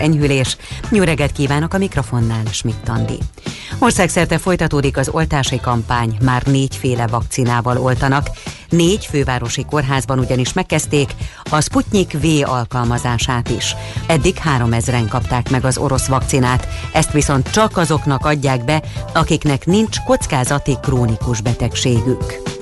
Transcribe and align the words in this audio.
enyhülés. 0.00 0.56
Reggelt 0.90 1.32
kívánok 1.32 1.74
a 1.74 1.78
mikrofonnál, 1.78 2.42
Schmidt 2.50 2.88
Andi. 2.88 3.18
Országszerte 3.78 4.38
folytatódik 4.38 4.96
az 4.96 5.08
oltási 5.08 5.60
kampány, 5.60 6.16
már 6.22 6.42
négyféle 6.42 7.06
vakcinával 7.06 7.78
oltanak. 7.78 8.30
Négy 8.68 9.06
fővárosi 9.06 9.64
kórházban 9.64 10.18
ugyanis 10.18 10.52
megkezdték 10.52 11.14
a 11.50 11.60
Sputnik 11.60 12.12
V 12.12 12.26
alkalmazását 12.44 13.48
is. 13.48 13.74
Eddig 14.06 14.36
3000-en 14.58 15.06
kapták 15.08 15.50
meg 15.50 15.64
az 15.64 15.78
orosz 15.78 16.06
vakcinát, 16.06 16.68
ezt 16.92 17.12
viszont 17.12 17.50
csak 17.50 17.76
azoknak 17.76 18.24
adják 18.26 18.64
be, 18.64 18.82
akiknek 19.14 19.66
nincs 19.66 19.96
kockázati 20.06 20.76
krónikus 20.82 21.40
betegségük. 21.40 22.59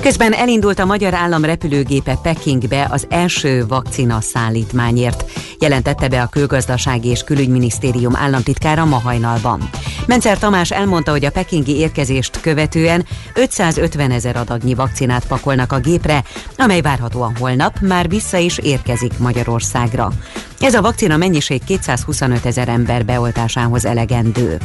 Közben 0.00 0.32
elindult 0.32 0.78
a 0.78 0.84
magyar 0.84 1.14
állam 1.14 1.44
repülőgépe 1.44 2.18
Pekingbe 2.22 2.86
az 2.90 3.06
első 3.08 3.66
vakcina 3.66 4.20
szállítmányért, 4.20 5.24
jelentette 5.58 6.08
be 6.08 6.22
a 6.22 6.26
Külgazdasági 6.26 7.08
és 7.08 7.22
Külügyminisztérium 7.22 8.16
államtitkára 8.16 8.84
ma 8.84 9.00
hajnalban. 9.00 9.70
Mencer 10.06 10.38
Tamás 10.38 10.70
elmondta, 10.70 11.10
hogy 11.10 11.24
a 11.24 11.30
pekingi 11.30 11.76
érkezést 11.76 12.40
követően 12.40 13.06
550 13.34 14.10
ezer 14.10 14.36
adagnyi 14.36 14.74
vakcinát 14.74 15.26
pakolnak 15.26 15.72
a 15.72 15.78
gépre, 15.78 16.24
amely 16.56 16.80
várhatóan 16.80 17.36
holnap 17.38 17.80
már 17.80 18.08
vissza 18.08 18.36
is 18.36 18.58
érkezik 18.58 19.18
Magyarországra. 19.18 20.12
Ez 20.60 20.74
a 20.74 20.80
vakcina 20.80 21.16
mennyiség 21.16 21.64
225 21.64 22.46
ezer 22.46 22.68
ember 22.68 23.04
beoltásához 23.04 23.84
elegendő. 23.84 24.58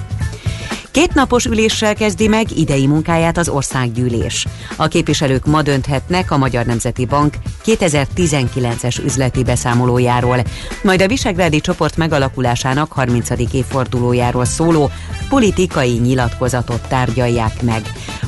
Két 0.96 1.14
napos 1.14 1.46
üléssel 1.46 1.96
kezdi 1.96 2.28
meg 2.28 2.58
idei 2.58 2.88
munkáját 2.88 3.38
az 3.38 3.50
országgyűlés. 3.50 4.46
A 4.76 4.88
képviselők 4.88 5.46
ma 5.46 5.62
dönthetnek 5.62 6.32
a 6.32 6.38
Magyar 6.38 6.66
Nemzeti 6.66 7.06
Bank 7.06 7.36
2019-es 7.66 9.04
üzleti 9.04 9.44
beszámolójáról, 9.44 10.38
majd 10.84 11.02
a 11.02 11.08
Visegrádi 11.08 11.62
csoport 11.62 11.98
megalakulásának 11.98 12.92
30. 12.92 13.30
évfordulójáról 13.52 14.46
szóló 14.46 14.90
politikai 15.30 15.92
nyilatkozatot 15.92 16.88
tárgyalják 16.88 17.62
meg. 17.62 17.82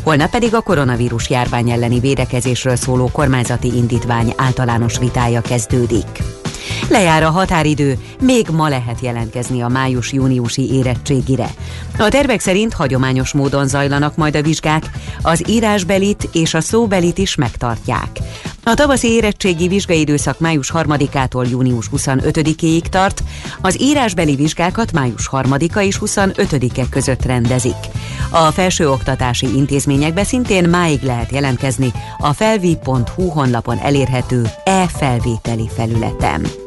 Holnap 0.04 0.30
pedig 0.30 0.56
a 0.56 0.62
koronavírus 0.62 1.30
járvány 1.30 1.70
elleni 1.70 2.00
védekezésről 2.00 2.76
szóló 2.76 3.10
kormányzati 3.12 3.76
indítvány 3.76 4.34
általános 4.38 4.98
vitája 4.98 5.42
kezdődik. 5.42 6.24
Lejár 6.90 7.24
a 7.24 7.30
határidő, 7.30 7.98
még 8.22 8.48
ma 8.52 8.70
lehet 8.70 9.00
jelentkezni 9.02 9.62
a 9.62 9.68
május-júniusi 9.68 10.74
érettségire. 10.74 11.50
A 11.98 12.10
tervek 12.10 12.40
szerint 12.40 12.74
hagyományos 12.74 13.34
módon 13.34 13.68
zajlanak 13.68 14.16
majd 14.16 14.36
a 14.36 14.42
vizsgák, 14.42 14.90
az 15.22 15.44
írásbelit 15.48 16.30
és 16.32 16.54
a 16.54 16.62
szóbelit 16.62 17.18
is 17.18 17.36
megtartják. 17.36 18.20
A 18.68 18.74
tavaszi 18.74 19.08
érettségi 19.08 19.68
vizsgai 19.68 20.00
időszak 20.00 20.40
május 20.40 20.72
3-ától 20.74 21.50
június 21.50 21.90
25-éig 21.96 22.82
tart, 22.82 23.24
az 23.62 23.82
írásbeli 23.82 24.36
vizsgákat 24.36 24.92
május 24.92 25.30
3-a 25.32 25.80
és 25.80 25.98
25-e 26.02 26.84
között 26.90 27.26
rendezik. 27.26 27.76
A 28.30 28.52
felsőoktatási 28.52 29.56
intézményekbe 29.56 30.24
szintén 30.24 30.70
máig 30.70 31.02
lehet 31.02 31.32
jelentkezni 31.32 31.92
a 32.18 32.34
felvi.hu 32.34 33.28
honlapon 33.28 33.78
elérhető 33.78 34.50
e-felvételi 34.64 35.70
felületen. 35.76 36.67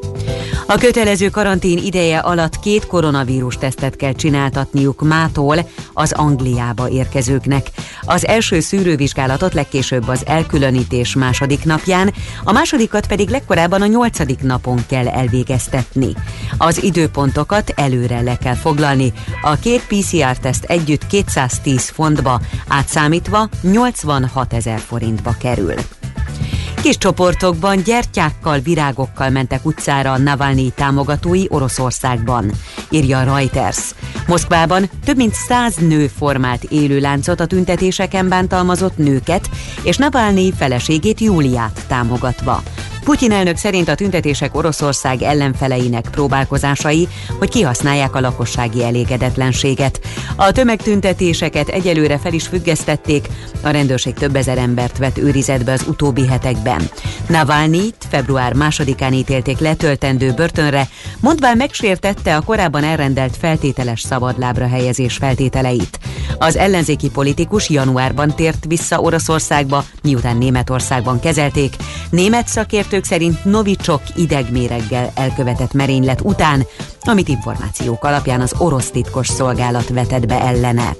A 0.66 0.78
kötelező 0.78 1.28
karantén 1.28 1.78
ideje 1.78 2.18
alatt 2.18 2.60
két 2.60 2.86
koronavírus 2.86 3.56
tesztet 3.56 3.96
kell 3.96 4.12
csináltatniuk 4.12 5.02
mától 5.02 5.68
az 5.92 6.12
Angliába 6.12 6.88
érkezőknek. 6.88 7.70
Az 8.02 8.26
első 8.26 8.60
szűrővizsgálatot 8.60 9.54
legkésőbb 9.54 10.08
az 10.08 10.26
elkülönítés 10.26 11.14
második 11.14 11.64
napján, 11.64 12.14
a 12.44 12.52
másodikat 12.52 13.06
pedig 13.06 13.28
legkorábban 13.28 13.82
a 13.82 13.86
nyolcadik 13.86 14.42
napon 14.42 14.84
kell 14.86 15.08
elvégeztetni. 15.08 16.14
Az 16.58 16.82
időpontokat 16.82 17.72
előre 17.76 18.20
le 18.20 18.36
kell 18.36 18.56
foglalni. 18.56 19.12
A 19.42 19.54
két 19.54 19.86
PCR-teszt 19.86 20.64
együtt 20.64 21.06
210 21.06 21.88
fontba, 21.88 22.40
átszámítva 22.68 23.48
86 23.62 24.52
ezer 24.52 24.78
forintba 24.78 25.34
kerül. 25.38 25.74
Kis 26.82 26.98
csoportokban 26.98 27.82
gyertyákkal, 27.82 28.58
virágokkal 28.58 29.30
mentek 29.30 29.66
utcára 29.66 30.12
a 30.12 30.18
Navalnyi 30.18 30.70
támogatói 30.74 31.44
Oroszországban, 31.48 32.50
írja 32.90 33.18
a 33.18 33.22
Reuters. 33.22 33.94
Moszkvában 34.26 34.90
több 35.04 35.16
mint 35.16 35.34
száz 35.34 35.76
nő 35.76 36.06
formált 36.06 36.64
élő 36.64 37.00
láncot 37.00 37.40
a 37.40 37.46
tüntetéseken 37.46 38.28
bántalmazott 38.28 38.96
nőket, 38.96 39.50
és 39.82 39.96
Navalnyi 39.96 40.52
feleségét 40.52 41.20
Júliát 41.20 41.84
támogatva. 41.88 42.62
Putyin 43.10 43.32
elnök 43.32 43.56
szerint 43.56 43.88
a 43.88 43.94
tüntetések 43.94 44.56
Oroszország 44.56 45.22
ellenfeleinek 45.22 46.08
próbálkozásai, 46.10 47.08
hogy 47.38 47.48
kihasználják 47.48 48.14
a 48.14 48.20
lakossági 48.20 48.84
elégedetlenséget. 48.84 50.00
A 50.36 50.52
tömegtüntetéseket 50.52 51.68
egyelőre 51.68 52.18
fel 52.18 52.32
is 52.32 52.46
függesztették, 52.46 53.28
a 53.62 53.70
rendőrség 53.70 54.14
több 54.14 54.36
ezer 54.36 54.58
embert 54.58 54.98
vett 54.98 55.18
őrizetbe 55.18 55.72
az 55.72 55.84
utóbbi 55.88 56.26
hetekben. 56.26 56.90
Navalnyit 57.28 58.06
február 58.10 58.52
másodikán 58.52 59.12
ítélték 59.12 59.58
letöltendő 59.58 60.32
börtönre, 60.32 60.88
mondván 61.20 61.56
megsértette 61.56 62.36
a 62.36 62.40
korábban 62.40 62.84
elrendelt 62.84 63.36
feltételes 63.36 64.00
szabadlábra 64.00 64.68
helyezés 64.68 65.16
feltételeit. 65.16 65.98
Az 66.38 66.56
ellenzéki 66.56 67.10
politikus 67.10 67.68
januárban 67.68 68.34
tért 68.34 68.64
vissza 68.68 69.00
Oroszországba, 69.00 69.84
miután 70.02 70.36
Németországban 70.36 71.20
kezelték. 71.20 71.74
Német 72.10 72.48
szakértők 72.48 72.99
szerint 73.04 73.44
Novicsok 73.44 74.02
idegméreggel 74.14 75.10
elkövetett 75.14 75.72
merénylet 75.72 76.20
után, 76.20 76.66
amit 77.00 77.28
információk 77.28 78.04
alapján 78.04 78.40
az 78.40 78.54
orosz 78.58 78.90
titkos 78.90 79.26
szolgálat 79.26 79.88
vetett 79.88 80.26
be 80.26 80.40
ellene. 80.40 80.96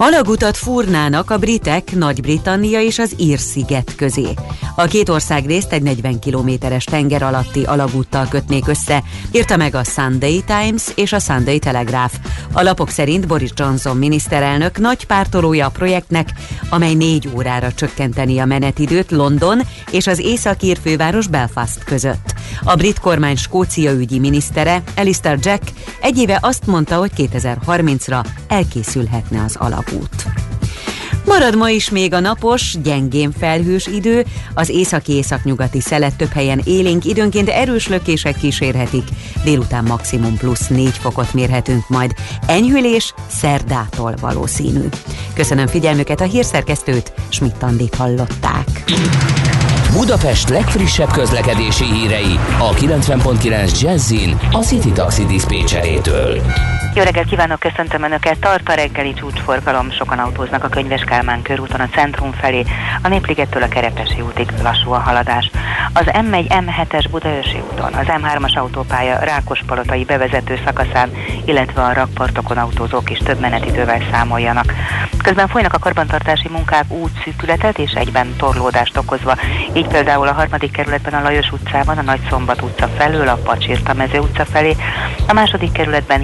Alagutat 0.00 0.56
fúrnának 0.56 1.30
a 1.30 1.38
britek, 1.38 1.94
Nagy-Britannia 1.94 2.80
és 2.80 2.98
az 2.98 3.14
Ír-sziget 3.16 3.94
közé. 3.94 4.28
A 4.76 4.84
két 4.84 5.08
ország 5.08 5.46
részt 5.46 5.72
egy 5.72 5.82
40 5.82 6.18
kilométeres 6.18 6.84
tenger 6.84 7.22
alatti 7.22 7.64
alagúttal 7.64 8.26
kötnék 8.28 8.68
össze, 8.68 9.02
írta 9.32 9.56
meg 9.56 9.74
a 9.74 9.84
Sunday 9.84 10.42
Times 10.46 10.82
és 10.94 11.12
a 11.12 11.18
Sunday 11.18 11.58
Telegraph. 11.58 12.14
A 12.52 12.62
lapok 12.62 12.90
szerint 12.90 13.26
Boris 13.26 13.50
Johnson 13.54 13.96
miniszterelnök 13.96 14.78
nagy 14.78 15.06
pártolója 15.06 15.66
a 15.66 15.70
projektnek, 15.70 16.28
amely 16.68 16.94
négy 16.94 17.28
órára 17.34 17.72
csökkenteni 17.72 18.38
a 18.38 18.44
menetidőt 18.44 19.10
London 19.10 19.60
és 19.90 20.06
az 20.06 20.18
északír 20.18 20.78
főváros 20.82 21.26
Belfast 21.26 21.84
között. 21.84 22.34
A 22.64 22.74
brit 22.74 22.98
kormány 22.98 23.36
Skócia 23.36 23.92
ügyi 23.92 24.18
minisztere, 24.18 24.82
Alistair 24.96 25.38
Jack 25.42 25.72
egy 26.00 26.18
éve 26.18 26.38
azt 26.42 26.66
mondta, 26.66 26.96
hogy 26.96 27.10
2030-ra 27.16 28.24
elkészülhetne 28.48 29.44
az 29.44 29.56
alagút. 29.88 30.26
Marad 31.24 31.56
ma 31.56 31.68
is 31.68 31.90
még 31.90 32.12
a 32.14 32.20
napos, 32.20 32.76
gyengén 32.82 33.32
felhős 33.38 33.86
idő, 33.86 34.24
az 34.54 34.68
északi-északnyugati 34.68 35.80
szelet 35.80 36.16
több 36.16 36.32
helyen 36.32 36.60
élénk, 36.64 37.04
időnként 37.04 37.48
erős 37.48 37.88
lökések 37.88 38.36
kísérhetik. 38.36 39.02
Délután 39.44 39.84
maximum 39.84 40.36
plusz 40.36 40.66
4 40.66 40.88
fokot 40.88 41.34
mérhetünk 41.34 41.88
majd. 41.88 42.14
Enyhülés 42.46 43.14
szerdától 43.26 44.14
valószínű. 44.20 44.88
Köszönöm 45.34 45.66
figyelmüket 45.66 46.20
a 46.20 46.24
hírszerkesztőt, 46.24 47.12
Schmidt-Tandit 47.28 47.94
hallották. 47.94 48.84
Budapest 49.92 50.48
legfrissebb 50.48 51.10
közlekedési 51.10 51.84
hírei 51.84 52.38
a 52.58 52.74
90.9 52.74 53.80
Jazzin 53.80 54.38
a 54.52 54.58
City 54.58 54.92
Taxi 54.92 55.24
Dispécsejétől. 55.24 56.40
Jó 56.98 57.04
reggelt 57.04 57.28
kívánok, 57.28 57.60
köszöntöm 57.60 58.02
Önöket. 58.02 58.38
Tart 58.38 58.68
a 58.68 58.74
reggeli 58.74 59.14
csúcsforgalom, 59.14 59.90
sokan 59.90 60.18
autóznak 60.18 60.64
a 60.64 60.68
Könyves 60.68 61.02
Kálmán 61.04 61.42
körúton 61.42 61.80
a 61.80 61.88
centrum 61.88 62.32
felé, 62.32 62.64
a 63.02 63.08
Népligettől 63.08 63.62
a 63.62 63.68
Kerepesi 63.68 64.20
útig 64.20 64.48
lassú 64.62 64.92
a 64.92 64.98
haladás. 64.98 65.50
Az 65.92 66.04
M1 66.06 66.46
M7-es 66.48 67.04
Budaörsi 67.10 67.62
úton, 67.72 67.92
az 67.92 68.06
M3-as 68.06 68.56
autópálya 68.56 69.18
Rákospalotai 69.18 70.04
bevezető 70.04 70.60
szakaszán, 70.64 71.10
illetve 71.44 71.82
a 71.82 71.92
rakpartokon 71.92 72.56
autózók 72.56 73.10
is 73.10 73.18
több 73.18 73.40
menetidővel 73.40 74.02
számoljanak. 74.10 74.72
Közben 75.22 75.48
folynak 75.48 75.74
a 75.74 75.78
karbantartási 75.78 76.48
munkák 76.48 76.90
útszűkületet 76.90 77.78
és 77.78 77.92
egyben 77.92 78.34
torlódást 78.36 78.96
okozva, 78.96 79.36
így 79.72 79.86
például 79.86 80.28
a 80.28 80.32
harmadik 80.32 80.72
kerületben 80.72 81.14
a 81.14 81.22
Lajos 81.22 81.52
utcában, 81.52 81.98
a 81.98 82.02
Nagyszombat 82.02 82.62
utca 82.62 82.88
felől, 82.88 83.28
a 83.28 83.40
Pacsirta 83.44 83.94
mező 83.94 84.18
utca 84.18 84.44
felé, 84.44 84.76
a 85.28 85.32
második 85.32 85.72
kerületben 85.72 86.20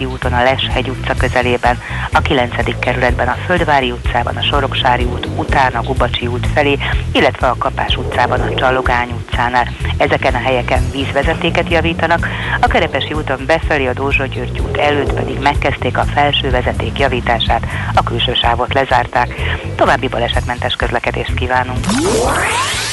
Hidegkúti 0.00 0.04
úton 0.04 0.32
a 0.32 0.42
Leshegy 0.42 0.88
utca 0.88 1.14
közelében, 1.14 1.78
a 2.12 2.20
kilencedik 2.20 2.78
kerületben 2.78 3.28
a 3.28 3.36
Földvári 3.46 3.90
utcában, 3.90 4.36
a 4.36 4.42
Soroksári 4.42 5.04
út 5.04 5.28
után 5.36 5.72
a 5.72 5.82
Gubacsi 5.82 6.26
út 6.26 6.46
felé, 6.54 6.78
illetve 7.12 7.46
a 7.46 7.56
Kapás 7.58 7.96
utcában 7.96 8.40
a 8.40 8.54
Csallogány 8.54 9.10
utcánál. 9.10 9.68
Ezeken 9.96 10.34
a 10.34 10.38
helyeken 10.38 10.90
vízvezetéket 10.90 11.70
javítanak, 11.70 12.28
a 12.60 12.66
Kerepesi 12.66 13.12
úton 13.12 13.42
befelé 13.46 13.86
a 13.86 13.92
Dózsa 13.92 14.26
György 14.26 14.60
út 14.60 14.76
előtt 14.76 15.12
pedig 15.12 15.38
megkezdték 15.38 15.98
a 15.98 16.04
felső 16.04 16.50
vezeték 16.50 16.98
javítását, 16.98 17.66
a 17.94 18.02
külső 18.02 18.34
sávot 18.34 18.74
lezárták. 18.74 19.34
További 19.76 20.08
balesetmentes 20.08 20.74
közlekedést 20.74 21.34
kívánunk. 21.34 21.86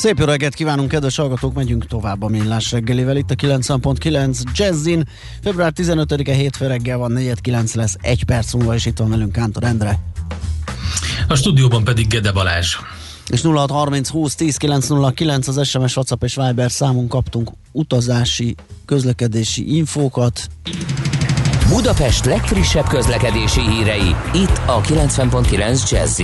Szép 0.00 0.18
jó 0.18 0.24
reggelt 0.24 0.54
kívánunk, 0.54 0.88
kedves 0.88 1.16
hallgatók, 1.16 1.54
megyünk 1.54 1.86
tovább 1.86 2.22
a 2.22 2.28
millás 2.28 2.72
reggelivel. 2.72 3.16
Itt 3.16 3.30
a 3.30 3.34
90.9 3.34 4.42
Jazzin. 4.54 5.08
Február 5.42 5.72
15-e 5.76 6.32
hétfő 6.32 6.66
reggel 6.66 6.98
van, 6.98 7.12
4.9 7.16 7.74
lesz, 7.74 7.96
egy 8.00 8.24
perc 8.24 8.52
múlva, 8.52 8.74
és 8.74 8.86
itt 8.86 8.98
van 8.98 9.10
velünk 9.10 9.32
Kántor 9.32 9.64
Endre. 9.64 9.98
A 11.28 11.34
stúdióban 11.34 11.84
pedig 11.84 12.06
Gede 12.06 12.32
Balázs. 12.32 12.76
És 13.26 13.42
0630 13.42 14.08
20 14.08 14.34
10 14.34 14.56
909 14.56 15.48
az 15.48 15.68
SMS, 15.68 15.96
WhatsApp 15.96 16.22
és 16.22 16.34
Viber 16.34 16.70
számunk 16.70 17.08
kaptunk 17.08 17.50
utazási, 17.72 18.54
közlekedési 18.84 19.76
infókat. 19.76 20.48
Budapest 21.74 22.24
legfrissebb 22.24 22.88
közlekedési 22.88 23.60
hírei, 23.60 24.14
itt 24.34 24.60
a 24.66 24.80
90.9 24.80 25.90
jazz 25.90 26.22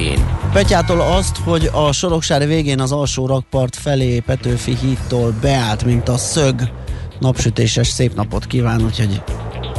Petyától 0.53 1.01
azt, 1.01 1.37
hogy 1.37 1.71
a 1.73 1.93
Soroksári 1.93 2.47
végén 2.47 2.81
az 2.81 2.93
alsó 2.93 3.27
rakpart 3.27 3.77
felé 3.77 4.21
Petőfi 4.21 4.77
hídtól 4.77 5.35
beállt, 5.41 5.85
mint 5.85 6.09
a 6.09 6.17
szög. 6.17 6.55
Napsütéses 7.21 7.87
szép 7.87 8.15
napot 8.15 8.47
kíván, 8.47 8.85
úgyhogy 8.85 9.23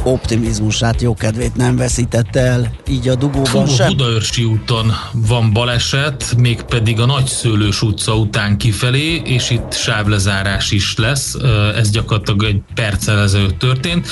optimizmusát, 0.08 1.02
jó 1.02 1.14
kedvét 1.14 1.56
nem 1.56 1.76
veszítette 1.76 2.40
el, 2.40 2.70
így 2.88 3.08
a 3.08 3.14
dugóban 3.14 3.66
Fú, 3.66 3.74
sem. 3.74 3.88
Budaörsi 3.88 4.44
úton 4.44 4.92
van 5.12 5.52
baleset, 5.52 6.34
mégpedig 6.36 7.00
a 7.00 7.06
Nagyszőlős 7.06 7.82
utca 7.82 8.14
után 8.16 8.58
kifelé, 8.58 9.22
és 9.24 9.50
itt 9.50 9.72
sávlezárás 9.72 10.70
is 10.70 10.96
lesz, 10.96 11.34
ez 11.76 11.90
gyakorlatilag 11.90 12.44
egy 12.44 12.62
perccel 12.74 13.18
ezelőtt 13.18 13.58
történt, 13.58 14.06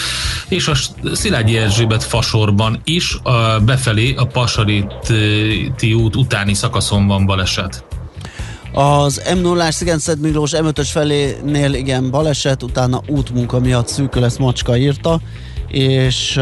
és 0.48 0.68
a 0.68 0.74
Szilágyi 1.12 1.56
Erzsébet 1.56 2.04
fasorban 2.04 2.80
is 2.84 3.18
befelé 3.64 4.14
a 4.14 4.24
Pasariti 4.26 5.94
út 5.94 6.16
utáni 6.16 6.54
szakaszon 6.54 7.06
van 7.06 7.26
baleset. 7.26 7.84
Az 8.72 9.22
m 9.34 9.38
0 9.38 9.70
Sziget 9.70 10.16
Miklós 10.20 10.50
M5-ös 10.54 10.88
felénél 10.90 11.74
igen 11.74 12.10
baleset, 12.10 12.62
utána 12.62 13.02
útmunka 13.06 13.60
miatt 13.60 13.88
szűkül, 13.88 14.24
ezt 14.24 14.38
Macska 14.38 14.76
írta 14.76 15.20
és 15.68 16.40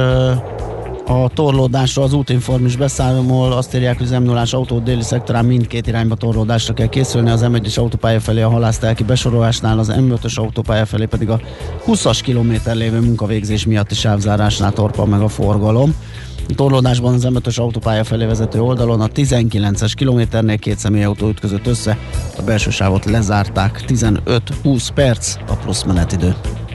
a 1.07 1.29
torlódásra 1.35 2.03
az 2.03 2.13
útinform 2.13 2.65
is 2.65 2.77
beszámol, 2.77 3.53
azt 3.53 3.75
írják, 3.75 3.99
hogy 3.99 4.07
az 4.07 4.21
m 4.21 4.23
0 4.23 4.45
autó 4.51 4.79
déli 4.79 5.03
szektorán 5.03 5.45
mindkét 5.45 5.87
irányba 5.87 6.15
torlódásra 6.15 6.75
kell 6.75 6.87
készülni, 6.87 7.31
az 7.31 7.45
M1-es 7.45 7.79
autópálya 7.79 8.21
felé 8.21 8.43
a 8.43 8.49
halásztelki 8.49 9.03
besorolásnál, 9.03 9.79
az 9.79 9.93
M5-ös 9.97 10.35
autópálya 10.35 10.87
felé 10.87 11.05
pedig 11.05 11.29
a 11.29 11.41
20-as 11.87 12.21
kilométer 12.23 12.77
lévő 12.77 13.01
munkavégzés 13.01 13.67
miatti 13.67 13.95
sávzárásnál 13.95 14.73
torpa 14.73 15.05
meg 15.05 15.21
a 15.21 15.29
forgalom. 15.29 15.95
A 16.49 16.55
torlódásban 16.55 17.15
az 17.15 17.27
M5-ös 17.29 17.59
autópálya 17.59 18.05
felé 18.05 18.25
vezető 18.25 18.61
oldalon 18.61 19.01
a 19.01 19.07
19-es 19.07 19.93
kilométernél 19.95 20.59
két 20.59 20.79
személyautó 20.79 21.29
ütközött 21.29 21.67
össze, 21.67 21.99
a 22.39 22.43
belső 22.43 22.71
sávot 22.71 23.05
lezárták, 23.05 23.85
15-20 23.89 24.89
perc 24.95 25.37
a 25.49 25.55
plusz 25.55 25.83
menetidő. 25.83 26.35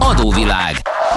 Adóvilág. 0.00 0.74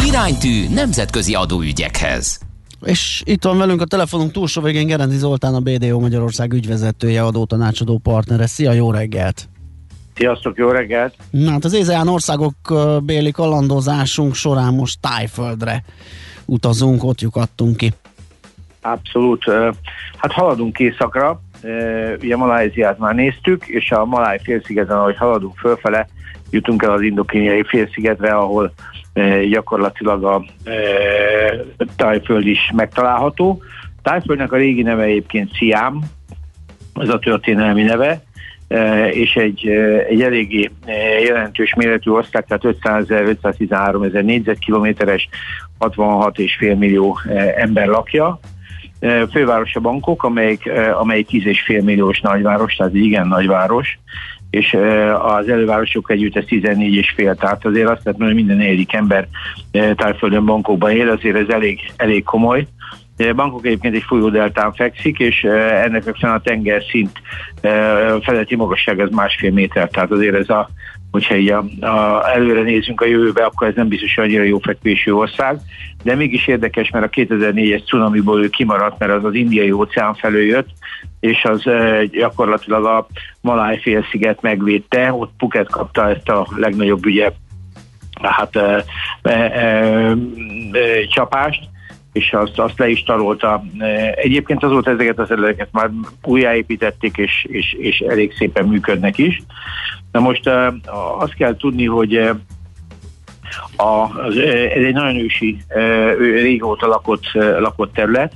Iránytű 0.08 0.68
nemzetközi 0.74 1.36
adóügyekhez. 1.36 2.40
És 2.82 3.22
itt 3.26 3.44
van 3.44 3.58
velünk 3.58 3.82
a 3.82 3.86
telefonunk 3.86 4.32
túlsó 4.32 4.62
végén 4.62 4.88
Gerendi 4.88 5.18
Zoltán, 5.18 5.54
a 5.54 5.60
BDO 5.60 6.00
Magyarország 6.00 6.54
ügyvezetője, 6.54 7.24
adótanácsadó 7.24 7.98
partnere. 7.98 8.48
Szia, 8.48 8.72
jó 8.72 8.92
reggelt! 8.92 9.50
Sziasztok, 10.16 10.58
jó 10.58 10.70
reggelt! 10.70 11.16
Na 11.30 11.52
hát 11.52 11.66
az 11.66 11.74
ézeán 11.74 12.08
országok 12.08 12.54
béli 13.04 13.32
kalandozásunk 13.32 14.34
során 14.34 14.74
most 14.74 15.00
Tájföldre 15.02 15.84
utazunk, 16.46 17.04
ott 17.04 17.22
lyukadtunk 17.22 17.78
ki. 17.78 17.94
Abszolút. 18.82 19.44
Hát 20.18 20.32
haladunk 20.32 20.80
északra, 20.80 21.42
ugye 22.22 22.36
Maláziát 22.36 22.98
már 22.98 23.16
néztük, 23.16 23.66
és 23.68 23.92
a 23.92 24.06
Maláj 24.06 24.40
félszigeten, 24.44 24.98
ahogy 24.98 25.18
haladunk 25.18 25.58
fölfele, 25.58 26.08
jutunk 26.52 26.84
el 26.84 26.92
az 26.92 27.02
indokíniai 27.02 27.64
félszigetre, 27.64 28.32
ahol 28.32 28.74
e, 29.14 29.46
gyakorlatilag 29.46 30.24
a 30.24 30.44
e, 30.64 30.74
tájföld 31.96 32.48
is 32.48 32.72
megtalálható. 32.76 33.62
Tájföldnek 34.02 34.52
a 34.52 34.58
régi 34.58 34.82
neve 34.82 35.04
egyébként 35.04 35.56
Siam, 35.56 36.04
ez 36.96 37.10
a 37.10 37.20
történelmi 37.20 37.84
neve, 37.84 38.22
e, 38.68 39.10
és 39.10 39.36
egy, 39.36 39.68
egy 40.10 40.22
eléggé 40.22 40.72
jelentős 41.24 41.74
méretű 41.76 42.12
ország, 42.12 42.46
tehát 42.46 42.66
500 42.66 43.10
513 43.10 44.04
ezer 44.04 44.24
négyzetkilométeres, 44.24 45.30
66,5 45.80 46.78
millió 46.78 47.20
ember 47.56 47.88
lakja. 47.88 48.40
Fővárosa 49.32 49.80
Bangkok, 49.80 50.24
amelyik, 50.24 50.72
amelyik 51.00 51.28
10,5 51.32 51.84
milliós 51.84 52.20
nagyváros, 52.20 52.76
tehát 52.76 52.94
igen 52.94 53.28
nagyváros, 53.28 54.00
és 54.52 54.78
az 55.22 55.50
elővárosok 55.50 56.12
együtt 56.12 56.36
ez 56.36 56.46
14 56.46 56.94
és 56.94 57.14
fél, 57.16 57.36
tehát 57.36 57.66
azért 57.66 57.90
azt 57.90 58.04
lehet 58.04 58.20
mondani, 58.20 58.34
hogy 58.34 58.36
minden 58.36 58.58
negyedik 58.58 58.94
ember 58.94 59.28
tájföldön 59.96 60.46
bankokban 60.46 60.92
él, 60.92 61.10
azért 61.10 61.38
ez 61.38 61.50
elég, 61.50 61.80
elég 61.96 62.24
komoly. 62.24 62.68
Bankok 63.36 63.66
egyébként 63.66 63.96
egy 63.96 64.04
folyódeltán 64.04 64.74
fekszik, 64.74 65.20
és 65.20 65.44
ennek 65.84 66.04
a 66.22 66.42
tengerszint 66.44 67.12
feletti 68.22 68.56
magasság 68.56 69.00
az 69.00 69.10
másfél 69.10 69.52
méter, 69.52 69.90
tehát 69.90 70.12
azért 70.12 70.36
ez 70.36 70.50
a 70.50 70.70
hogyha 71.12 71.36
így 71.36 71.50
a, 71.50 71.66
a, 71.80 72.30
előre 72.34 72.62
nézünk 72.62 73.02
a 73.02 73.06
jövőbe, 73.06 73.44
akkor 73.44 73.68
ez 73.68 73.76
nem 73.76 73.88
biztos, 73.88 74.16
hogy 74.16 74.24
annyira 74.24 74.44
jó 74.44 74.60
fekvésű 74.60 75.12
ország, 75.12 75.60
de 76.04 76.16
mégis 76.16 76.48
érdekes, 76.48 76.90
mert 76.90 77.06
a 77.06 77.10
2004-es 77.10 77.86
cunamiból 77.86 78.44
ő 78.44 78.50
kimaradt, 78.50 79.00
mert 79.00 79.12
az 79.12 79.24
az 79.24 79.34
indiai 79.34 79.72
óceán 79.72 80.14
felől 80.14 80.46
jött, 80.46 80.70
és 81.20 81.44
az 81.44 81.68
e, 81.68 82.06
gyakorlatilag 82.06 82.86
a 82.86 83.08
Maláj 83.42 83.80
félsziget 83.80 84.42
megvédte, 84.42 85.14
ott 85.14 85.32
Phuket 85.38 85.70
kapta 85.70 86.10
ezt 86.10 86.30
a 86.30 86.48
legnagyobb 86.56 87.06
ugye 87.06 87.32
hát 88.22 88.56
e, 88.56 88.84
e, 89.22 89.32
e, 89.32 90.16
csapást, 91.08 91.70
és 92.14 92.34
azt, 92.34 92.60
azt 92.60 92.80
le 92.80 92.90
is 92.90 93.04
tarolta. 93.04 93.64
Egyébként 94.16 94.64
azóta 94.64 94.92
ezeket 94.92 95.20
az 95.20 95.28
területeket 95.28 95.68
már 95.72 95.90
újjáépítették, 96.24 97.18
és, 97.18 97.48
és, 97.50 97.74
és 97.74 98.00
elég 98.00 98.34
szépen 98.38 98.68
működnek 98.68 99.18
is. 99.18 99.42
Na 100.12 100.20
most 100.20 100.50
azt 101.20 101.34
kell 101.34 101.56
tudni, 101.56 101.86
hogy 101.86 102.16
a, 103.76 104.20
az, 104.26 104.38
ez 104.38 104.84
egy 104.84 104.94
nagyon 104.94 105.16
ősi, 105.16 105.58
régóta 106.18 106.88
lakott, 106.88 107.26
lakott 107.60 107.94
terület, 107.94 108.34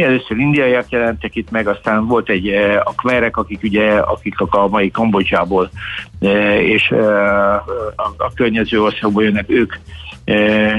Először 0.00 0.36
indiaiak 0.36 0.90
jelentek 0.90 1.36
itt 1.36 1.50
meg, 1.50 1.68
aztán 1.68 2.06
volt 2.06 2.28
egy 2.28 2.48
a 2.84 2.94
kmerek, 2.94 3.36
akik 3.36 3.62
ugye, 3.62 3.92
akik 3.92 4.40
a 4.40 4.68
mai 4.68 4.90
Kambodzsából 4.90 5.70
és 6.58 6.90
a, 6.90 7.54
a 8.16 8.32
környező 8.34 8.82
országból 8.82 9.22
jönnek, 9.22 9.44
ők 9.50 9.74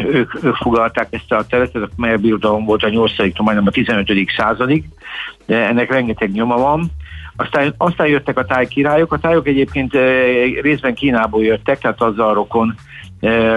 ők, 0.06 0.44
ők 0.44 0.56
fogalták 0.56 1.08
ezt 1.10 1.32
a 1.32 1.46
területet, 1.50 1.82
a 1.82 1.90
Khmer 1.96 2.20
birodalom 2.20 2.66
volt 2.66 2.84
a 2.84 2.90
8 2.90 3.12
majdnem 3.18 3.68
a 3.68 3.72
15. 3.72 4.12
századig, 4.38 4.86
ennek 5.46 5.92
rengeteg 5.92 6.32
nyoma 6.32 6.58
van. 6.58 6.92
Aztán, 7.42 7.74
aztán 7.78 8.08
jöttek 8.08 8.38
a 8.38 8.46
táj 8.46 8.68
királyok. 8.68 9.14
A 9.14 9.20
tájok 9.20 9.48
egyébként 9.48 9.94
részben 10.62 10.94
Kínából 10.94 11.44
jöttek, 11.44 11.80
tehát 11.80 12.02
azzal 12.02 12.34
rokon, 12.34 12.76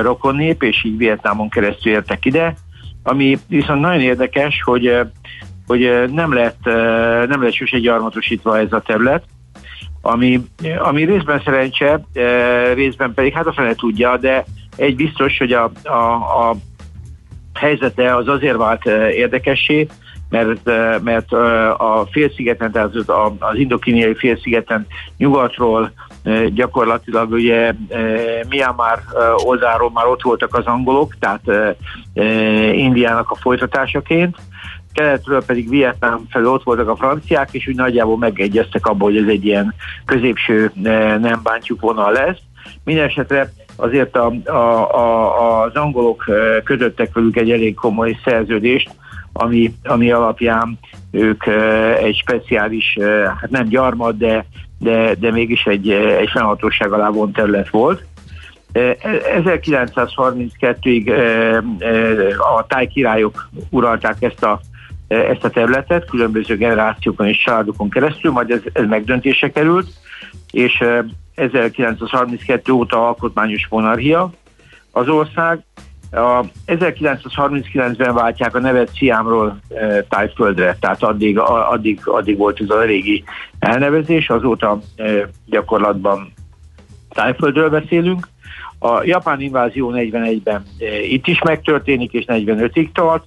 rokon 0.02 0.36
nép, 0.36 0.62
és 0.62 0.84
így 0.84 0.96
Vietnámon 0.96 1.48
keresztül 1.48 1.92
értek 1.92 2.24
ide. 2.24 2.54
Ami 3.02 3.38
viszont 3.48 3.80
nagyon 3.80 4.00
érdekes, 4.00 4.62
hogy, 4.64 4.98
hogy 5.66 6.10
nem 6.12 6.32
lett, 6.32 6.64
nem 7.28 7.42
lett 7.42 7.52
sose 7.52 7.78
gyarmatosítva 7.78 8.58
ez 8.58 8.72
a 8.72 8.80
terület, 8.80 9.24
ami, 10.00 10.40
ami 10.78 11.04
részben 11.04 11.42
szerencse, 11.44 12.00
részben 12.74 13.14
pedig 13.14 13.32
hát 13.32 13.46
a 13.46 13.52
fele 13.52 13.74
tudja, 13.74 14.16
de 14.16 14.44
egy 14.76 14.96
biztos, 14.96 15.38
hogy 15.38 15.52
a, 15.52 15.70
a, 15.82 16.12
a 16.48 16.56
helyzete 17.54 18.14
az 18.16 18.28
azért 18.28 18.56
vált 18.56 18.84
érdekessé, 19.14 19.86
mert, 20.34 20.70
mert 21.02 21.32
a 21.78 22.06
félszigeten, 22.10 22.72
tehát 22.72 22.94
az 23.38 23.56
indokíniai 23.56 24.14
félszigeten 24.14 24.86
nyugatról 25.16 25.92
gyakorlatilag 26.54 27.32
ugye 27.32 27.72
Myanmar 28.48 29.00
oldalról 29.44 29.90
már 29.90 30.06
ott 30.06 30.22
voltak 30.22 30.54
az 30.54 30.66
angolok, 30.66 31.14
tehát 31.18 31.76
Indiának 32.72 33.30
a 33.30 33.34
folytatásaként, 33.34 34.36
keletről 34.92 35.44
pedig 35.44 35.68
Vietnám 35.68 36.24
felől 36.30 36.52
ott 36.52 36.62
voltak 36.62 36.88
a 36.88 36.96
franciák, 36.96 37.48
és 37.52 37.68
úgy 37.68 37.76
nagyjából 37.76 38.18
megegyeztek 38.18 38.86
abban, 38.86 39.12
hogy 39.12 39.22
ez 39.22 39.28
egy 39.28 39.44
ilyen 39.44 39.74
középső 40.04 40.70
nem 41.20 41.40
bántjuk 41.42 41.80
vonal 41.80 42.12
lesz. 42.12 42.38
Mindenesetre 42.84 43.52
azért 43.76 44.16
a, 44.16 44.32
a, 44.44 44.50
a, 44.96 45.62
az 45.62 45.74
angolok 45.74 46.24
kötöttek 46.64 47.14
velük 47.14 47.36
egy 47.36 47.50
elég 47.50 47.74
komoly 47.74 48.18
szerződést, 48.24 48.90
ami, 49.36 49.74
ami 49.82 50.10
alapján 50.10 50.78
ők 51.10 51.46
egy 52.02 52.16
speciális, 52.16 52.98
hát 53.40 53.50
nem 53.50 53.68
gyarmat, 53.68 54.16
de, 54.16 54.46
de, 54.78 55.14
de 55.14 55.30
mégis 55.30 55.64
egy, 55.64 55.90
egy 55.90 56.28
fennhatóság 56.32 56.92
alá 56.92 57.08
vont 57.08 57.34
terület 57.34 57.68
volt. 57.68 58.04
1932-ig 58.72 61.12
a 62.56 62.66
tájkirályok 62.66 63.48
uralták 63.70 64.22
ezt 64.22 64.42
a, 64.42 64.60
ezt 65.08 65.44
a 65.44 65.50
területet, 65.50 66.10
különböző 66.10 66.56
generációkon 66.56 67.26
és 67.26 67.42
családokon 67.44 67.90
keresztül, 67.90 68.30
majd 68.30 68.50
ez, 68.50 68.60
ez 68.72 68.84
megdöntése 68.88 69.50
került, 69.50 69.88
és 70.50 70.84
1932 71.34 72.72
óta 72.72 73.06
alkotmányos 73.06 73.66
monarchia, 73.70 74.30
az 74.90 75.08
ország. 75.08 75.64
A 76.14 76.44
1939-ben 76.66 78.14
váltják 78.14 78.54
a 78.54 78.60
nevet 78.60 78.90
Sziámról 78.94 79.58
e, 79.68 80.02
Tájföldre, 80.02 80.76
tehát 80.80 81.02
addig, 81.02 81.38
addig, 81.38 82.00
addig 82.04 82.36
volt 82.36 82.60
ez 82.60 82.70
a 82.70 82.82
régi 82.82 83.24
elnevezés, 83.58 84.28
azóta 84.28 84.80
e, 84.96 85.28
gyakorlatban 85.46 86.32
Tájföldről 87.08 87.70
beszélünk. 87.70 88.28
A 88.78 89.04
japán 89.04 89.40
invázió 89.40 89.92
41-ben 89.94 90.64
e, 90.78 91.00
itt 91.00 91.26
is 91.26 91.42
megtörténik, 91.42 92.12
és 92.12 92.24
45-ig 92.28 92.92
tart, 92.92 93.24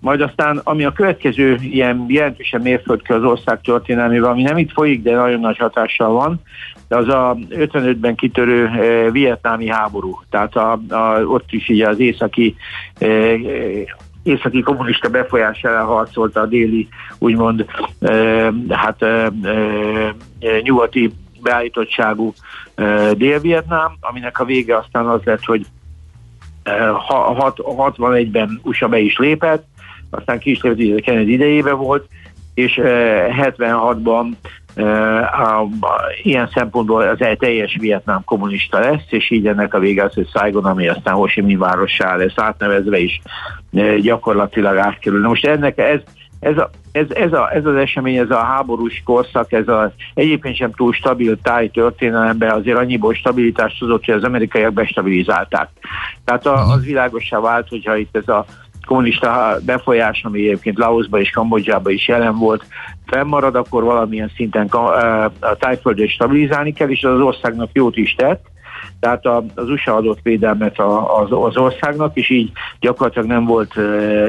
majd 0.00 0.20
aztán, 0.20 0.60
ami 0.64 0.84
a 0.84 0.92
következő 0.92 1.56
ilyen 1.60 2.04
jelentősen 2.08 2.60
mérföldkő 2.60 3.14
az 3.14 3.22
ország 3.24 3.60
történelmében, 3.60 4.30
ami 4.30 4.42
nem 4.42 4.58
itt 4.58 4.72
folyik, 4.72 5.02
de 5.02 5.14
nagyon 5.14 5.40
nagy 5.40 5.56
hatással 5.56 6.12
van, 6.12 6.40
de 6.88 6.96
az 6.96 7.08
a 7.08 7.36
55-ben 7.50 8.14
kitörő 8.14 8.66
e, 8.66 9.10
vietnámi 9.10 9.68
háború. 9.68 10.20
Tehát 10.30 10.56
a, 10.56 10.80
a, 10.88 11.22
ott 11.22 11.52
is 11.52 11.68
így 11.68 11.80
az 11.80 11.98
északi 11.98 12.56
e, 12.98 13.06
északi 14.22 14.60
kommunista 14.60 15.08
befolyás 15.08 15.62
ellen 15.62 15.84
harcolta 15.84 16.40
a 16.40 16.46
déli, 16.46 16.88
úgymond, 17.18 17.66
e, 18.00 18.52
hát 18.68 19.02
e, 19.02 19.06
e, 19.06 19.30
nyugati 20.62 21.12
beállítottságú 21.42 22.32
e, 22.74 23.12
Dél-Vietnám, 23.14 23.96
aminek 24.00 24.40
a 24.40 24.44
vége 24.44 24.76
aztán 24.76 25.06
az 25.06 25.20
lett, 25.24 25.44
hogy 25.44 25.66
61-ben 26.64 28.60
USA 28.62 28.88
be 28.88 28.98
is 28.98 29.16
lépett, 29.16 29.64
aztán 30.10 30.40
a 30.44 31.00
Kennedy 31.02 31.32
idejében 31.32 31.76
volt, 31.76 32.08
és 32.54 32.80
76-ban 32.82 34.26
a, 34.76 35.60
a, 35.60 35.68
ilyen 36.22 36.48
szempontból 36.54 37.02
az 37.02 37.26
teljes 37.38 37.76
vietnám 37.80 38.24
kommunista 38.24 38.78
lesz, 38.78 39.04
és 39.08 39.30
így 39.30 39.46
ennek 39.46 39.74
a 39.74 39.78
vége 39.78 40.04
az, 40.04 40.14
hogy 40.14 40.28
Saigon, 40.28 40.64
ami 40.64 40.88
aztán 40.88 41.14
Ho 41.14 41.26
Chi 41.26 41.40
Minh 41.40 41.58
várossá 41.58 42.16
lesz 42.16 42.32
átnevezve 42.36 42.98
is 42.98 43.20
gyakorlatilag 44.00 44.76
átkerül. 44.76 45.20
Na 45.20 45.28
most 45.28 45.46
ennek 45.46 45.78
ez, 45.78 46.00
ez, 46.40 46.58
a, 46.58 46.70
ez, 46.92 47.06
ez, 47.10 47.32
a, 47.32 47.54
ez 47.54 47.64
az 47.64 47.74
esemény, 47.74 48.16
ez 48.16 48.30
a 48.30 48.44
háborús 48.44 49.02
korszak, 49.04 49.52
ez 49.52 49.68
a 49.68 49.92
egyébként 50.14 50.56
sem 50.56 50.72
túl 50.72 50.92
stabil 50.92 51.40
táj 51.42 51.68
történelemben 51.68 52.50
azért 52.50 52.78
annyiból 52.78 53.14
stabilitást 53.14 53.78
tudott, 53.78 54.04
hogy 54.04 54.14
az 54.14 54.24
amerikaiak 54.24 54.72
bestabilizálták. 54.72 55.68
Tehát 56.24 56.46
a, 56.46 56.70
az 56.70 56.84
világosá 56.84 57.40
vált, 57.40 57.68
hogyha 57.68 57.96
itt 57.96 58.16
ez 58.16 58.28
a 58.28 58.44
kommunista 58.86 59.56
befolyás, 59.66 60.20
ami 60.24 60.38
egyébként 60.38 60.78
Laosba 60.78 61.20
és 61.20 61.30
Kambodzsába 61.30 61.90
is 61.90 62.08
jelen 62.08 62.38
volt, 62.38 62.64
fennmarad, 63.06 63.54
akkor 63.54 63.84
valamilyen 63.84 64.30
szinten 64.36 64.66
a 64.66 65.30
tájföldet 65.58 66.08
stabilizálni 66.08 66.72
kell, 66.72 66.88
és 66.88 67.02
az, 67.02 67.20
országnak 67.20 67.70
jót 67.72 67.96
is 67.96 68.14
tett, 68.14 68.44
tehát 69.00 69.26
az 69.54 69.68
USA 69.68 69.94
adott 69.94 70.18
védelmet 70.22 70.78
az 70.78 71.56
országnak, 71.56 72.16
és 72.16 72.30
így 72.30 72.52
gyakorlatilag 72.80 73.28
nem 73.28 73.44
volt 73.44 73.72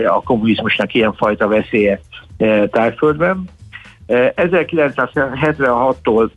a 0.08 0.22
kommunizmusnak 0.24 0.94
ilyenfajta 0.94 1.48
veszélye 1.48 2.00
tájföldben. 2.72 3.44
1976-tól 4.08 6.30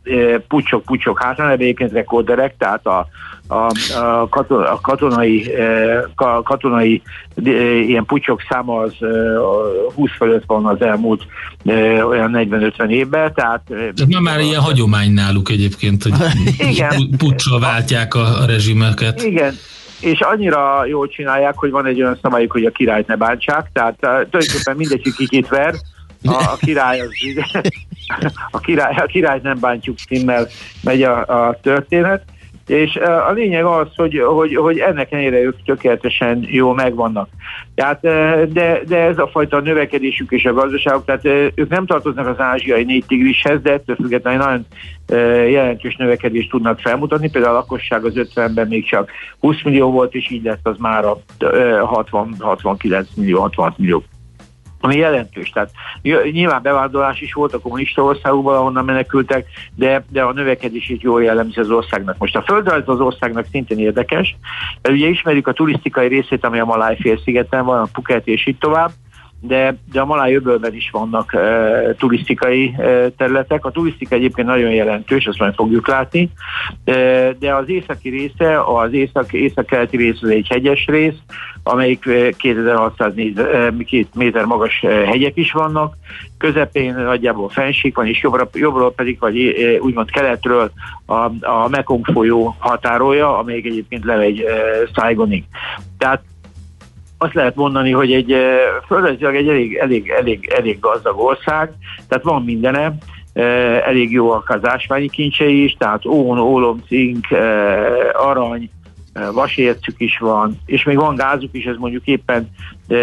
pucsok-pucsok 0.47 1.23
hátrán, 1.23 1.49
egyébként 1.49 1.91
rekorderek, 1.91 2.57
tehát 2.57 2.85
a 2.85 3.07
a, 3.47 3.71
a, 3.95 4.29
katon, 4.29 4.63
a 4.63 4.81
katonai, 4.81 5.53
e, 5.53 6.09
katonai 6.43 7.01
e, 7.45 7.51
ilyen 7.75 8.05
pucsok 8.05 8.41
száma 8.49 8.79
az 8.79 8.93
20 9.95 10.09
e, 10.09 10.13
fölött 10.15 10.43
van 10.45 10.65
az 10.65 10.81
elmúlt 10.81 11.25
olyan 12.07 12.31
40-50 12.33 12.89
évben, 12.89 13.33
tehát... 13.33 13.61
Ez 13.95 14.05
már, 14.07 14.21
már 14.21 14.39
ilyen 14.39 14.61
hagyomány 14.61 15.11
náluk 15.11 15.49
egyébként, 15.49 16.03
hogy 16.03 16.13
Igen. 16.69 17.09
pucsra 17.17 17.59
váltják 17.59 18.13
a, 18.13 18.41
a 18.41 18.45
rezsimeket. 18.45 19.23
Igen, 19.23 19.53
és 19.99 20.19
annyira 20.19 20.85
jól 20.85 21.07
csinálják, 21.07 21.57
hogy 21.57 21.71
van 21.71 21.85
egy 21.85 22.01
olyan 22.01 22.19
szabályuk, 22.21 22.51
hogy 22.51 22.65
a 22.65 22.71
királyt 22.71 23.07
ne 23.07 23.15
bántsák, 23.15 23.69
tehát 23.73 23.95
tulajdonképpen 23.99 24.75
mindegy, 24.75 25.13
kikit 25.15 25.47
ver, 25.47 25.75
a, 26.23 26.31
a 26.31 26.57
király 26.59 26.99
az 26.99 27.09
a 28.51 28.59
király, 28.59 28.95
a 28.95 29.05
királyt 29.05 29.43
nem 29.43 29.59
bántjuk 29.59 29.97
címmel 29.97 30.47
megy 30.81 31.03
a, 31.03 31.47
a 31.47 31.59
történet, 31.61 32.23
és 32.67 32.95
a 33.27 33.31
lényeg 33.31 33.63
az, 33.63 33.87
hogy, 33.95 34.21
hogy, 34.25 34.55
hogy 34.55 34.79
ennek 34.79 35.11
ellenére 35.11 35.39
ők 35.39 35.63
tökéletesen 35.65 36.45
jó 36.47 36.73
megvannak. 36.73 37.29
Tehát, 37.75 38.01
de, 38.51 38.81
de 38.87 38.97
ez 38.97 39.17
a 39.17 39.27
fajta 39.27 39.59
növekedésük 39.59 40.31
és 40.31 40.45
a 40.45 40.53
gazdaságok, 40.53 41.05
tehát 41.05 41.51
ők 41.55 41.69
nem 41.69 41.85
tartoznak 41.85 42.27
az 42.27 42.39
ázsiai 42.39 42.83
négy 42.83 43.05
tigrishez, 43.07 43.61
de 43.61 43.71
ettől 43.71 43.95
függetlenül 43.95 44.39
nagyon 44.39 44.65
jelentős 45.49 45.95
növekedést 45.95 46.49
tudnak 46.49 46.79
felmutatni. 46.79 47.29
Például 47.29 47.55
a 47.55 47.57
lakosság 47.57 48.05
az 48.05 48.13
50-ben 48.15 48.67
még 48.67 48.85
csak 48.85 49.11
20 49.39 49.63
millió 49.63 49.91
volt, 49.91 50.13
és 50.15 50.29
így 50.29 50.43
lett 50.43 50.67
az 50.67 50.77
már 50.77 51.05
a 51.05 51.17
60, 51.85 52.35
69 52.39 53.07
millió, 53.15 53.39
66 53.39 53.77
millió 53.77 54.03
ami 54.85 54.95
jelentős. 54.95 55.49
Tehát 55.49 55.71
nyilván 56.31 56.61
bevándorlás 56.61 57.21
is 57.21 57.33
volt 57.33 57.53
a 57.53 57.59
kommunista 57.59 58.03
országokban, 58.03 58.55
ahonnan 58.55 58.85
menekültek, 58.85 59.45
de, 59.75 60.05
de 60.09 60.21
a 60.21 60.33
növekedését 60.33 61.01
jól 61.01 61.23
jellemzi 61.23 61.59
az 61.59 61.69
országnak. 61.69 62.17
Most 62.17 62.35
a 62.35 62.41
földrajz 62.41 62.83
az 62.89 62.99
országnak 62.99 63.45
szintén 63.51 63.79
érdekes, 63.79 64.37
mert 64.81 64.95
ugye 64.95 65.07
ismerjük 65.07 65.47
a 65.47 65.53
turisztikai 65.53 66.07
részét, 66.07 66.45
ami 66.45 66.59
a 66.59 66.65
Maláj 66.65 66.97
félszigeten 66.99 67.65
van, 67.65 67.79
a 67.79 67.87
Phuket 67.91 68.27
és 68.27 68.45
itt 68.45 68.59
tovább, 68.59 68.91
de, 69.41 69.77
de 69.91 70.01
a 70.01 70.05
Maláj 70.05 70.39
is 70.71 70.89
vannak 70.91 71.33
e, 71.33 71.95
turisztikai 71.97 72.75
e, 72.77 73.09
területek. 73.09 73.65
A 73.65 73.71
turisztika 73.71 74.15
egyébként 74.15 74.47
nagyon 74.47 74.71
jelentős, 74.71 75.27
azt 75.27 75.39
majd 75.39 75.53
fogjuk 75.53 75.87
látni, 75.87 76.29
e, 76.83 76.93
de 77.39 77.55
az 77.55 77.69
északi 77.69 78.09
része, 78.09 78.61
az 78.61 78.93
észak, 78.93 79.33
észak-keleti 79.33 79.97
rész 79.97 80.21
az 80.21 80.29
egy 80.29 80.47
hegyes 80.49 80.85
rész, 80.85 81.17
amelyik 81.63 82.09
2600 82.37 83.13
méter 84.13 84.45
magas 84.45 84.79
hegyek 85.05 85.37
is 85.37 85.51
vannak, 85.51 85.95
közepén 86.37 86.95
nagyjából 86.95 87.49
fenség 87.49 87.95
van, 87.95 88.07
és 88.07 88.21
jobbra, 88.21 88.49
jobbról 88.53 88.93
pedig, 88.93 89.19
vagy 89.19 89.37
úgymond 89.79 90.11
keletről 90.11 90.71
a, 91.05 91.15
a 91.41 91.67
Mekong 91.69 92.05
folyó 92.05 92.55
határolja, 92.59 93.37
amelyik 93.37 93.65
egyébként 93.65 94.03
levegy 94.03 94.45
Saigonig. 94.93 95.43
Tehát 95.97 96.21
azt 97.17 97.33
lehet 97.33 97.55
mondani, 97.55 97.91
hogy 97.91 98.13
egy 98.13 98.31
eh, 98.31 98.57
földrajzilag 98.87 99.35
egy 99.35 99.47
elég, 99.47 99.75
elég, 99.75 100.09
elég, 100.09 100.51
elég 100.57 100.79
gazdag 100.79 101.19
ország, 101.19 101.71
tehát 102.07 102.23
van 102.23 102.43
mindene, 102.43 102.97
eh, 103.33 103.87
elég 103.87 104.11
jó 104.11 104.31
az 104.31 104.59
ásványi 104.61 105.09
kincsei 105.09 105.63
is, 105.63 105.73
tehát 105.73 106.05
ón, 106.05 106.39
ólom, 106.39 106.83
cink, 106.87 107.31
eh, 107.31 108.27
arany, 108.27 108.69
vasércük 109.33 109.95
is 109.97 110.17
van, 110.17 110.59
és 110.65 110.83
még 110.83 110.95
van 110.95 111.15
gázuk 111.15 111.49
is, 111.51 111.65
ez 111.65 111.75
mondjuk 111.77 112.05
éppen 112.05 112.49
e, 112.87 112.95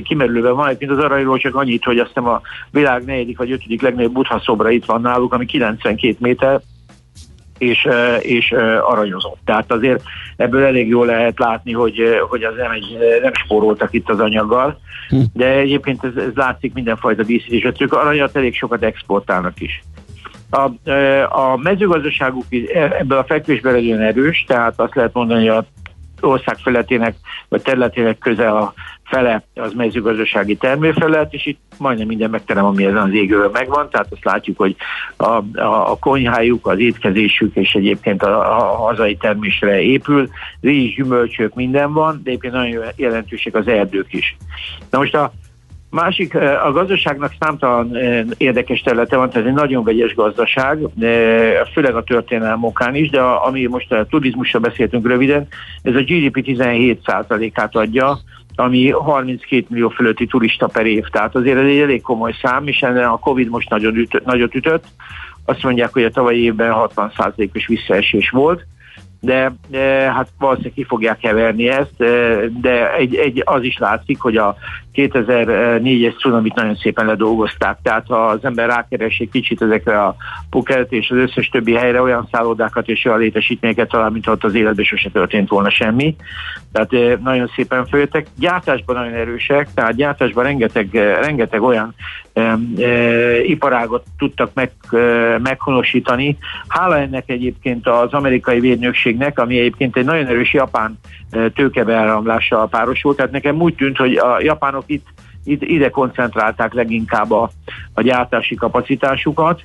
kimerülőben 0.00 0.54
van, 0.54 0.76
mint 0.78 0.90
az 0.90 0.98
aranyról 0.98 1.38
csak 1.38 1.54
annyit, 1.54 1.84
hogy 1.84 1.98
azt 1.98 2.08
hiszem 2.08 2.28
a 2.28 2.40
világ 2.70 3.04
negyedik 3.04 3.38
vagy 3.38 3.50
ötödik 3.50 3.82
legnagyobb 3.82 4.12
buddha 4.12 4.40
szobra 4.44 4.70
itt 4.70 4.84
van 4.84 5.00
náluk, 5.00 5.32
ami 5.32 5.46
92 5.46 6.16
méter, 6.18 6.60
és, 7.58 7.88
és 8.20 8.52
aranyozott. 8.80 9.38
Tehát 9.44 9.72
azért 9.72 10.02
ebből 10.36 10.64
elég 10.64 10.88
jól 10.88 11.06
lehet 11.06 11.38
látni, 11.38 11.72
hogy, 11.72 12.00
hogy 12.28 12.42
az 12.42 12.54
nem, 12.56 12.70
egy, 12.70 12.98
nem 13.22 13.32
spóroltak 13.34 13.92
itt 13.92 14.10
az 14.10 14.20
anyaggal, 14.20 14.78
hm. 15.08 15.20
de 15.32 15.46
egyébként 15.46 16.04
ez, 16.04 16.22
ez 16.22 16.34
látszik 16.34 16.74
mindenfajta 16.74 17.22
díszítésre. 17.22 17.72
Ők 17.78 17.92
aranyat 17.92 18.36
elég 18.36 18.54
sokat 18.54 18.82
exportálnak 18.82 19.60
is. 19.60 19.82
A, 20.50 20.90
a 21.40 21.56
mezőgazdaságuk 21.56 22.44
ebből 22.98 23.18
a 23.18 23.24
fekvésben 23.24 23.72
nagyon 23.72 24.00
erős, 24.00 24.44
tehát 24.46 24.80
azt 24.80 24.94
lehet 24.94 25.12
mondani, 25.12 25.46
hogy 25.46 25.56
a 25.56 25.66
ország 26.24 26.56
feletének, 26.56 27.14
vagy 27.48 27.62
területének 27.62 28.18
közel 28.18 28.56
a 28.56 28.74
fele 29.04 29.44
az 29.54 29.72
mezőgazdasági 29.72 30.56
termőfelület, 30.56 31.32
és 31.32 31.46
itt 31.46 31.60
majdnem 31.78 32.06
minden 32.06 32.30
megterem, 32.30 32.64
ami 32.64 32.84
ezen 32.84 32.96
az 33.02 33.12
égőben 33.12 33.50
megvan, 33.52 33.90
tehát 33.90 34.06
azt 34.10 34.24
látjuk, 34.24 34.56
hogy 34.56 34.76
a, 35.16 35.24
a, 35.24 35.90
a 35.90 35.96
konyhájuk, 35.98 36.66
az 36.66 36.78
étkezésük 36.78 37.56
és 37.56 37.72
egyébként 37.72 38.22
a, 38.22 38.58
a 38.58 38.76
hazai 38.76 39.16
termésre 39.16 39.80
épül, 39.80 40.28
rizs, 40.60 40.94
gyümölcsök, 40.94 41.54
minden 41.54 41.92
van, 41.92 42.20
de 42.24 42.30
egyébként 42.30 42.52
nagyon 42.52 42.84
jelentősek 42.96 43.54
az 43.54 43.66
erdők 43.68 44.12
is. 44.12 44.36
Na 44.90 44.98
most 44.98 45.14
a 45.14 45.32
Másik, 45.94 46.34
a 46.34 46.72
gazdaságnak 46.72 47.32
számtalan 47.40 47.96
érdekes 48.36 48.80
területe 48.80 49.16
van, 49.16 49.30
tehát 49.30 49.48
egy 49.48 49.54
nagyon 49.54 49.84
vegyes 49.84 50.14
gazdaság, 50.14 50.78
főleg 51.72 51.94
a 51.94 52.02
történelem 52.02 52.64
okán 52.64 52.94
is, 52.94 53.10
de 53.10 53.20
ami 53.20 53.66
most 53.66 53.92
a 53.92 54.06
turizmusra 54.06 54.58
beszéltünk 54.58 55.06
röviden, 55.06 55.46
ez 55.82 55.94
a 55.94 56.00
GDP 56.00 56.42
17%-át 56.46 57.76
adja, 57.76 58.18
ami 58.54 58.90
32 58.90 59.66
millió 59.68 59.88
fölötti 59.88 60.26
turista 60.26 60.66
per 60.66 60.86
év. 60.86 61.04
Tehát 61.04 61.34
azért 61.34 61.58
ez 61.58 61.66
egy 61.66 61.78
elég 61.78 62.02
komoly 62.02 62.34
szám, 62.42 62.66
és 62.66 62.80
ennek 62.80 63.10
a 63.10 63.18
Covid 63.18 63.48
most 63.48 63.70
nagyon 63.70 63.94
ütött, 63.94 64.24
nagyot 64.24 64.54
ütött. 64.54 64.84
Azt 65.44 65.62
mondják, 65.62 65.92
hogy 65.92 66.04
a 66.04 66.10
tavalyi 66.10 66.42
évben 66.42 66.72
60%-os 66.74 67.66
visszaesés 67.66 68.30
volt 68.30 68.66
de, 69.24 69.54
de 69.68 70.12
hát 70.12 70.28
valószínűleg 70.38 70.74
ki 70.74 70.84
fogják 70.84 71.18
keverni 71.18 71.68
ezt, 71.68 71.96
de 72.60 72.94
egy, 72.94 73.14
egy, 73.14 73.42
az 73.44 73.62
is 73.62 73.78
látszik, 73.78 74.20
hogy 74.20 74.36
a 74.36 74.56
2004-es 74.94 76.18
cunamit 76.18 76.54
nagyon 76.54 76.74
szépen 76.76 77.06
ledolgozták, 77.06 77.78
tehát 77.82 78.06
ha 78.06 78.26
az 78.26 78.44
ember 78.44 78.68
rákeres 78.68 79.18
egy 79.18 79.30
kicsit 79.30 79.62
ezekre 79.62 80.02
a 80.02 80.16
Phuket 80.50 80.92
és 80.92 81.10
az 81.10 81.16
összes 81.16 81.48
többi 81.48 81.74
helyre 81.74 82.02
olyan 82.02 82.28
szállodákat 82.30 82.88
és 82.88 83.04
olyan 83.04 83.18
létesítményeket 83.18 83.88
talál, 83.88 84.10
mint 84.10 84.26
ott 84.26 84.44
az 84.44 84.54
életben 84.54 84.84
sose 84.84 85.10
történt 85.10 85.48
volna 85.48 85.70
semmi. 85.70 86.16
tehát 86.72 87.20
nagyon 87.22 87.50
szépen 87.56 87.86
följöttek. 87.86 88.26
Gyártásban 88.38 88.96
nagyon 88.96 89.12
erősek, 89.12 89.68
tehát 89.74 89.94
gyártásban 89.94 90.44
rengeteg, 90.44 90.88
rengeteg 91.20 91.62
olyan 91.62 91.94
e, 92.32 92.58
e, 92.78 93.42
iparágot 93.44 94.04
tudtak 94.18 94.50
meg, 94.54 94.70
e, 94.90 94.98
meghonosítani. 95.38 96.38
Hála 96.68 96.98
ennek 96.98 97.28
egyébként 97.30 97.88
az 97.88 98.12
amerikai 98.12 98.60
védnökségnek, 98.60 99.38
ami 99.38 99.58
egyébként 99.58 99.96
egy 99.96 100.04
nagyon 100.04 100.26
erős 100.26 100.52
japán 100.52 100.98
tőkebeáramlással 101.54 102.68
párosult, 102.68 103.16
tehát 103.16 103.32
nekem 103.32 103.60
úgy 103.60 103.74
tűnt, 103.74 103.96
hogy 103.96 104.16
a 104.16 104.40
japánok 104.40 104.83
itt 104.86 105.06
ide 105.44 105.90
koncentrálták 105.90 106.72
leginkább 106.72 107.30
a, 107.30 107.50
a 107.94 108.02
gyártási 108.02 108.54
kapacitásukat, 108.54 109.64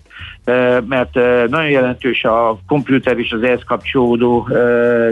mert 0.88 1.14
nagyon 1.50 1.70
jelentős 1.70 2.24
a 2.24 2.60
komputer 2.68 3.18
és 3.18 3.32
az 3.32 3.44
ehhez 3.44 3.64
kapcsolódó, 3.66 4.48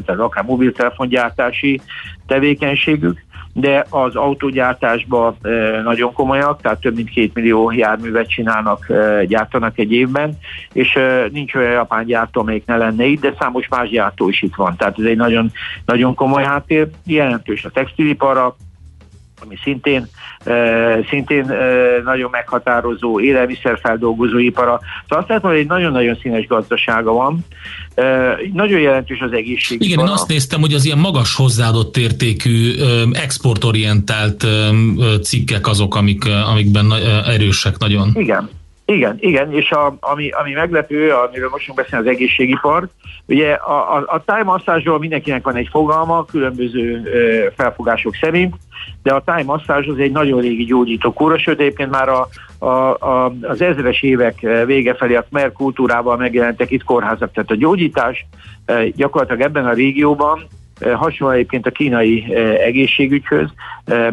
tehát 0.05 0.19
akár 0.19 0.43
mobiltelefongyártási 0.43 1.81
tevékenységük, 2.27 3.25
de 3.53 3.85
az 3.89 4.15
autógyártásban 4.15 5.37
nagyon 5.83 6.13
komolyak, 6.13 6.61
tehát 6.61 6.79
több 6.79 6.95
mint 6.95 7.09
két 7.09 7.33
millió 7.33 7.71
járművet 7.71 8.29
csinálnak, 8.29 8.87
gyártanak 9.27 9.77
egy 9.77 9.91
évben, 9.91 10.37
és 10.73 10.99
nincs 11.31 11.55
olyan 11.55 11.71
japán 11.71 12.05
gyártó, 12.05 12.41
amelyik 12.41 12.65
ne 12.65 12.77
lenne 12.77 13.05
itt, 13.05 13.21
de 13.21 13.33
számos 13.39 13.67
más 13.67 13.89
gyártó 13.89 14.29
is 14.29 14.41
itt 14.41 14.55
van. 14.55 14.75
Tehát 14.77 14.99
ez 14.99 15.05
egy 15.05 15.17
nagyon, 15.17 15.51
nagyon 15.85 16.15
komoly 16.15 16.43
háttér, 16.43 16.87
jelentős 17.05 17.65
a 17.65 17.69
textilipara, 17.69 18.55
ami 19.41 19.57
szintén, 19.63 20.07
szintén 21.09 21.53
nagyon 22.03 22.29
meghatározó 22.31 23.19
élelmiszerfeldolgozó 23.19 24.37
ipara. 24.37 24.79
Szóval 25.01 25.17
azt 25.17 25.29
látom, 25.29 25.51
hogy 25.51 25.59
egy 25.59 25.67
nagyon-nagyon 25.67 26.17
színes 26.21 26.47
gazdasága 26.47 27.11
van. 27.11 27.45
Nagyon 28.53 28.79
jelentős 28.79 29.19
az 29.19 29.31
egészség. 29.31 29.81
Igen, 29.81 29.99
én 29.99 30.05
azt 30.05 30.27
néztem, 30.27 30.59
hogy 30.59 30.73
az 30.73 30.85
ilyen 30.85 30.97
magas 30.97 31.35
hozzáadott 31.35 31.97
értékű, 31.97 32.73
exportorientált 33.11 34.45
cikkek 35.21 35.67
azok, 35.67 35.95
amik, 35.95 36.23
amikben 36.25 36.93
erősek 37.25 37.77
nagyon. 37.77 38.09
Igen, 38.13 38.49
igen, 38.85 39.17
igen, 39.19 39.53
és 39.53 39.71
a, 39.71 39.97
ami, 39.99 40.29
ami 40.29 40.51
meglepő, 40.51 41.11
amiről 41.11 41.49
most 41.51 41.73
beszélni 41.75 42.07
az 42.07 42.13
egészségipar, 42.13 42.89
ugye 43.25 43.51
a, 43.51 43.97
a, 43.97 44.03
a 44.07 44.23
tájmasszázsról 44.25 44.99
mindenkinek 44.99 45.43
van 45.43 45.55
egy 45.55 45.67
fogalma, 45.71 46.25
különböző 46.25 47.01
ö, 47.05 47.47
felfogások 47.55 48.15
szerint, 48.15 48.55
de 49.03 49.13
a 49.13 49.21
tájmasszázs 49.21 49.87
az 49.87 49.97
egy 49.97 50.11
nagyon 50.11 50.41
régi 50.41 50.63
gyógyító 50.63 51.13
kóra, 51.13 51.37
sőt 51.37 51.59
egyébként 51.59 51.89
már 51.89 52.09
a, 52.09 52.27
a, 52.57 52.65
a, 52.65 53.33
az 53.41 53.61
ezres 53.61 54.01
évek 54.01 54.39
vége 54.65 54.93
felé 54.93 55.15
a 55.15 55.25
Khmer 55.29 55.51
kultúrával 55.51 56.17
megjelentek 56.17 56.71
itt 56.71 56.83
kórházak, 56.83 57.31
tehát 57.31 57.51
a 57.51 57.55
gyógyítás 57.55 58.25
gyakorlatilag 58.95 59.41
ebben 59.41 59.65
a 59.65 59.73
régióban 59.73 60.47
hasonló 60.93 61.33
egyébként 61.33 61.65
a 61.65 61.71
kínai 61.71 62.35
egészségügyhöz 62.65 63.49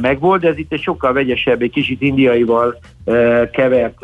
megvolt, 0.01 0.41
de 0.41 0.49
ez 0.49 0.59
itt 0.59 0.73
egy 0.73 0.83
sokkal 0.83 1.13
vegyesebb, 1.13 1.63
egy 1.63 1.71
kicsit 1.71 2.03
indiaival 2.03 2.79
kevert 3.53 3.99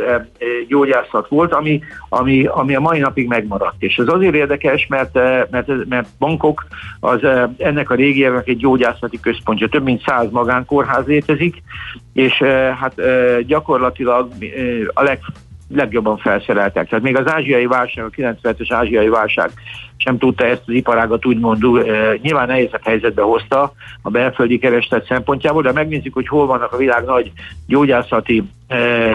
gyógyászat 0.68 1.28
volt, 1.28 1.52
ami, 1.52 1.80
ami, 2.08 2.46
ami 2.46 2.74
a 2.74 2.80
mai 2.80 2.98
napig 2.98 3.28
megmaradt. 3.28 3.82
És 3.82 3.96
ez 3.96 4.08
azért 4.08 4.34
érdekes, 4.34 4.86
mert, 4.86 5.14
mert, 5.50 5.88
mert 5.88 6.08
Bangkok 6.18 6.66
az 7.00 7.20
ennek 7.56 7.90
a 7.90 7.94
régiónak 7.94 8.48
egy 8.48 8.56
gyógyászati 8.56 9.20
központja. 9.20 9.68
Több 9.68 9.84
mint 9.84 10.02
száz 10.06 10.30
magánkórház 10.30 11.06
létezik, 11.06 11.62
és 12.12 12.42
hát 12.80 12.94
gyakorlatilag 13.46 14.28
a 14.94 15.02
leg 15.02 15.18
legjobban 15.74 16.16
felszereltek. 16.16 16.88
Tehát 16.88 17.04
még 17.04 17.16
az 17.16 17.32
ázsiai 17.32 17.66
válság, 17.66 18.04
a 18.04 18.10
97-es 18.10 18.66
ázsiai 18.68 19.08
válság 19.08 19.50
sem 19.96 20.18
tudta 20.18 20.44
ezt 20.44 20.62
az 20.66 20.74
iparágat 20.74 21.26
úgymond 21.26 21.62
nyilván 22.22 22.46
nehézebb 22.46 22.84
helyzetbe 22.84 23.22
hozta 23.22 23.72
a 24.02 24.10
belföldi 24.10 24.58
kereslet 24.58 25.06
szempontjából, 25.06 25.62
de 25.62 25.72
megnézzük, 25.72 26.14
hogy 26.14 26.28
hol 26.28 26.46
vannak 26.46 26.72
a 26.72 26.76
világ 26.76 27.04
nagy 27.04 27.32
gyógyászati 27.66 28.42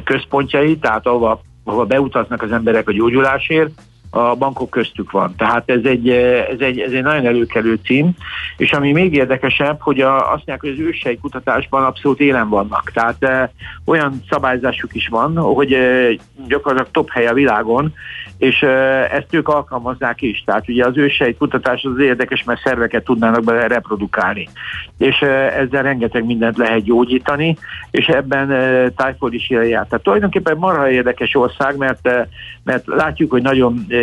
központjai, 0.04 0.78
tehát 0.78 1.06
ahova, 1.06 1.42
ahova 1.64 1.86
beutaznak 1.86 2.42
az 2.42 2.52
emberek 2.52 2.88
a 2.88 2.94
gyógyulásért, 2.94 3.72
a 4.16 4.36
bankok 4.36 4.70
köztük 4.70 5.12
van. 5.12 5.34
Tehát 5.38 5.70
ez 5.70 5.84
egy, 5.84 6.10
ez 6.10 6.60
egy, 6.60 6.80
ez 6.80 6.92
egy 6.92 7.04
nagyon 7.04 7.26
előkelő 7.26 7.80
cím, 7.84 8.10
és 8.58 8.72
ami 8.72 8.92
még 8.92 9.14
érdekesebb, 9.14 9.82
hogy 9.82 10.02
a, 10.02 10.16
azt 10.16 10.46
mondják, 10.46 10.62
hogy 10.62 10.70
az 10.70 10.80
ősei 10.80 11.18
kutatásban 11.18 11.84
abszolút 11.84 12.20
élen 12.20 12.50
vannak. 12.50 12.92
Tehát 12.94 13.24
e, 13.24 13.52
olyan 13.86 14.24
szabályzásuk 14.30 14.96
is 14.96 15.08
van, 15.08 15.38
hogy 15.38 15.74
e, 15.74 16.08
gyakorlatilag 16.48 16.92
top 16.92 17.10
hely 17.10 17.28
a 17.28 17.34
világon, 17.34 17.94
és 18.38 18.62
e, 18.62 18.68
ezt 19.12 19.34
ők 19.34 19.48
alkalmazzák 19.48 20.22
is. 20.22 20.44
Tehát 20.46 20.70
ugye 20.70 20.86
az 20.86 20.98
ősei 20.98 21.36
kutatás 21.36 21.84
az 21.84 22.00
érdekes, 22.00 22.44
mert 22.44 22.62
szerveket 22.62 23.04
tudnának 23.04 23.44
bele 23.44 23.68
reprodukálni. 23.68 24.50
És 24.98 25.22
e, 25.22 25.28
ezzel 25.60 25.84
rengeteg 25.84 26.26
mindent 26.26 26.58
lehet 26.58 26.84
gyógyítani, 26.84 27.58
és 27.92 28.08
ebben 28.08 28.52
e, 28.52 28.90
Tájföld 28.90 29.34
is 29.34 29.50
jár. 29.50 29.68
Tehát 29.68 30.04
tulajdonképpen 30.04 30.58
marha 30.58 30.90
érdekes 30.90 31.36
ország, 31.36 31.78
mert, 31.78 32.08
e, 32.08 32.28
mert 32.64 32.88
látjuk, 32.88 33.32
hogy 33.32 33.42
nagyon 33.42 33.86
e, 33.90 33.96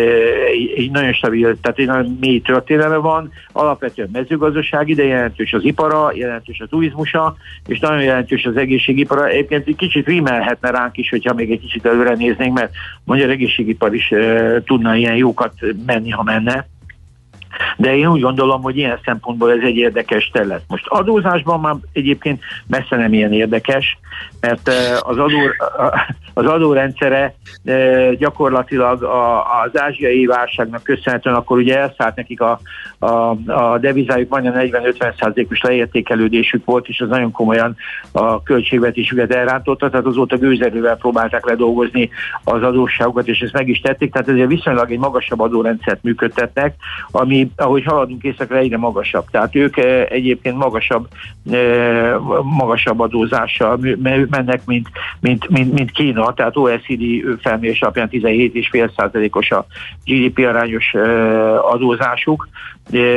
egy 0.77 0.91
nagyon 0.91 1.12
stabil, 1.12 1.61
tehát 1.61 1.79
egy 1.79 1.87
nagyon 1.87 2.17
mély 2.21 2.41
történelme 2.41 2.97
van, 2.97 3.33
alapvetően 3.53 4.09
mezőgazdaság 4.12 4.88
ide 4.88 5.05
jelentős 5.05 5.53
az 5.53 5.65
ipara, 5.65 6.12
jelentős 6.15 6.61
a 6.61 6.67
turizmusa, 6.67 7.37
és 7.67 7.79
nagyon 7.79 8.03
jelentős 8.03 8.45
az 8.45 8.57
egészségipara. 8.57 9.29
Egyébként 9.29 9.67
egy 9.67 9.77
kicsit 9.77 10.07
rímelhetne 10.07 10.71
ránk 10.71 10.97
is, 10.97 11.09
hogyha 11.09 11.35
még 11.35 11.51
egy 11.51 11.61
kicsit 11.61 11.87
előre 11.87 12.15
néznénk, 12.15 12.55
mert 12.55 12.73
magyar 13.05 13.31
egészségipar 13.31 13.95
is 13.95 14.11
e, 14.11 14.62
tudna 14.62 14.95
ilyen 14.95 15.17
jókat 15.17 15.53
menni, 15.87 16.11
ha 16.11 16.23
menne 16.23 16.67
de 17.77 17.97
én 17.97 18.07
úgy 18.07 18.21
gondolom, 18.21 18.62
hogy 18.62 18.77
ilyen 18.77 18.99
szempontból 19.05 19.53
ez 19.53 19.62
egy 19.62 19.77
érdekes 19.77 20.31
terület. 20.33 20.62
Most 20.69 20.87
adózásban 20.87 21.61
már 21.61 21.75
egyébként 21.93 22.43
messze 22.67 22.97
nem 22.97 23.12
ilyen 23.12 23.33
érdekes, 23.33 23.99
mert 24.41 24.69
az, 25.01 25.19
adó, 25.19 25.38
az 26.35 26.47
adórendszere 26.47 27.35
gyakorlatilag 28.19 29.03
az 29.65 29.81
ázsiai 29.81 30.27
válságnak 30.27 30.83
köszönhetően 30.83 31.37
akkor 31.37 31.57
ugye 31.57 31.79
elszállt 31.79 32.17
nekik 32.17 32.41
a, 32.41 32.61
a, 32.99 33.37
a 33.47 33.79
devizájuk 33.79 34.29
majdnem 34.29 34.55
40-50 34.57 35.51
os 35.51 35.61
leértékelődésük 35.61 36.65
volt, 36.65 36.88
és 36.88 37.01
az 37.01 37.09
nagyon 37.09 37.31
komolyan 37.31 37.77
a 38.12 38.43
költségvetésüket 38.43 39.35
elrántotta, 39.35 39.91
tehát 39.91 40.07
azóta 40.07 40.37
gőzerővel 40.37 40.97
próbálták 40.97 41.47
ledolgozni 41.47 42.11
az 42.45 42.62
adósságokat, 42.62 43.29
és 43.29 43.41
ezt 43.41 43.53
meg 43.53 43.69
is 43.69 43.81
tették, 43.81 44.12
tehát 44.12 44.29
ezért 44.29 44.49
viszonylag 44.49 44.91
egy 44.93 44.99
magasabb 44.99 45.41
adórendszert 45.41 46.03
működtetnek, 46.03 46.75
ami, 47.11 47.42
ahogy 47.57 47.85
haladunk 47.85 48.23
északra, 48.23 48.57
egyre 48.57 48.77
magasabb. 48.77 49.25
Tehát 49.31 49.55
ők 49.55 49.77
egyébként 50.09 50.57
magasabb, 50.57 51.09
magasabb 52.43 53.01
adózással 53.01 53.79
mennek, 54.31 54.65
mint, 54.65 54.89
mint, 55.21 55.49
mint, 55.49 55.73
mint 55.73 55.91
Kína, 55.91 56.35
tehát 56.35 56.57
OECD 56.57 57.03
felmérés 57.41 57.83
alapján 57.83 58.09
17,5%-os 58.13 59.51
a 59.51 59.67
GDP 60.05 60.39
arányos 60.39 60.95
adózásuk, 61.73 62.49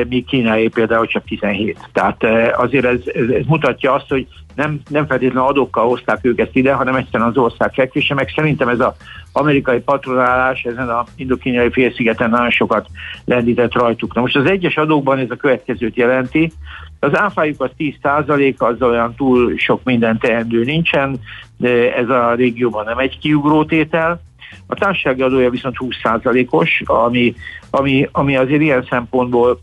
míg 0.09 0.25
Kínáé 0.25 0.67
például 0.67 1.07
csak 1.07 1.23
17. 1.23 1.77
Tehát 1.93 2.23
azért 2.55 2.85
ez, 2.85 2.99
ez, 3.05 3.29
ez 3.29 3.45
mutatja 3.45 3.93
azt, 3.93 4.09
hogy 4.09 4.27
nem, 4.55 4.79
nem 4.89 5.05
feltétlenül 5.05 5.49
adókkal 5.49 5.87
hozták 5.87 6.19
őket 6.21 6.55
ide, 6.55 6.73
hanem 6.73 6.95
egyszerűen 6.95 7.29
az 7.29 7.37
ország 7.37 7.73
fekvése, 7.73 8.13
meg 8.13 8.31
szerintem 8.35 8.67
ez 8.67 8.79
az 8.79 8.93
amerikai 9.31 9.79
patronálás 9.79 10.63
ezen 10.63 10.89
a 10.89 11.05
indokínai 11.15 11.71
félszigeten 11.71 12.29
nagyon 12.29 12.49
sokat 12.49 12.87
lendített 13.25 13.73
rajtuk. 13.73 14.13
Na 14.13 14.21
most 14.21 14.35
az 14.35 14.45
egyes 14.45 14.77
adókban 14.77 15.17
ez 15.17 15.29
a 15.29 15.35
következőt 15.35 15.95
jelenti, 15.95 16.51
az 16.99 17.17
áfájuk 17.17 17.61
az 17.61 17.69
10 17.77 17.93
százalék, 18.01 18.61
az 18.61 18.81
olyan 18.81 19.15
túl 19.15 19.57
sok 19.57 19.83
minden 19.83 20.17
teendő 20.17 20.63
nincsen, 20.63 21.19
de 21.57 21.95
ez 21.95 22.09
a 22.09 22.33
régióban 22.33 22.85
nem 22.85 22.97
egy 22.97 23.19
kiugró 23.19 23.65
tétel. 23.65 24.21
A 24.67 24.75
társasági 24.75 25.21
adója 25.21 25.49
viszont 25.49 25.77
20 25.77 25.95
százalékos, 26.03 26.81
ami, 26.85 27.35
ami, 27.69 28.09
ami 28.11 28.35
azért 28.35 28.61
ilyen 28.61 28.85
szempontból 28.89 29.59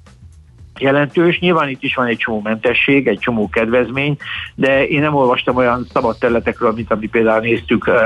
jelentős. 0.78 1.38
Nyilván 1.38 1.68
itt 1.68 1.82
is 1.82 1.94
van 1.94 2.06
egy 2.06 2.16
csomó 2.16 2.40
mentesség, 2.44 3.06
egy 3.06 3.18
csomó 3.18 3.48
kedvezmény, 3.48 4.16
de 4.54 4.87
én 4.87 5.00
nem 5.00 5.14
olvastam 5.14 5.56
olyan 5.56 5.87
szabad 5.92 6.18
területekről, 6.18 6.72
mint 6.72 6.90
amit 6.90 7.11
például 7.11 7.40
néztük 7.40 7.87
uh, 7.87 7.96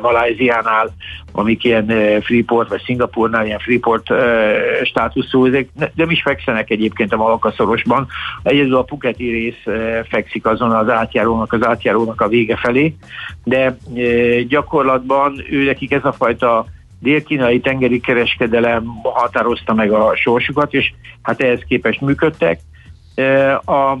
Maláziánál, 0.00 0.94
amik 1.32 1.64
ilyen 1.64 1.84
uh, 1.84 2.22
Freeport, 2.22 2.68
vagy 2.68 2.82
Szingapurnál 2.84 3.46
ilyen 3.46 3.58
Freeport 3.58 4.10
uh, 4.10 4.18
státuszú, 4.84 5.46
ezek 5.46 5.68
nem 5.94 6.10
is 6.10 6.22
fekszenek 6.22 6.70
egyébként 6.70 7.12
a 7.12 7.16
Malakaszorosban. 7.16 8.06
Egyedül 8.42 8.76
a 8.76 8.82
Puketi 8.82 9.30
rész 9.30 9.62
uh, 9.64 10.06
fekszik 10.08 10.46
azon 10.46 10.70
az 10.70 10.88
átjárónak, 10.88 11.52
az 11.52 11.66
átjárónak 11.66 12.20
a 12.20 12.28
vége 12.28 12.56
felé, 12.56 12.94
de 13.44 13.76
uh, 13.88 14.40
gyakorlatban 14.40 15.44
ő 15.50 15.64
nekik 15.64 15.92
ez 15.92 16.04
a 16.04 16.12
fajta 16.12 16.66
dél-kínai 17.00 17.60
tengeri 17.60 18.00
kereskedelem 18.00 18.84
határozta 19.02 19.74
meg 19.74 19.92
a 19.92 20.16
sorsukat, 20.16 20.74
és 20.74 20.92
hát 21.22 21.40
ehhez 21.40 21.60
képest 21.68 22.00
működtek. 22.00 22.60
a, 23.64 23.98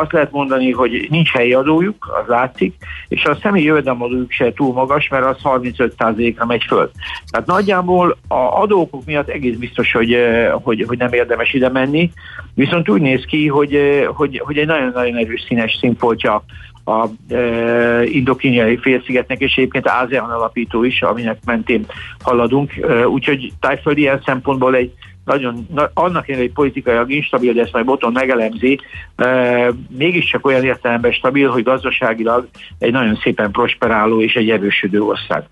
azt 0.00 0.12
lehet 0.12 0.30
mondani, 0.30 0.72
hogy 0.72 1.06
nincs 1.10 1.30
helyi 1.30 1.52
adójuk, 1.52 2.20
az 2.22 2.28
látszik, 2.28 2.74
és 3.08 3.24
a 3.24 3.38
személyi 3.42 3.64
jövedelemadójuk 3.64 4.30
se 4.30 4.52
túl 4.52 4.72
magas, 4.72 5.08
mert 5.08 5.24
az 5.24 5.36
35%-ra 5.42 6.46
megy 6.46 6.64
föl. 6.66 6.90
Tehát 7.30 7.46
nagyjából 7.46 8.16
a 8.28 8.34
adókok 8.34 9.04
miatt 9.04 9.28
egész 9.28 9.56
biztos, 9.56 9.92
hogy, 9.92 10.16
hogy, 10.62 10.84
hogy 10.86 10.98
nem 10.98 11.12
érdemes 11.12 11.52
ide 11.52 11.68
menni, 11.68 12.10
viszont 12.54 12.88
úgy 12.88 13.00
néz 13.00 13.24
ki, 13.24 13.48
hogy, 13.48 13.78
hogy, 14.14 14.42
hogy 14.44 14.58
egy 14.58 14.66
nagyon-nagyon 14.66 15.16
erős 15.16 15.44
színes 15.48 15.76
színfoltja 15.80 16.44
a 16.90 17.10
e, 17.34 18.04
indokíniai 18.04 18.76
félszigetnek, 18.76 19.40
és 19.40 19.56
egyébként 19.56 19.86
ASEAN 19.86 20.30
alapító 20.30 20.84
is, 20.84 21.02
aminek 21.02 21.38
mentén 21.44 21.86
haladunk. 22.22 22.76
E, 22.76 23.08
úgyhogy 23.08 23.52
tájföld 23.60 23.98
ilyen 23.98 24.22
szempontból 24.24 24.74
egy 24.74 24.92
nagyon, 25.24 25.66
na, 25.74 25.90
annak 25.94 26.28
ellenére, 26.28 26.46
hogy 26.46 26.52
politikailag 26.52 27.10
instabil, 27.10 27.52
de 27.52 27.60
ezt 27.60 27.72
majd 27.72 27.84
Boton 27.84 28.12
megelemzi, 28.12 28.80
e, 29.16 29.72
mégiscsak 29.88 30.46
olyan 30.46 30.64
értelemben 30.64 31.12
stabil, 31.12 31.50
hogy 31.50 31.62
gazdaságilag 31.62 32.48
egy 32.78 32.92
nagyon 32.92 33.18
szépen 33.22 33.50
prosperáló 33.50 34.22
és 34.22 34.34
egy 34.34 34.50
erősödő 34.50 35.02
ország. 35.02 35.44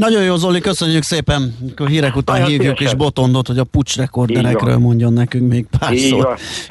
Nagyon 0.00 0.22
jó, 0.22 0.36
Zoli, 0.36 0.60
köszönjük 0.60 1.02
szépen. 1.02 1.56
Akkor 1.70 1.88
hírek 1.88 2.16
után 2.16 2.40
Nagyon 2.40 2.50
hívjuk 2.50 2.76
szívesen. 2.76 2.98
is 2.98 3.04
Botondot, 3.04 3.46
hogy 3.46 3.58
a 3.58 3.64
pucs 3.64 3.96
rekorderekről 3.96 4.78
mondjon 4.78 5.12
nekünk 5.12 5.48
még 5.50 5.66
pár 5.78 5.96
szó. 5.96 6.20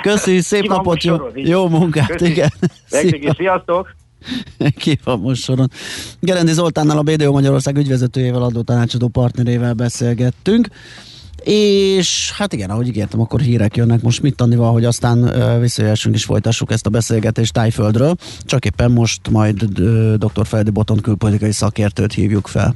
Köszi, 0.01 0.39
szép 0.39 0.61
Ki 0.61 0.67
napot, 0.67 1.03
jó, 1.03 1.17
jó 1.35 1.67
munkát, 1.67 2.07
Köszi. 2.07 2.31
igen. 2.31 2.51
Sziasztok! 3.37 3.95
Ki 4.81 4.99
van 5.03 5.19
most 5.19 5.43
soron. 5.43 5.71
Gerendi 6.19 6.51
Zoltánnal, 6.51 6.97
a 6.97 7.01
BDO 7.01 7.31
Magyarország 7.31 7.77
ügyvezetőjével, 7.77 8.41
adó 8.41 8.61
tanácsadó 8.61 9.07
partnerével 9.07 9.73
beszélgettünk. 9.73 10.67
És 11.43 12.31
hát 12.35 12.53
igen, 12.53 12.69
ahogy 12.69 12.87
ígértem, 12.87 13.21
akkor 13.21 13.39
hírek 13.39 13.75
jönnek 13.75 14.01
most 14.01 14.21
mit 14.21 14.35
tannival, 14.35 14.71
hogy 14.71 14.85
aztán 14.85 15.23
uh, 15.23 15.59
visszajössünk 15.59 16.15
és 16.15 16.23
folytassuk 16.23 16.71
ezt 16.71 16.85
a 16.85 16.89
beszélgetést 16.89 17.53
Tájföldről. 17.53 18.15
Csak 18.43 18.65
éppen 18.65 18.91
most 18.91 19.29
majd 19.29 19.79
uh, 19.79 20.13
dr. 20.13 20.47
Feldi 20.47 20.69
Boton 20.69 20.99
külpolitikai 20.99 21.51
szakértőt 21.51 22.13
hívjuk 22.13 22.47
fel. 22.47 22.75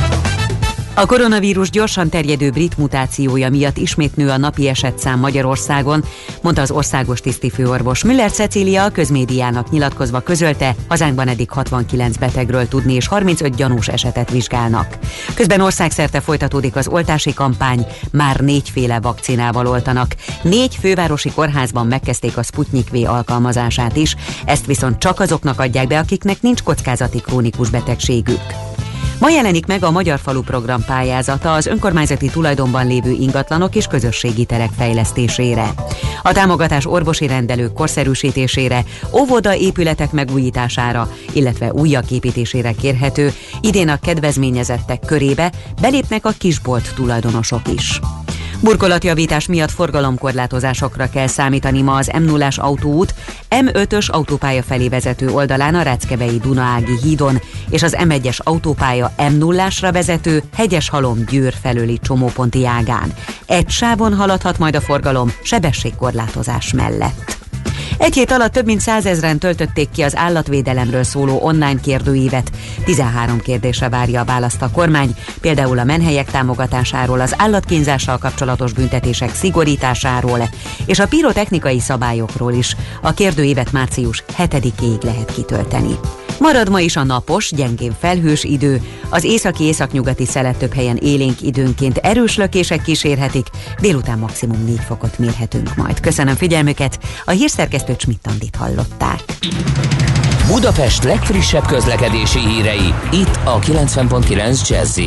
A 0.93 1.05
koronavírus 1.05 1.69
gyorsan 1.69 2.09
terjedő 2.09 2.49
brit 2.49 2.77
mutációja 2.77 3.49
miatt 3.49 3.77
ismét 3.77 4.15
nő 4.15 4.29
a 4.29 4.37
napi 4.37 4.67
esetszám 4.67 5.19
Magyarországon, 5.19 6.03
mondta 6.41 6.61
az 6.61 6.71
országos 6.71 7.19
tisztifőorvos. 7.19 8.03
Müller 8.03 8.31
Cecília 8.31 8.83
a 8.83 8.89
közmédiának 8.89 9.69
nyilatkozva 9.69 10.19
közölte, 10.19 10.75
hazánkban 10.87 11.27
eddig 11.27 11.49
69 11.49 12.17
betegről 12.17 12.67
tudni 12.67 12.93
és 12.93 13.07
35 13.07 13.55
gyanús 13.55 13.87
esetet 13.87 14.31
vizsgálnak. 14.31 14.97
Közben 15.33 15.61
országszerte 15.61 16.19
folytatódik 16.19 16.75
az 16.75 16.87
oltási 16.87 17.33
kampány, 17.33 17.85
már 18.11 18.39
négyféle 18.39 18.99
vakcinával 18.99 19.67
oltanak. 19.67 20.15
Négy 20.41 20.77
fővárosi 20.79 21.31
kórházban 21.31 21.87
megkezdték 21.87 22.37
a 22.37 22.43
Sputnik 22.43 22.89
V 22.89 23.09
alkalmazását 23.09 23.95
is, 23.95 24.15
ezt 24.45 24.65
viszont 24.65 24.97
csak 24.97 25.19
azoknak 25.19 25.59
adják 25.59 25.87
be, 25.87 25.99
akiknek 25.99 26.41
nincs 26.41 26.63
kockázati 26.63 27.21
krónikus 27.21 27.69
betegségük. 27.69 28.70
Ma 29.21 29.29
jelenik 29.29 29.65
meg 29.65 29.83
a 29.83 29.91
Magyar 29.91 30.19
Falu 30.19 30.41
program 30.41 30.83
pályázata 30.85 31.53
az 31.53 31.65
önkormányzati 31.65 32.29
tulajdonban 32.29 32.87
lévő 32.87 33.11
ingatlanok 33.11 33.75
és 33.75 33.87
közösségi 33.87 34.45
terek 34.45 34.69
fejlesztésére. 34.77 35.73
A 36.21 36.31
támogatás 36.31 36.85
orvosi 36.85 37.27
rendelők 37.27 37.73
korszerűsítésére, 37.73 38.83
óvoda 39.13 39.55
épületek 39.55 40.11
megújítására, 40.11 41.11
illetve 41.33 41.71
újak 41.71 42.11
építésére 42.11 42.71
kérhető, 42.71 43.31
idén 43.59 43.89
a 43.89 43.99
kedvezményezettek 43.99 44.99
körébe 44.99 45.51
belépnek 45.81 46.25
a 46.25 46.33
kisbolt 46.37 46.93
tulajdonosok 46.95 47.61
is. 47.73 47.99
Burkolatjavítás 48.61 49.47
miatt 49.47 49.71
forgalomkorlátozásokra 49.71 51.09
kell 51.09 51.27
számítani 51.27 51.81
ma 51.81 51.95
az 51.95 52.11
m 52.19 52.23
0 52.23 52.47
autóút, 52.55 53.13
M5-ös 53.49 54.09
autópálya 54.09 54.63
felé 54.63 54.89
vezető 54.89 55.29
oldalán 55.29 55.75
a 55.75 55.81
Ráckevei 55.81 56.37
Dunaági 56.37 56.97
hídon, 57.03 57.41
és 57.69 57.83
az 57.83 57.95
M1-es 57.99 58.37
autópálya 58.37 59.13
M0-ásra 59.17 59.89
vezető 59.91 60.43
Hegyeshalom 60.55 61.25
Győr 61.29 61.53
felőli 61.61 61.99
csomóponti 61.99 62.65
ágán. 62.65 63.13
Egy 63.45 63.69
sávon 63.69 64.13
haladhat 64.13 64.57
majd 64.57 64.75
a 64.75 64.81
forgalom 64.81 65.31
sebességkorlátozás 65.43 66.73
mellett. 66.73 67.40
Egy 68.01 68.13
hét 68.13 68.31
alatt 68.31 68.51
több 68.51 68.65
mint 68.65 68.79
százezren 68.79 69.39
töltötték 69.39 69.89
ki 69.89 70.01
az 70.01 70.15
állatvédelemről 70.15 71.03
szóló 71.03 71.39
online 71.41 71.79
kérdőívet. 71.79 72.51
13 72.85 73.39
kérdésre 73.39 73.89
várja 73.89 74.21
a 74.21 74.25
választ 74.25 74.61
a 74.61 74.71
kormány, 74.71 75.15
például 75.41 75.79
a 75.79 75.83
menhelyek 75.83 76.31
támogatásáról, 76.31 77.19
az 77.19 77.35
állatkínzással 77.37 78.17
kapcsolatos 78.17 78.73
büntetések 78.73 79.35
szigorításáról 79.35 80.49
és 80.85 80.99
a 80.99 81.07
pirotechnikai 81.07 81.79
szabályokról 81.79 82.53
is. 82.53 82.75
A 83.01 83.13
kérdőívet 83.13 83.71
március 83.71 84.23
7-ig 84.37 85.03
lehet 85.03 85.33
kitölteni. 85.33 85.95
Marad 86.41 86.69
ma 86.69 86.79
is 86.79 86.95
a 86.95 87.03
napos, 87.03 87.51
gyengén 87.51 87.95
felhős 87.99 88.43
idő, 88.43 88.81
az 89.09 89.23
északi-északnyugati 89.23 90.25
szelet 90.25 90.57
több 90.57 90.73
helyen 90.73 90.97
élénk 90.97 91.41
időnként 91.41 91.97
erős 91.97 92.37
lökések 92.37 92.81
kísérhetik, 92.81 93.47
délután 93.79 94.19
maximum 94.19 94.63
4 94.63 94.79
fokot 94.87 95.19
mérhetünk 95.19 95.75
majd. 95.75 95.99
Köszönöm 95.99 96.35
figyelmüket, 96.35 96.99
a 97.25 97.31
hírszerkesztő 97.31 97.95
Csmittandit 97.95 98.55
hallották. 98.55 99.19
Budapest 100.47 101.03
legfrissebb 101.03 101.65
közlekedési 101.65 102.39
hírei, 102.39 102.93
itt 103.11 103.39
a 103.43 103.59
90.9 103.59 104.69
jazz 104.69 104.99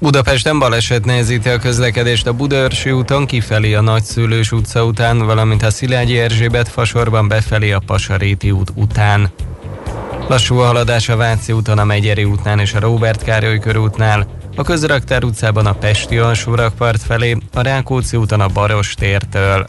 Budapesten 0.00 0.58
baleset 0.58 1.04
nehezíti 1.04 1.48
a 1.48 1.58
közlekedést 1.58 2.26
a 2.26 2.32
Budaörsi 2.32 2.90
úton 2.90 3.26
kifelé 3.26 3.74
a 3.74 3.80
Nagyszülős 3.80 4.52
utca 4.52 4.84
után, 4.84 5.18
valamint 5.18 5.62
a 5.62 5.70
Szilágyi 5.70 6.18
Erzsébet 6.18 6.68
fasorban 6.68 7.28
befelé 7.28 7.72
a 7.72 7.82
Pasaréti 7.86 8.50
út 8.50 8.72
után. 8.74 9.30
Lassú 10.28 10.58
a 10.58 10.66
haladás 10.66 11.08
a 11.08 11.16
Váci 11.16 11.52
úton, 11.52 11.78
a 11.78 11.84
Megyeri 11.84 12.24
útnál 12.24 12.60
és 12.60 12.74
a 12.74 12.80
Róbert 12.80 13.24
Károly 13.24 13.58
körútnál, 13.58 14.26
a 14.56 14.62
Közraktár 14.62 15.24
utcában 15.24 15.66
a 15.66 15.72
Pesti 15.72 16.18
alsórakpart 16.18 17.02
felé, 17.02 17.36
a 17.52 17.60
Rákóczi 17.60 18.16
úton 18.16 18.40
a 18.40 18.48
Baros 18.48 18.94
tértől. 18.94 19.66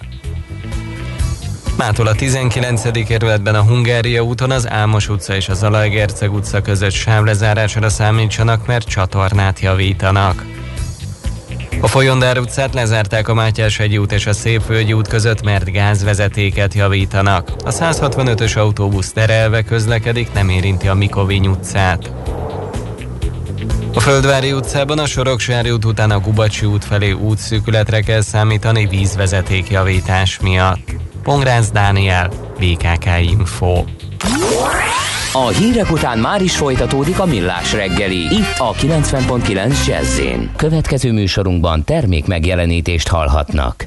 Mától 1.80 2.08
a 2.08 2.14
19. 2.14 3.06
kerületben 3.08 3.56
a 3.56 3.64
Hungária 3.64 4.22
úton 4.22 4.52
az 4.52 4.70
Álmos 4.70 5.10
utca 5.10 5.36
és 5.36 5.50
a 5.50 5.54
Zalaegerceg 5.54 6.34
utca 6.34 6.62
között 6.62 6.92
sávlezárásra 6.92 7.90
számítsanak, 7.90 8.68
mert 8.68 8.88
csatornát 8.88 9.60
javítanak. 9.60 10.46
A 11.82 11.88
Folyondár 11.88 12.40
utcát 12.40 12.74
lezárták 12.74 13.28
a 13.28 13.34
Mátyás 13.34 13.80
egy 13.80 13.98
út 13.98 14.12
és 14.12 14.26
a 14.26 14.34
Szépvölgyi 14.34 14.94
út 14.94 15.08
között, 15.08 15.44
mert 15.44 15.72
gázvezetéket 15.72 16.74
javítanak. 16.74 17.52
A 17.66 17.72
165-ös 17.72 18.58
autóbusz 18.58 19.12
terelve 19.12 19.62
közlekedik, 19.62 20.34
nem 20.34 20.50
érinti 20.50 20.88
a 20.88 20.94
Mikovény 20.94 21.48
utcát. 21.48 22.12
A 23.94 24.00
Földvári 24.00 24.52
utcában 24.52 25.00
a 25.00 25.06
Soroksári 25.06 25.72
út 25.72 25.86
után 25.86 26.12
a 26.12 26.20
Gubacsi 26.20 26.66
út 26.66 26.86
felé 26.86 27.12
útszűkületre 27.12 28.02
kell 28.02 28.22
számítani 28.22 28.86
vízvezeték 28.86 29.70
javítás 29.70 30.40
miatt. 30.40 31.00
Pongrász 31.24 31.72
Dániel, 31.72 32.30
BKK 32.60 33.06
Info. 33.22 33.84
A 35.34 35.48
hírek 35.48 35.92
után 35.92 36.20
már 36.20 36.42
is 36.42 36.58
folytatódik 36.58 37.20
a 37.20 37.26
millás 37.26 37.74
reggeli. 37.74 38.18
Itt 38.18 38.56
a 38.58 38.74
90.9 38.74 39.88
jazz 39.88 40.20
Következő 40.56 41.12
műsorunkban 41.12 41.84
termék 41.84 42.28
megjelenítést 42.28 43.08
hallhatnak. 43.08 43.86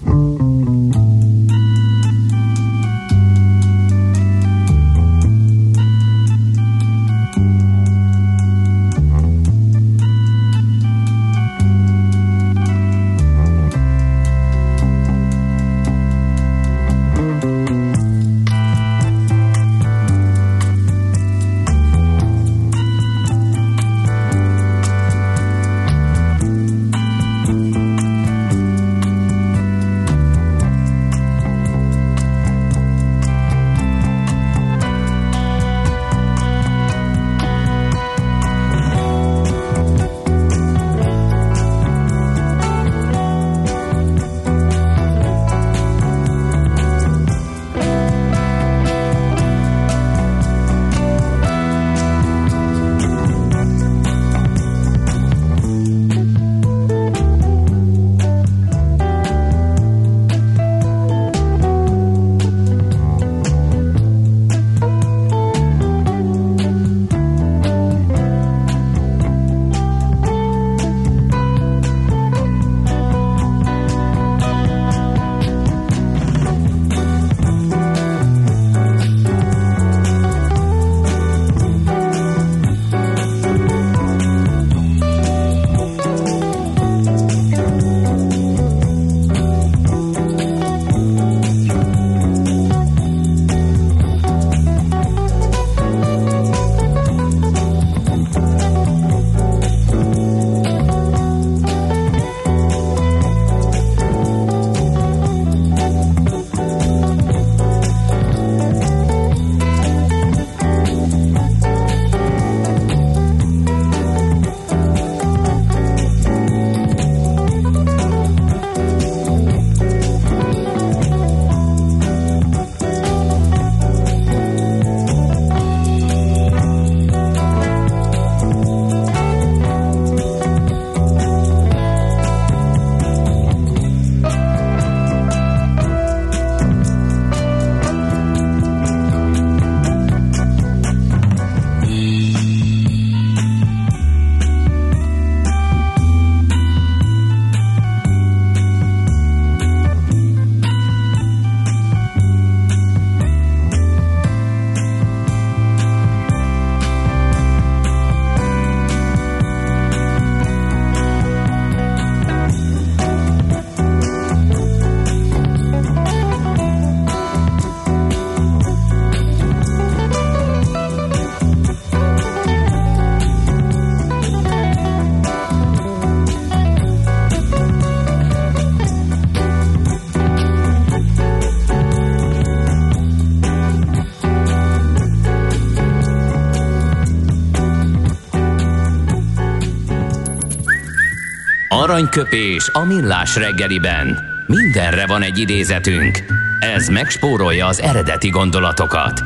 Aranyköpés 191.92 192.68
a 192.72 192.84
millás 192.84 193.36
reggeliben. 193.36 194.18
Mindenre 194.46 195.06
van 195.06 195.22
egy 195.22 195.38
idézetünk. 195.38 196.18
Ez 196.60 196.88
megspórolja 196.88 197.66
az 197.66 197.80
eredeti 197.80 198.28
gondolatokat. 198.28 199.22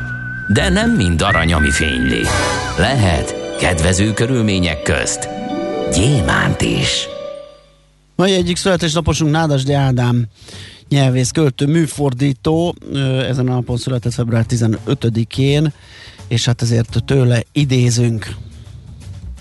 De 0.47 0.69
nem 0.69 0.91
mind 0.91 1.21
arany, 1.21 1.53
ami 1.53 1.71
fényli. 1.71 2.21
Lehet 2.77 3.55
kedvező 3.59 4.13
körülmények 4.13 4.81
közt 4.81 5.29
gyémánt 5.93 6.61
is. 6.61 7.07
Mai 8.15 8.33
egyik 8.33 8.57
születésnaposunk 8.57 9.31
Nádasdi 9.31 9.73
Ádám 9.73 10.25
nyelvész, 10.89 11.31
költő, 11.31 11.65
műfordító. 11.65 12.75
Ezen 13.27 13.47
a 13.47 13.53
napon 13.53 13.77
született 13.77 14.13
február 14.13 14.45
15-én, 14.49 15.73
és 16.27 16.45
hát 16.45 16.61
ezért 16.61 17.03
tőle 17.05 17.43
idézünk 17.51 18.35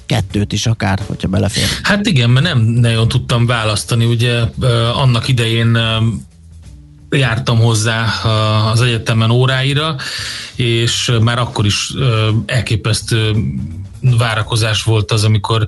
kettőt 0.07 0.53
is 0.53 0.67
akár, 0.67 1.03
hogyha 1.07 1.29
belefér. 1.29 1.67
Hát 1.83 2.07
igen, 2.07 2.31
mert 2.31 2.47
nem 2.47 2.59
nagyon 2.59 3.09
tudtam 3.09 3.47
választani, 3.47 4.05
ugye 4.05 4.41
annak 4.95 5.29
idején 5.29 5.79
jártam 7.11 7.59
hozzá 7.59 8.05
az 8.73 8.81
egyetemen 8.81 9.31
óráira, 9.31 9.97
és 10.55 11.13
már 11.21 11.39
akkor 11.39 11.67
is 11.67 11.93
elképesztő 12.47 13.37
várakozás 14.01 14.83
volt 14.83 15.13
az, 15.13 15.25
amikor, 15.25 15.67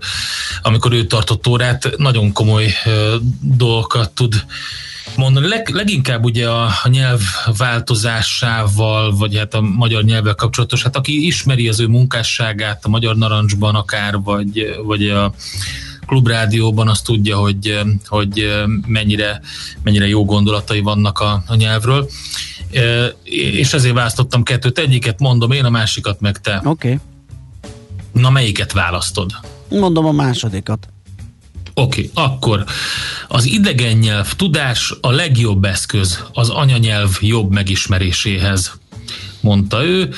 amikor 0.63 0.93
ő 0.93 1.07
tartott 1.07 1.47
órát, 1.47 1.91
nagyon 1.97 2.33
komoly 2.33 2.73
dolgokat 3.41 4.11
tud 4.11 4.45
mondani. 5.17 5.49
Leg, 5.49 5.69
leginkább 5.69 6.25
ugye 6.25 6.49
a, 6.49 6.65
a 6.65 6.89
nyelv 6.89 7.21
változásával, 7.57 9.17
vagy 9.17 9.37
hát 9.37 9.55
a 9.55 9.61
magyar 9.61 10.03
nyelvvel 10.03 10.35
kapcsolatos, 10.35 10.83
hát 10.83 10.97
aki 10.97 11.27
ismeri 11.27 11.69
az 11.69 11.81
ő 11.81 11.87
munkásságát 11.87 12.85
a 12.85 12.89
Magyar 12.89 13.17
Narancsban 13.17 13.75
akár, 13.75 14.21
vagy, 14.23 14.77
vagy 14.85 15.09
a 15.09 15.33
klubrádióban 16.07 16.89
azt 16.89 17.05
tudja, 17.05 17.37
hogy, 17.37 17.81
hogy 18.07 18.53
mennyire, 18.87 19.41
mennyire 19.83 20.09
jó 20.09 20.25
gondolatai 20.25 20.81
vannak 20.81 21.19
a, 21.19 21.43
a 21.47 21.55
nyelvről. 21.55 22.09
És 23.25 23.73
ezért 23.73 23.95
választottam 23.95 24.43
kettőt. 24.43 24.79
Egyiket 24.79 25.19
mondom 25.19 25.51
én, 25.51 25.65
a 25.65 25.71
másikat 25.71 26.21
meg 26.21 26.41
te. 26.41 26.57
Oké. 26.65 26.69
Okay. 26.69 26.99
Na, 28.13 28.31
melyiket 28.31 28.73
választod? 28.73 29.31
Mondom 29.69 30.05
a 30.05 30.13
másodikat. 30.13 30.89
Oké, 31.79 32.11
okay, 32.13 32.25
akkor 32.25 32.65
az 33.29 33.45
idegen 33.45 33.97
nyelv 33.97 34.33
tudás 34.33 34.95
a 35.01 35.11
legjobb 35.11 35.65
eszköz 35.65 36.25
az 36.33 36.49
anyanyelv 36.49 37.19
jobb 37.21 37.53
megismeréséhez, 37.53 38.79
mondta 39.41 39.85
ő. 39.85 40.15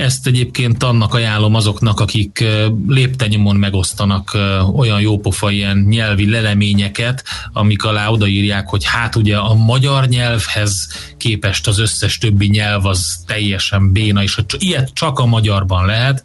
Ezt 0.00 0.26
egyébként 0.26 0.82
annak 0.82 1.14
ajánlom 1.14 1.54
azoknak, 1.54 2.00
akik 2.00 2.44
léptenyomon 2.86 3.56
megosztanak 3.56 4.36
olyan 4.74 5.00
jópofa 5.00 5.50
ilyen 5.50 5.76
nyelvi 5.88 6.30
leleményeket, 6.30 7.24
amik 7.52 7.84
alá 7.84 8.08
odaírják, 8.08 8.68
hogy 8.68 8.84
hát 8.84 9.16
ugye 9.16 9.36
a 9.36 9.54
magyar 9.54 10.06
nyelvhez 10.06 10.88
képest 11.16 11.66
az 11.66 11.78
összes 11.78 12.18
többi 12.18 12.46
nyelv 12.46 12.86
az 12.86 13.16
teljesen 13.26 13.92
béna, 13.92 14.22
és 14.22 14.38
ilyet 14.58 14.90
csak 14.92 15.18
a 15.18 15.26
magyarban 15.26 15.86
lehet. 15.86 16.24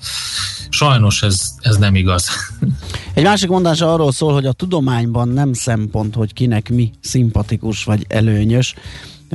Sajnos 0.69 1.23
ez, 1.23 1.41
ez 1.59 1.75
nem 1.75 1.95
igaz. 1.95 2.27
Egy 3.13 3.23
másik 3.23 3.49
mondás 3.49 3.81
arról 3.81 4.11
szól, 4.11 4.33
hogy 4.33 4.45
a 4.45 4.53
tudományban 4.53 5.27
nem 5.27 5.53
szempont, 5.53 6.15
hogy 6.15 6.33
kinek 6.33 6.69
mi 6.69 6.91
szimpatikus 7.01 7.83
vagy 7.83 8.05
előnyös, 8.07 8.75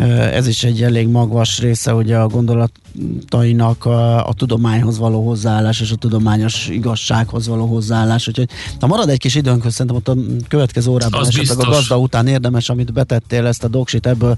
ez 0.09 0.47
is 0.47 0.65
egy 0.65 0.83
elég 0.83 1.09
magvas 1.09 1.59
része 1.59 1.95
ugye 1.95 2.17
a 2.17 2.27
gondolatainak 2.27 3.85
a, 3.85 4.29
a 4.29 4.33
tudományhoz 4.33 4.99
való 4.99 5.27
hozzáállás 5.27 5.81
és 5.81 5.91
a 5.91 5.97
tudományos 5.97 6.69
igazsághoz 6.69 7.47
való 7.47 7.67
hozzáállás. 7.67 8.29
Úgyhogy 8.29 8.49
ha 8.81 8.87
marad 8.87 9.09
egy 9.09 9.19
kis 9.19 9.35
időnk, 9.35 9.71
szerintem 9.71 9.97
ott 9.97 10.09
a 10.09 10.15
következő 10.49 10.91
órában 10.91 11.21
Az 11.21 11.29
esetleg 11.29 11.57
biztos. 11.57 11.75
a 11.75 11.77
gazda 11.77 11.99
után 11.99 12.27
érdemes, 12.27 12.69
amit 12.69 12.93
betettél 12.93 13.47
ezt 13.47 13.65
a 13.65 13.69
doksit 13.69 14.07
ebből 14.07 14.37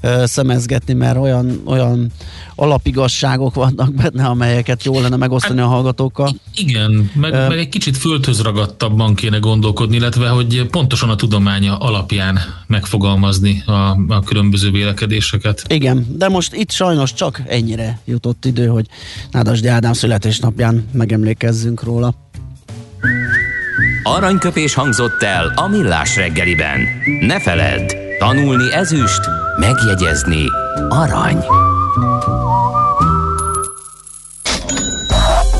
ö, 0.00 0.22
szemezgetni, 0.26 0.92
mert 0.92 1.18
olyan, 1.18 1.60
olyan 1.64 2.12
alapigasságok 2.54 3.54
vannak 3.54 3.94
benne, 3.94 4.24
amelyeket 4.24 4.84
jó 4.84 5.00
lenne 5.00 5.16
megosztani 5.16 5.60
a 5.60 5.66
hallgatókkal. 5.66 6.30
Igen, 6.54 7.10
meg, 7.14 7.32
uh, 7.32 7.48
meg 7.48 7.58
egy 7.58 7.68
kicsit 7.68 7.96
földhöz 7.96 8.40
ragadtabban 8.42 9.14
kéne 9.14 9.38
gondolkodni, 9.38 9.96
illetve 9.96 10.28
hogy 10.28 10.66
pontosan 10.70 11.08
a 11.08 11.14
tudománya 11.14 11.76
alapján 11.76 12.38
megfogalmazni 12.66 13.62
a, 13.66 13.72
a 14.08 14.20
különböző 14.24 14.70
vélekedéseket. 14.70 14.99
Igen, 15.68 16.06
de 16.08 16.28
most 16.28 16.54
itt 16.54 16.70
sajnos 16.70 17.14
csak 17.14 17.42
ennyire 17.46 17.98
jutott 18.04 18.44
idő, 18.44 18.66
hogy 18.66 18.86
Nádasdi 19.30 19.68
Ádám 19.68 19.92
születésnapján 19.92 20.88
megemlékezzünk 20.92 21.82
róla. 21.82 22.14
Aranyköpés 24.02 24.74
hangzott 24.74 25.22
el 25.22 25.52
a 25.56 25.68
millás 25.68 26.16
reggeliben. 26.16 26.80
Ne 27.20 27.40
feledd, 27.40 27.92
tanulni 28.18 28.72
ezüst, 28.72 29.20
megjegyezni 29.58 30.44
arany. 30.88 31.44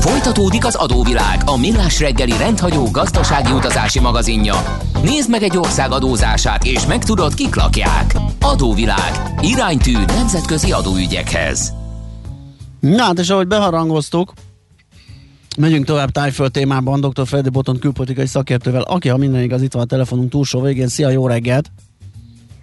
Folytatódik 0.01 0.65
az 0.65 0.75
adóvilág, 0.75 1.41
a 1.45 1.57
millás 1.57 1.99
reggeli 1.99 2.37
rendhagyó 2.37 2.87
gazdasági 2.91 3.51
utazási 3.51 3.99
magazinja. 3.99 4.55
Nézd 5.03 5.29
meg 5.29 5.43
egy 5.43 5.57
ország 5.57 5.91
adózását, 5.91 6.63
és 6.63 6.85
megtudod, 6.85 7.33
kik 7.33 7.55
lakják. 7.55 8.15
Adóvilág. 8.39 9.33
Iránytű 9.41 9.91
nemzetközi 10.07 10.71
adóügyekhez. 10.71 11.73
Na 12.79 13.03
hát, 13.03 13.19
és 13.19 13.29
ahogy 13.29 13.47
beharangoztuk, 13.47 14.33
Megyünk 15.57 15.85
tovább 15.85 16.09
tájföld 16.09 16.51
témában 16.51 17.01
dr. 17.01 17.27
Freddy 17.27 17.49
Boton 17.49 17.79
külpolitikai 17.79 18.25
szakértővel, 18.25 18.81
aki, 18.81 19.09
ha 19.09 19.17
minden 19.17 19.41
igaz, 19.41 19.61
itt 19.61 19.73
van 19.73 19.83
a 19.83 19.85
telefonunk 19.85 20.29
túlsó 20.29 20.61
végén. 20.61 20.87
Szia, 20.87 21.09
jó 21.09 21.27
reggelt! 21.27 21.71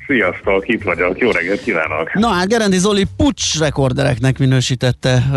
Sziasztok, 0.08 0.68
itt 0.68 0.82
vagyok, 0.82 1.18
jó 1.18 1.30
reggelt 1.30 1.60
kívánok! 1.60 2.14
Na 2.14 2.28
hát 2.28 2.48
Gerendi 2.48 2.78
Zoli 2.78 3.04
pucs 3.16 3.58
rekordereknek 3.58 4.38
minősítette 4.38 5.22
uh, 5.30 5.36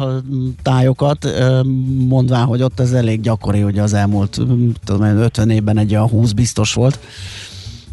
a 0.00 0.20
tájokat, 0.62 1.24
uh, 1.24 1.64
mondván, 2.08 2.44
hogy 2.44 2.62
ott 2.62 2.80
ez 2.80 2.92
elég 2.92 3.20
gyakori, 3.20 3.60
hogy 3.60 3.78
az 3.78 3.94
elmúlt 3.94 4.38
tudom, 4.84 5.02
50 5.02 5.50
évben 5.50 5.78
egy 5.78 5.90
olyan 5.92 6.08
20 6.08 6.32
biztos 6.32 6.74
volt. 6.74 6.98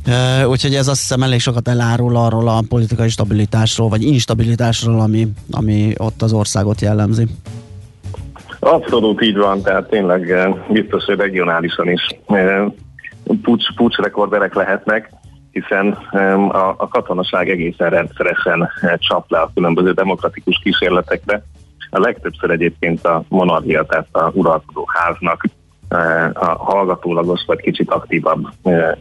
Uh, 0.08 0.50
úgyhogy 0.50 0.76
ez 0.76 0.88
azt 0.88 1.00
hiszem 1.00 1.24
elég 1.24 1.40
sokat 1.40 1.68
elárul 1.68 2.16
arról 2.16 2.48
a 2.48 2.64
politikai 2.70 3.10
stabilitásról, 3.10 3.90
vagy 3.90 4.04
instabilitásról, 4.04 5.00
ami, 5.00 5.28
ami 5.52 5.94
ott 5.98 6.22
az 6.22 6.34
országot 6.34 6.82
jellemzi. 6.82 7.28
Abszolút 8.60 9.22
így 9.22 9.38
van, 9.38 9.62
tehát 9.62 9.90
tényleg 9.90 10.50
biztos, 10.72 11.04
hogy 11.04 11.18
regionálisan 11.18 11.90
is 11.90 12.02
pucs, 13.42 13.74
pucs 13.76 13.96
rekorderek 13.96 14.54
lehetnek, 14.54 15.10
hiszen 15.60 15.92
a, 15.92 16.68
a 16.78 16.88
katonaság 16.88 17.50
egészen 17.50 17.90
rendszeresen 17.90 18.70
csap 18.98 19.32
le 19.32 19.40
a 19.40 19.52
különböző 19.54 19.92
demokratikus 19.92 20.60
kísérletekre. 20.64 21.44
A 21.90 22.00
legtöbbször 22.00 22.50
egyébként 22.50 23.06
a 23.06 23.24
monarchia, 23.28 23.86
tehát 23.86 24.08
a 24.12 24.32
uralkodó 24.34 24.88
háznak 24.94 25.44
a 26.34 26.46
hallgatólagos 26.46 27.44
vagy 27.46 27.60
kicsit 27.60 27.92
aktívabb 27.92 28.48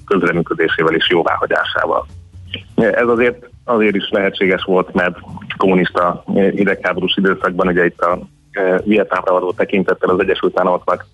közreműködésével 0.07 0.95
és 0.95 1.09
jóváhagyásával. 1.11 2.07
Ez 2.75 3.09
azért 3.09 3.49
azért 3.65 3.95
is 3.95 4.11
lehetséges 4.11 4.63
volt, 4.63 4.95
mert 4.95 5.19
kommunista 5.57 6.25
idegháborús 6.35 7.17
időszakban 7.17 7.67
ugye 7.67 7.85
itt 7.85 8.01
a 8.01 8.19
Vietnámra 8.85 9.33
való 9.33 9.53
tekintettel 9.53 10.09
az 10.09 10.21
Egyesült 10.21 10.59
Államoknak 10.61 11.07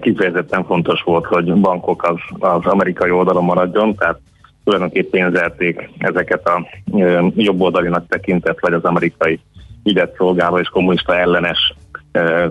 kifejezetten 0.00 0.64
fontos 0.64 1.02
volt, 1.02 1.26
hogy 1.26 1.54
bankok 1.54 2.02
az, 2.02 2.16
az 2.38 2.66
amerikai 2.66 3.10
oldalon 3.10 3.44
maradjon, 3.44 3.94
tehát 3.94 4.20
tulajdonképpen 4.64 5.10
pénzelték 5.10 5.90
ezeket 5.98 6.48
a 6.48 6.66
jobboldalinak 7.34 8.06
tekintett, 8.08 8.60
vagy 8.60 8.72
az 8.72 8.84
amerikai 8.84 9.40
ügyet 9.84 10.14
szolgáló 10.16 10.58
és 10.58 10.68
kommunista 10.68 11.16
ellenes 11.16 11.74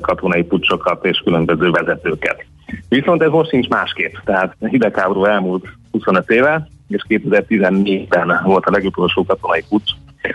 katonai 0.01 0.43
pucsokat 0.43 1.05
és 1.05 1.21
különböző 1.23 1.71
vezetőket. 1.71 2.45
Viszont 2.89 3.21
ez 3.21 3.29
most 3.29 3.51
nincs 3.51 3.67
másképp. 3.67 4.13
Tehát 4.25 4.55
hidegháború 4.59 5.25
elmúlt 5.25 5.65
25 5.91 6.29
éve, 6.29 6.67
és 6.87 7.03
2014-ben 7.09 8.41
volt 8.45 8.65
a 8.65 8.71
legutolsó 8.71 9.25
katonai 9.25 9.63
pucs, 9.69 9.91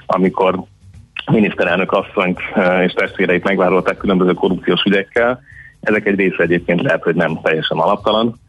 amikor 0.07 0.63
miniszterelnök 1.31 1.93
asszonyt 1.93 2.41
és 2.85 2.93
testvéreit 2.93 3.45
megvárolták 3.45 3.97
különböző 3.97 4.33
korrupciós 4.33 4.83
ügyekkel. 4.83 5.41
Ezek 5.81 6.07
egy 6.07 6.19
része 6.19 6.43
egyébként 6.43 6.83
lehet, 6.83 7.03
hogy 7.03 7.15
nem 7.15 7.41
teljesen 7.43 7.79
alaptalan. 7.79 8.41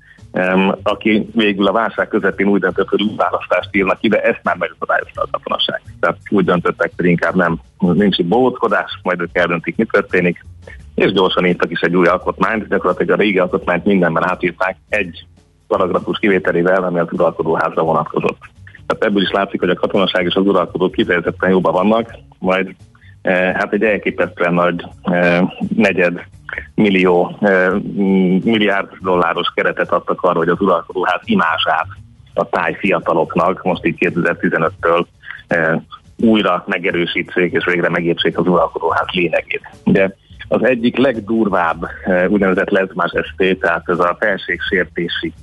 Aki 0.83 1.29
végül 1.33 1.67
a 1.67 1.71
válság 1.71 2.07
közepén 2.07 2.47
úgy 2.47 2.59
döntött, 2.59 2.87
hogy 2.87 3.15
választást 3.15 3.75
írnak 3.75 3.97
ide, 4.01 4.21
ezt 4.21 4.39
már 4.43 4.55
megakadályozta 4.55 5.21
a 5.21 5.27
katonaság. 5.31 5.81
Tehát 5.99 6.17
úgy 6.29 6.45
döntöttek, 6.45 6.91
hogy 6.95 7.05
inkább 7.05 7.35
nem, 7.35 7.59
nincs 7.79 8.17
itt 8.17 8.27
bóckodás, 8.27 8.99
majd 9.03 9.21
ők 9.21 9.37
eldöntik, 9.37 9.75
mi 9.75 9.85
történik, 9.91 10.45
és 10.95 11.11
gyorsan 11.11 11.45
írtak 11.45 11.71
is 11.71 11.79
egy 11.79 11.95
új 11.95 12.07
alkotmányt, 12.07 12.67
gyakorlatilag 12.67 13.19
a 13.19 13.21
régi 13.21 13.39
alkotmányt 13.39 13.85
mindenben 13.85 14.29
átírták 14.29 14.77
egy 14.89 15.25
paragrafus 15.67 16.19
kivételével, 16.19 16.83
ami 16.83 16.99
az 16.99 17.07
uralkodóházra 17.11 17.83
vonatkozott. 17.83 18.39
Tehát 18.87 19.03
ebből 19.03 19.21
is 19.21 19.31
látszik, 19.31 19.59
hogy 19.59 19.69
a 19.69 19.75
katonaság 19.75 20.25
és 20.25 20.33
az 20.33 20.45
uralkodók 20.45 20.91
kifejezetten 20.91 21.49
jobban 21.49 21.73
vannak, 21.73 22.15
majd 22.39 22.75
eh, 23.21 23.53
hát 23.53 23.73
egy 23.73 23.83
elképesztően 23.83 24.53
nagy 24.53 24.83
eh, 25.01 25.41
negyed 25.75 26.21
millió, 26.75 27.37
milliárd 28.43 28.89
dolláros 29.01 29.51
keretet 29.55 29.91
adtak 29.91 30.21
arra, 30.21 30.37
hogy 30.37 30.49
az 30.49 30.61
uralkodóház 30.61 31.21
imását 31.23 31.87
a 32.33 32.49
táj 32.49 32.75
fiataloknak, 32.79 33.63
most 33.63 33.85
így 33.85 33.95
2015-től 33.99 35.05
újra 36.17 36.63
megerősítsék 36.67 37.51
és 37.51 37.65
végre 37.65 37.89
megértsék 37.89 38.37
az 38.37 38.47
uralkodóház 38.47 39.07
lényegét. 39.11 39.61
Ugye 39.85 40.09
az 40.47 40.63
egyik 40.63 40.97
legdurvább 40.97 41.85
úgynevezett 42.27 42.69
lezmás 42.69 43.11
esté, 43.11 43.53
tehát 43.53 43.89
ez 43.89 43.99
a 43.99 44.17
felségsértési 44.19 45.33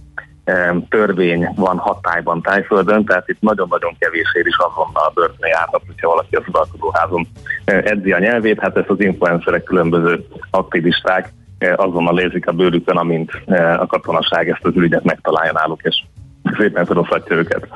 törvény 0.89 1.49
van 1.57 1.79
hatályban 1.79 2.43
Tájföldön, 2.43 3.05
tehát 3.05 3.29
itt 3.29 3.41
nagyon-nagyon 3.41 3.97
kevésér 3.99 4.47
is 4.47 4.57
azonnal 4.57 5.05
a 5.07 5.13
börtön 5.15 5.49
járhat, 5.49 5.83
hogyha 5.87 6.09
valaki 6.09 6.37
az 6.37 6.43
uralkodóházon 6.49 7.27
edzi 7.65 8.13
a 8.13 8.19
nyelvét, 8.19 8.61
hát 8.61 8.77
ezt 8.77 8.89
az 8.89 9.01
influencerek, 9.01 9.63
különböző 9.63 10.27
aktivisták 10.51 11.33
azonnal 11.77 12.21
érzik 12.21 12.47
a 12.47 12.53
bőrükön, 12.53 12.97
amint 12.97 13.31
a 13.79 13.87
katonaság 13.87 14.49
ezt 14.49 14.65
az 14.65 14.77
ügyet 14.77 15.05
megtalálja 15.05 15.53
náluk, 15.53 15.83
és 15.83 16.03
szépen 16.59 16.85
felhozhatja 16.85 17.37
őket. 17.37 17.69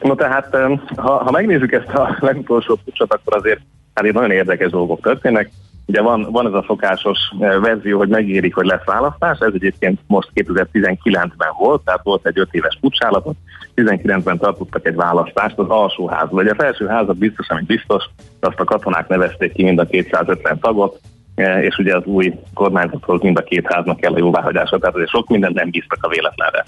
No 0.00 0.14
tehát, 0.14 0.56
ha, 0.96 1.24
ha 1.24 1.30
megnézzük 1.30 1.72
ezt 1.72 1.88
a 1.88 2.16
legutolsó 2.20 2.78
pucsot, 2.84 3.12
akkor 3.12 3.36
azért 3.36 3.60
hát 3.94 4.12
nagyon 4.12 4.30
érdekes 4.30 4.70
dolgok 4.70 5.00
történnek. 5.00 5.50
Ugye 5.86 6.02
van, 6.02 6.26
van 6.30 6.46
ez 6.46 6.52
a 6.52 6.64
szokásos 6.66 7.18
eh, 7.40 7.60
verzió, 7.60 7.98
hogy 7.98 8.08
megérik, 8.08 8.54
hogy 8.54 8.66
lesz 8.66 8.84
választás, 8.84 9.38
ez 9.38 9.52
egyébként 9.54 10.00
most 10.06 10.30
2019-ben 10.34 11.48
volt, 11.58 11.84
tehát 11.84 12.00
volt 12.02 12.26
egy 12.26 12.38
5 12.38 12.48
éves 12.50 12.78
pucsállatot, 12.80 13.36
19-ben 13.76 14.38
tartottak 14.38 14.86
egy 14.86 14.94
választást 14.94 15.58
az 15.58 15.68
alsóházban. 15.68 16.42
Ugye 16.42 16.50
a 16.50 16.62
felső 16.62 16.86
házat 16.86 17.16
biztos, 17.16 17.48
amit 17.48 17.66
biztos, 17.66 18.04
azt 18.40 18.60
a 18.60 18.64
katonák 18.64 19.08
nevezték 19.08 19.52
ki 19.52 19.62
mind 19.62 19.78
a 19.78 19.86
250 19.86 20.58
tagot, 20.58 21.00
eh, 21.34 21.62
és 21.62 21.78
ugye 21.78 21.96
az 21.96 22.04
új 22.04 22.34
kormányzathoz 22.54 23.20
mind 23.20 23.38
a 23.38 23.42
két 23.42 23.72
háznak 23.72 24.00
kell 24.00 24.12
a 24.12 24.18
jóváhagyása, 24.18 24.78
tehát 24.78 24.94
azért 24.94 25.10
sok 25.10 25.28
mindent 25.28 25.54
nem 25.54 25.70
bíztak 25.70 25.98
a 26.00 26.08
véletlenre. 26.08 26.64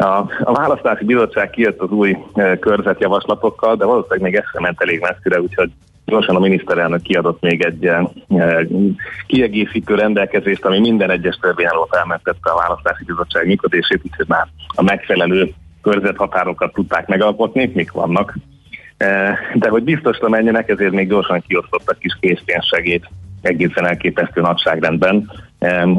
A, 0.00 0.30
a 0.42 0.52
választási 0.52 1.04
bizottság 1.04 1.50
kijött 1.50 1.80
az 1.80 1.90
új 1.90 2.16
e, 2.34 2.58
körzetjavaslatokkal, 2.58 3.76
de 3.76 3.84
valószínűleg 3.84 4.22
még 4.22 4.34
ez 4.34 4.50
sem 4.52 4.62
ment 4.62 4.82
elég 4.82 5.00
messzire, 5.00 5.40
úgyhogy 5.40 5.70
gyorsan 6.10 6.36
a 6.36 6.38
miniszterelnök 6.38 7.02
kiadott 7.02 7.40
még 7.40 7.64
egy 7.64 7.84
e, 7.84 8.66
kiegészítő 9.26 9.94
rendelkezést, 9.94 10.64
ami 10.64 10.80
minden 10.80 11.10
egyes 11.10 11.36
törvényálló 11.40 11.88
felmentette 11.90 12.50
a 12.50 12.56
választási 12.56 13.04
bizottság 13.04 13.46
működését, 13.46 14.00
úgyhogy 14.04 14.28
már 14.28 14.46
a 14.74 14.82
megfelelő 14.82 15.52
körzethatárokat 15.82 16.72
tudták 16.72 17.06
megalkotni, 17.06 17.70
mik 17.74 17.92
vannak. 17.92 18.36
E, 18.96 19.38
de 19.54 19.68
hogy 19.68 19.82
biztosra 19.82 20.28
menjenek, 20.28 20.68
ezért 20.68 20.92
még 20.92 21.08
gyorsan 21.08 21.42
kiosztottak 21.46 21.98
kis 21.98 22.16
készpénzsegét 22.20 23.08
egészen 23.42 23.86
elképesztő 23.86 24.40
nagyságrendben, 24.40 25.30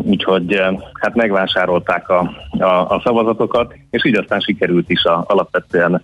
úgyhogy 0.04 0.62
hát 0.94 1.16
megvásárolták 1.16 2.10
a, 2.10 2.32
a, 2.50 2.66
a 2.66 3.02
szavazatokat, 3.04 3.76
és 3.90 4.06
így 4.06 4.18
aztán 4.18 4.40
sikerült 4.40 4.90
is 4.90 5.04
a, 5.04 5.24
alapvetően 5.28 6.04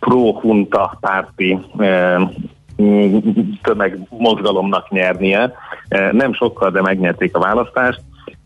pro-hunta 0.00 0.98
párti 1.00 1.58
tömegmozgalomnak 3.62 4.90
nyernie. 4.90 5.52
Nem 6.12 6.32
sokkal, 6.32 6.70
de 6.70 6.80
megnyerték 6.80 7.34
a 7.36 7.40
választást, 7.40 8.00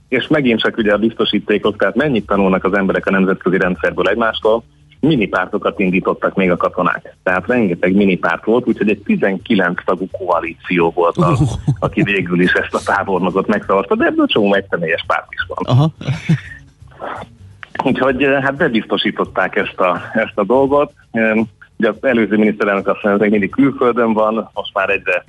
és 0.08 0.26
megint 0.26 0.60
csak 0.60 0.76
ugye 0.76 0.92
a 0.92 0.98
biztosítékok, 0.98 1.76
tehát 1.76 1.94
mennyit 1.94 2.26
tanulnak 2.26 2.64
az 2.64 2.74
emberek 2.74 3.06
a 3.06 3.10
nemzetközi 3.10 3.58
rendszerből 3.58 4.08
egymástól, 4.08 4.62
minipártokat 5.00 5.78
indítottak 5.78 6.34
még 6.34 6.50
a 6.50 6.56
katonák. 6.56 7.16
Tehát 7.22 7.46
rengeteg 7.46 7.94
minipárt 7.94 8.44
volt, 8.44 8.66
úgyhogy 8.66 8.88
egy 8.88 9.02
19 9.04 9.84
tagú 9.84 10.08
koalíció 10.10 10.90
volt 10.94 11.16
az, 11.16 11.58
aki 11.78 12.02
végül 12.02 12.40
is 12.40 12.52
ezt 12.52 12.74
a 12.74 12.92
tábornokot 12.92 13.46
megszavazta, 13.46 13.94
de 13.94 14.04
ebből 14.04 14.26
csomó 14.26 14.54
egyszemélyes 14.54 15.04
párt 15.06 15.26
is 15.30 15.46
van. 15.48 15.76
Aha. 15.76 15.92
Úgyhogy 17.84 18.22
eh, 18.22 18.42
hát 18.42 18.56
bebiztosították 18.56 19.56
ezt 19.56 19.80
a, 19.80 20.00
ezt 20.12 20.38
a 20.38 20.44
dolgot. 20.44 20.92
Ugye 21.84 21.92
az 21.92 22.08
előző 22.08 22.36
miniszterelnök 22.36 22.88
azt 22.88 23.02
mondja, 23.02 23.22
hogy 23.22 23.30
mindig 23.30 23.50
külföldön 23.50 24.12
van, 24.12 24.50
most 24.54 24.74
már 24.74 24.90
egyre 24.90 25.24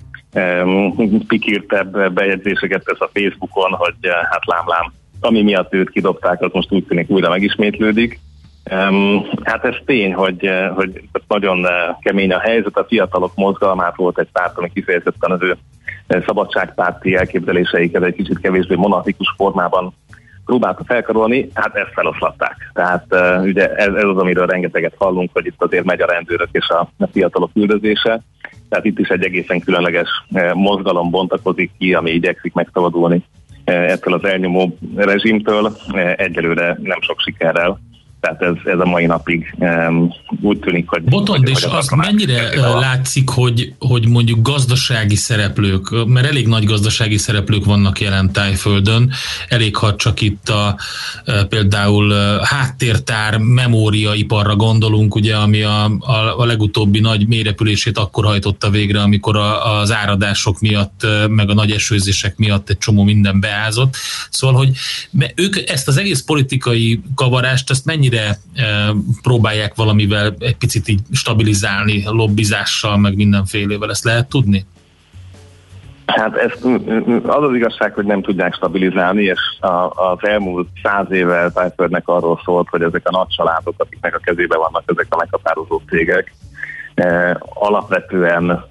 um, 0.63 1.25
pikírtebb 1.27 2.13
bejegyzéseket 2.13 2.83
tesz 2.83 3.01
a 3.01 3.09
Facebookon, 3.13 3.71
hogy 3.71 3.95
eh, 4.01 4.11
hát 4.11 4.45
lámlám, 4.45 4.93
ami 5.19 5.41
miatt 5.41 5.73
őt 5.73 5.89
kidobták, 5.89 6.41
az 6.41 6.49
most 6.53 6.71
úgy 6.71 6.85
tűnik 6.85 7.09
újra 7.09 7.29
megismétlődik. 7.29 8.19
Um, 8.71 9.27
hát 9.43 9.65
ez 9.65 9.75
tény, 9.85 10.13
hogy, 10.13 10.45
eh, 10.45 10.69
hogy 10.75 11.09
nagyon 11.27 11.67
eh, 11.67 11.95
kemény 12.01 12.33
a 12.33 12.39
helyzet. 12.39 12.77
A 12.77 12.85
fiatalok 12.87 13.31
mozgalmát 13.35 13.95
volt 13.95 14.19
egy 14.19 14.29
párt, 14.31 14.57
ami 14.57 14.71
kifejezetten 14.73 15.31
az 15.31 15.41
ő 15.41 15.57
szabadságpárti 16.25 17.15
elképzeléseiket 17.15 18.03
egy 18.03 18.15
kicsit 18.15 18.39
kevésbé 18.39 18.75
monatikus 18.75 19.33
formában 19.37 19.93
próbálta 20.45 20.83
felkarolni, 20.83 21.49
hát 21.53 21.75
ezt 21.75 21.93
feloszlatták. 21.93 22.71
Tehát 22.73 23.05
uh, 23.09 23.43
ugye 23.43 23.73
ez, 23.73 23.93
ez 23.93 24.03
az, 24.03 24.17
amiről 24.17 24.45
rengeteget 24.45 24.93
hallunk, 24.97 25.29
hogy 25.33 25.45
itt 25.45 25.63
azért 25.63 25.83
megy 25.83 26.01
a 26.01 26.05
rendőrök 26.05 26.49
és 26.51 26.69
a, 26.69 26.89
a 26.97 27.07
fiatalok 27.11 27.49
üldözése. 27.53 28.21
Tehát 28.69 28.85
itt 28.85 28.99
is 28.99 29.07
egy 29.07 29.23
egészen 29.23 29.59
különleges 29.59 30.09
uh, 30.29 30.53
mozgalom 30.53 31.09
bontakozik 31.09 31.71
ki, 31.77 31.93
ami 31.93 32.11
igyekszik 32.11 32.53
megszabadulni 32.53 33.15
uh, 33.15 33.73
ettől 33.73 34.13
az 34.13 34.23
elnyomó 34.23 34.77
rezsimtől. 34.95 35.63
Uh, 35.63 36.13
egyelőre 36.17 36.77
nem 36.81 37.01
sok 37.01 37.19
sikerrel 37.19 37.79
tehát 38.25 38.41
ez, 38.41 38.73
ez 38.73 38.79
a 38.79 38.85
mai 38.85 39.05
napig 39.05 39.55
um, 39.57 40.13
úgy 40.41 40.59
tűnik, 40.59 40.89
hogy... 40.89 41.03
Botond, 41.03 41.47
és 41.47 41.63
az 41.63 41.89
mennyire 41.89 42.55
látszik, 42.79 43.29
hogy, 43.29 43.73
hogy 43.79 44.07
mondjuk 44.07 44.41
gazdasági 44.41 45.15
szereplők, 45.15 46.05
mert 46.05 46.27
elég 46.27 46.47
nagy 46.47 46.65
gazdasági 46.65 47.17
szereplők 47.17 47.65
vannak 47.65 48.01
jelen 48.01 48.31
Tájföldön, 48.31 49.11
elég 49.47 49.75
ha 49.75 49.95
csak 49.95 50.21
itt 50.21 50.49
a, 50.49 50.77
például 51.49 52.13
háttértár 52.43 53.37
memóriaiparra 53.37 54.55
gondolunk, 54.55 55.15
ugye, 55.15 55.35
ami 55.35 55.61
a, 55.61 55.83
a, 55.99 56.39
a 56.39 56.45
legutóbbi 56.45 56.99
nagy 56.99 57.27
mérepülését 57.27 57.97
akkor 57.97 58.25
hajtotta 58.25 58.69
végre, 58.69 59.01
amikor 59.01 59.37
a, 59.37 59.79
az 59.79 59.91
áradások 59.91 60.59
miatt, 60.59 61.07
meg 61.27 61.49
a 61.49 61.53
nagy 61.53 61.71
esőzések 61.71 62.37
miatt 62.37 62.69
egy 62.69 62.77
csomó 62.77 63.03
minden 63.03 63.39
beázott. 63.39 63.95
Szóval, 64.29 64.55
hogy 64.55 64.69
ők 65.35 65.69
ezt 65.69 65.87
az 65.87 65.97
egész 65.97 66.21
politikai 66.21 67.01
kavarást, 67.15 67.69
ezt 67.69 67.85
mennyire 67.85 68.14
mennyire 68.15 68.37
e, 68.55 68.93
próbálják 69.21 69.75
valamivel 69.75 70.35
egy 70.39 70.57
picit 70.57 70.87
így 70.87 71.01
stabilizálni, 71.11 72.03
lobbizással, 72.05 72.97
meg 72.97 73.15
mindenfélével, 73.15 73.89
ezt 73.89 74.03
lehet 74.03 74.29
tudni? 74.29 74.65
Hát 76.05 76.35
ez, 76.35 76.51
az 77.25 77.43
az 77.43 77.55
igazság, 77.55 77.93
hogy 77.93 78.05
nem 78.05 78.21
tudják 78.21 78.53
stabilizálni, 78.53 79.23
és 79.23 79.39
az 79.89 80.17
elmúlt 80.27 80.67
száz 80.83 81.11
éve 81.11 81.51
Tájföldnek 81.51 82.07
arról 82.07 82.41
szólt, 82.43 82.69
hogy 82.69 82.81
ezek 82.81 83.07
a 83.07 83.17
nagy 83.17 83.27
családok, 83.27 83.73
akiknek 83.77 84.15
a 84.15 84.19
kezében 84.19 84.59
vannak 84.59 84.83
ezek 84.85 85.05
a 85.09 85.17
meghatározó 85.17 85.81
cégek, 85.89 86.33
e, 86.95 87.37
alapvetően 87.53 88.65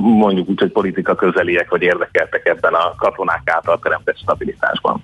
mondjuk 0.00 0.48
úgy, 0.48 0.60
hogy 0.60 0.72
politika 0.72 1.14
közeliek, 1.14 1.70
vagy 1.70 1.82
érdekeltek 1.82 2.46
ebben 2.46 2.72
a 2.72 2.94
katonák 2.96 3.42
által 3.44 3.78
teremtett 3.82 4.18
stabilitásban. 4.18 5.02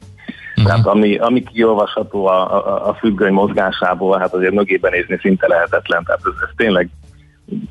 Uh-huh. 0.59 0.73
Tehát 0.73 0.87
ami, 0.87 1.17
ami 1.17 1.43
kiolvasható 1.43 2.27
a, 2.27 2.55
a, 2.55 2.89
a 2.89 2.95
függöny 2.95 3.33
mozgásából, 3.33 4.19
hát 4.19 4.35
azért 4.35 4.55
mögében 4.55 4.93
nézni 4.93 5.19
szinte 5.21 5.49
lehetetlen. 5.49 6.05
Tehát 6.05 6.21
ez, 6.25 6.33
ez 6.43 6.55
tényleg 6.57 6.89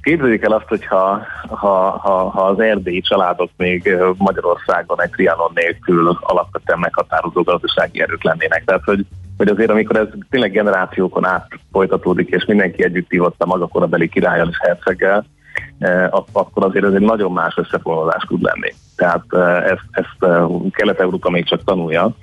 Képzeljék 0.02 0.44
el 0.44 0.52
azt, 0.52 0.68
hogyha 0.68 1.22
ha, 1.50 1.90
ha, 1.90 2.30
ha 2.30 2.46
az 2.46 2.60
erdélyi 2.60 3.02
családok 3.02 3.50
még 3.58 3.98
Magyarországon 4.18 5.02
egy 5.02 5.10
trianon 5.10 5.52
nélkül 5.54 6.18
alapvetően 6.22 6.80
meghatározó 6.80 7.42
gazdasági 7.42 8.02
erők 8.02 8.24
lennének. 8.24 8.64
Tehát, 8.66 8.84
hogy, 8.84 9.06
hogy 9.38 9.48
azért 9.48 9.70
amikor 9.70 9.96
ez 9.96 10.08
tényleg 10.30 10.52
generációkon 10.52 11.26
át 11.26 11.48
folytatódik, 11.72 12.30
és 12.30 12.46
mindenki 12.46 12.84
együtt 12.84 13.14
ívott 13.14 13.36
a 13.38 13.46
maga 13.46 13.68
korabeli 13.68 14.10
királyal 14.10 14.48
és 14.50 14.58
herceggel, 14.60 15.26
akkor 16.32 16.66
azért 16.66 16.86
ez 16.86 16.94
egy 16.94 17.02
nagyon 17.02 17.32
más 17.32 17.58
összefonódás 17.58 18.24
tud 18.28 18.42
lenni. 18.42 18.74
Tehát 18.96 19.34
ezt, 19.64 19.88
ezt 19.92 20.32
Kelet-Európa 20.72 21.30
még 21.30 21.46
csak 21.46 21.64
tanulja, 21.64 22.16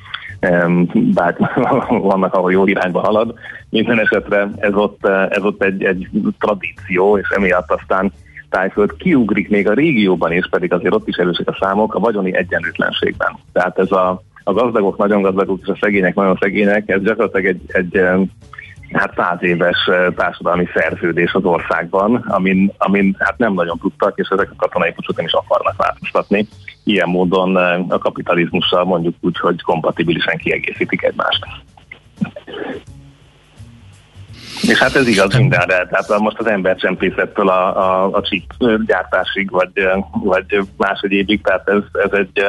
bár 0.93 1.37
vannak, 1.89 2.35
ahol 2.35 2.53
jó 2.53 2.67
irányba 2.67 3.01
halad. 3.01 3.35
Minden 3.69 3.99
esetre 3.99 4.51
ez 4.57 4.75
ott, 4.75 5.07
ez 5.07 5.43
ott 5.43 5.63
egy, 5.63 5.85
egy 5.85 6.09
tradíció, 6.39 7.19
és 7.19 7.29
emiatt 7.29 7.71
aztán 7.71 8.13
Tájföld 8.55 8.97
kiugrik 8.97 9.49
még 9.49 9.69
a 9.69 9.73
régióban 9.73 10.33
is, 10.33 10.49
pedig 10.51 10.73
azért 10.73 10.95
ott 10.95 11.09
is 11.09 11.17
erősek 11.17 11.49
a 11.49 11.57
számok 11.61 11.95
a 11.95 11.99
vagyoni 11.99 12.37
egyenlőtlenségben. 12.37 13.37
Tehát 13.53 13.79
ez 13.79 13.93
a, 13.93 14.23
a 14.45 14.53
gazdagok 14.53 14.97
nagyon 14.97 15.23
gazdagok, 15.23 15.61
és 15.63 15.69
a 15.69 15.79
szegények 15.81 16.15
nagyon 16.15 16.37
szegények, 16.41 16.89
ez 16.89 17.03
gyakorlatilag 17.03 17.47
egy, 17.47 17.61
egy 17.67 18.03
hát 18.93 19.13
száz 19.17 19.43
éves 19.43 19.91
társadalmi 20.17 20.69
szerződés 20.75 21.33
az 21.33 21.45
országban, 21.45 22.15
amin, 22.15 22.73
amin 22.79 23.17
hát 23.19 23.39
nem 23.39 23.53
nagyon 23.53 23.79
tudtak, 23.79 24.19
és 24.19 24.29
ezek 24.29 24.51
a 24.51 24.57
katonai 24.57 24.93
pucsok 24.93 25.17
nem 25.17 25.25
is 25.25 25.33
akarnak 25.33 25.77
változtatni 25.77 26.49
ilyen 26.85 27.09
módon 27.09 27.57
a 27.89 27.99
kapitalizmussal 27.99 28.85
mondjuk 28.85 29.15
úgy, 29.21 29.39
hogy 29.39 29.63
kompatibilisen 29.63 30.37
kiegészítik 30.37 31.03
egymást. 31.03 31.47
És 34.69 34.79
hát 34.79 34.95
ez 34.95 35.07
igaz 35.07 35.37
mindenre, 35.37 35.87
tehát 35.87 36.19
most 36.19 36.39
az 36.39 36.47
ember 36.47 36.77
csempészettől 36.77 37.49
a, 37.49 37.77
a, 37.77 38.11
a 38.13 38.23
chip 38.23 38.53
gyártásig, 38.87 39.51
vagy, 39.51 39.89
vagy 40.25 40.59
más 40.77 41.01
egyébig, 41.01 41.43
tehát 41.43 41.69
ez, 41.69 41.83
ez, 41.93 42.13
egy, 42.13 42.43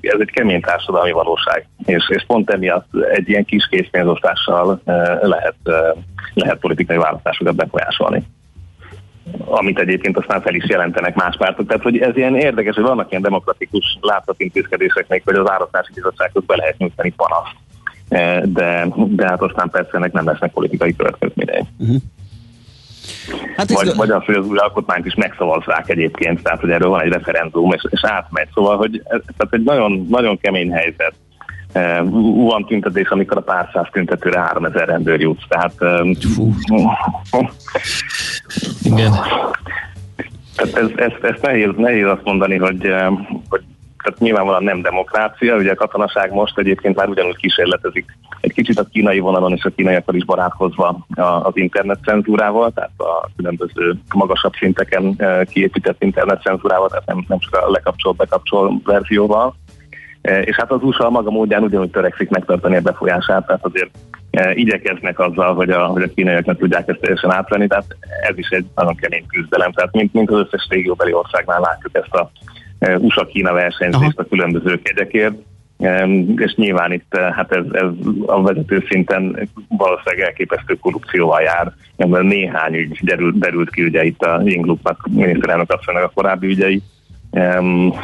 ez 0.00 0.20
egy 0.20 0.30
kemény 0.30 0.60
társadalmi 0.60 1.12
valóság. 1.12 1.66
És, 1.84 2.08
és 2.08 2.24
pont 2.26 2.50
emiatt 2.50 2.86
egy 3.12 3.28
ilyen 3.28 3.44
kis 3.44 3.68
készpénzosztással 3.70 4.80
lehet, 5.20 5.56
lehet 6.34 6.58
politikai 6.60 6.96
választásokat 6.96 7.54
befolyásolni 7.54 8.22
amit 9.44 9.78
egyébként 9.78 10.16
aztán 10.16 10.40
fel 10.40 10.54
is 10.54 10.68
jelentenek 10.68 11.14
más 11.14 11.36
pártok. 11.36 11.66
Tehát, 11.66 11.82
hogy 11.82 11.98
ez 11.98 12.16
ilyen 12.16 12.36
érdekes, 12.36 12.74
hogy 12.74 12.84
vannak 12.84 13.10
ilyen 13.10 13.22
demokratikus 13.22 13.98
látszatintézkedések 14.00 15.08
még, 15.08 15.22
hogy 15.24 15.34
az 15.34 15.46
választási 15.46 15.92
bizottsághoz 15.94 16.44
be 16.44 16.56
lehet 16.56 16.78
nyújtani 16.78 17.12
panaszt 17.16 17.61
E, 17.61 17.61
de, 18.44 18.86
de 18.94 19.26
hát 19.26 19.42
aztán 19.42 19.70
persze 19.70 19.90
ennek 19.92 20.12
nem 20.12 20.26
lesznek 20.26 20.52
politikai 20.52 20.96
következményei. 20.96 21.64
Uh-huh. 21.78 21.96
Hát 23.56 23.72
vagy, 23.72 23.96
vagy 23.96 24.10
az, 24.10 24.24
hogy 24.24 24.34
az 24.34 24.46
új 24.46 24.58
alkotmányt 24.58 25.06
is 25.06 25.14
megszavazzák 25.14 25.88
egyébként, 25.88 26.42
tehát 26.42 26.60
hogy 26.60 26.70
erről 26.70 26.88
van 26.88 27.02
egy 27.02 27.12
referendum, 27.12 27.72
és, 27.72 27.82
és 27.88 28.00
átmegy. 28.04 28.48
Szóval, 28.54 28.76
hogy 28.76 29.02
ez, 29.04 29.20
tehát 29.36 29.54
egy 29.54 29.62
nagyon, 29.62 30.06
nagyon 30.10 30.38
kemény 30.38 30.72
helyzet. 30.72 31.14
Uh, 31.74 32.10
van 32.46 32.64
tüntetés, 32.66 33.08
amikor 33.08 33.36
a 33.36 33.40
pár 33.40 33.68
száz 33.72 33.86
tüntetőre 33.92 34.40
3000 34.40 34.88
rendőr 34.88 35.20
jut. 35.20 35.44
Tehát 35.48 35.74
Fú. 36.34 36.54
Igen. 38.82 39.12
Tehát 40.56 40.76
ez, 40.76 40.88
ez, 40.96 41.12
ez 41.22 41.40
nehéz, 41.42 41.70
nehéz 41.76 42.06
azt 42.06 42.24
mondani, 42.24 42.56
hogy, 42.56 42.94
hogy 43.48 43.62
tehát 44.02 44.18
nyilvánvalóan 44.18 44.64
nem 44.64 44.82
demokrácia, 44.82 45.56
ugye 45.56 45.70
a 45.70 45.74
katonaság 45.74 46.32
most 46.32 46.58
egyébként 46.58 46.96
már 46.96 47.08
ugyanúgy 47.08 47.36
kísérletezik 47.36 48.04
egy 48.42 48.52
kicsit 48.52 48.78
a 48.78 48.84
kínai 48.84 49.18
vonalon 49.18 49.52
és 49.52 49.64
a 49.64 49.70
kínaiakkal 49.76 50.14
is 50.14 50.24
barátkozva 50.24 51.06
az 51.42 51.52
internet 51.54 51.98
cenzúrával, 52.04 52.72
tehát 52.72 52.90
a 52.96 53.30
különböző 53.36 53.94
magasabb 54.14 54.52
szinteken 54.58 55.14
e, 55.16 55.44
kiépített 55.44 56.02
internet 56.02 56.42
cenzúrával, 56.42 56.88
tehát 56.88 57.06
nem, 57.06 57.24
nem 57.28 57.38
csak 57.38 57.54
a 57.54 57.70
lekapcsol, 57.70 58.12
bekapcsol 58.12 58.80
verzióval. 58.84 59.54
E, 60.22 60.42
és 60.42 60.56
hát 60.56 60.70
az 60.70 60.82
USA 60.82 61.10
maga 61.10 61.30
módján 61.30 61.62
ugyanúgy 61.62 61.90
törekszik 61.90 62.28
megtartani 62.28 62.76
a 62.76 62.80
befolyását, 62.80 63.46
tehát 63.46 63.64
azért 63.64 63.90
e, 64.30 64.52
igyekeznek 64.54 65.18
azzal, 65.18 65.54
hogy 65.54 65.70
a, 65.70 65.86
hogy 65.86 66.02
a 66.02 66.12
kínaiak 66.14 66.44
nem 66.44 66.56
tudják 66.56 66.88
ezt 66.88 67.00
teljesen 67.00 67.32
átvenni, 67.32 67.66
tehát 67.66 67.96
ez 68.28 68.38
is 68.38 68.48
egy 68.48 68.66
nagyon 68.74 68.94
kemény 68.94 69.26
küzdelem. 69.26 69.72
Tehát 69.72 69.92
mint, 69.92 70.12
mint 70.12 70.30
az 70.30 70.38
összes 70.38 70.66
régióbeli 70.68 71.12
országnál 71.12 71.60
látjuk 71.60 71.96
ezt 71.96 72.14
a 72.14 72.30
USA-Kína 72.98 73.52
versenyzést 73.52 74.18
a 74.18 74.24
különböző 74.24 74.82
kegyekért, 74.82 75.34
és 76.36 76.54
nyilván 76.54 76.92
itt 76.92 77.16
hát 77.16 77.52
ez, 77.52 77.64
ez 77.72 77.88
a 78.26 78.42
vezető 78.42 78.84
szinten 78.88 79.48
valószínűleg 79.68 80.26
elképesztő 80.26 80.74
korrupcióval 80.74 81.40
jár. 81.40 81.72
Néhány 82.22 82.74
ügy 82.74 82.98
derült, 83.02 83.38
derült 83.38 83.70
ki, 83.70 83.82
ugye 83.82 84.04
itt 84.04 84.22
a 84.22 84.40
Jinglupnak, 84.44 85.06
miniszterelnök 85.10 85.72
asszonynak 85.72 86.04
a 86.04 86.12
korábbi 86.14 86.46
ügyei, 86.46 86.82
Um, 87.34 87.94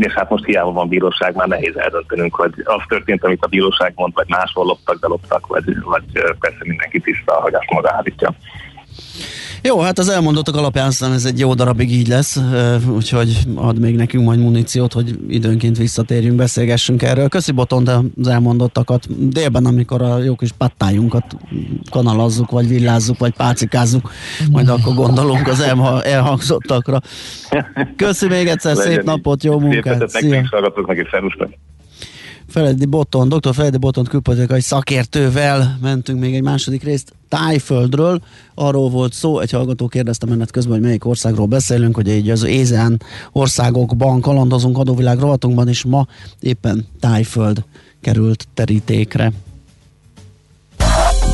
és 0.00 0.12
hát 0.12 0.30
most 0.30 0.44
hiába 0.44 0.72
van 0.72 0.88
bíróság, 0.88 1.34
már 1.34 1.48
nehéz 1.48 1.76
eldöntenünk, 1.76 2.34
hogy 2.34 2.52
az 2.64 2.82
történt, 2.88 3.24
amit 3.24 3.44
a 3.44 3.46
bíróság 3.46 3.92
mond, 3.94 4.12
vagy 4.14 4.28
máshol 4.28 4.64
loptak, 4.64 5.00
de 5.00 5.06
loptak, 5.06 5.46
vagy, 5.46 5.64
vagy 5.84 6.02
persze 6.40 6.58
mindenki 6.60 7.00
tiszta, 7.00 7.32
hogy 7.32 7.54
azt 7.54 7.70
maga 7.70 7.92
állítja. 7.92 8.34
Jó, 9.62 9.80
hát 9.80 9.98
az 9.98 10.08
elmondottak 10.08 10.56
alapján 10.56 10.86
aztán 10.86 11.12
ez 11.12 11.24
egy 11.24 11.38
jó 11.38 11.54
darabig 11.54 11.92
így 11.92 12.08
lesz, 12.08 12.40
úgyhogy 12.88 13.38
ad 13.54 13.78
még 13.78 13.94
nekünk 13.96 14.24
majd 14.24 14.38
muníciót, 14.38 14.92
hogy 14.92 15.18
időnként 15.28 15.76
visszatérjünk, 15.76 16.36
beszélgessünk 16.36 17.02
erről. 17.02 17.28
Köszi 17.28 17.52
Boton, 17.52 17.84
de 17.84 17.98
az 18.20 18.28
elmondottakat 18.28 19.28
délben, 19.28 19.66
amikor 19.66 20.02
a 20.02 20.18
jó 20.18 20.34
kis 20.34 20.52
pattájunkat 20.52 21.24
kanalazzuk, 21.90 22.50
vagy 22.50 22.68
villázzuk, 22.68 23.18
vagy 23.18 23.32
pácikázzuk, 23.32 24.10
majd 24.50 24.68
akkor 24.68 24.94
gondolunk 24.94 25.48
az 25.48 25.60
elhangzottakra. 26.02 27.00
Köszi 27.96 28.26
még 28.26 28.46
egyszer, 28.46 28.76
szép 28.76 29.02
napot, 29.02 29.44
jó 29.44 29.58
munkát! 29.58 30.08
Szia! 30.08 30.42
Feledi 32.48 32.84
Boton, 32.84 33.28
dr. 33.28 33.54
Feledi 33.54 33.76
Boton 33.76 34.04
külpolitikai 34.04 34.60
szakértővel 34.60 35.78
mentünk 35.80 36.20
még 36.20 36.34
egy 36.34 36.42
második 36.42 36.82
részt 36.82 37.14
Tájföldről. 37.28 38.20
Arról 38.54 38.90
volt 38.90 39.12
szó, 39.12 39.38
egy 39.38 39.50
hallgató 39.50 39.88
kérdezte 39.88 40.26
menet 40.26 40.50
közben, 40.50 40.72
hogy 40.72 40.82
melyik 40.82 41.04
országról 41.04 41.46
beszélünk, 41.46 41.94
hogy 41.94 42.08
így 42.08 42.30
az 42.30 42.42
ézen 42.42 43.02
országokban 43.32 44.20
kalandozunk 44.20 44.78
adóvilág 44.78 45.18
rovatunkban, 45.18 45.68
és 45.68 45.84
ma 45.84 46.06
éppen 46.40 46.86
Tájföld 47.00 47.64
került 48.00 48.48
terítékre. 48.54 49.32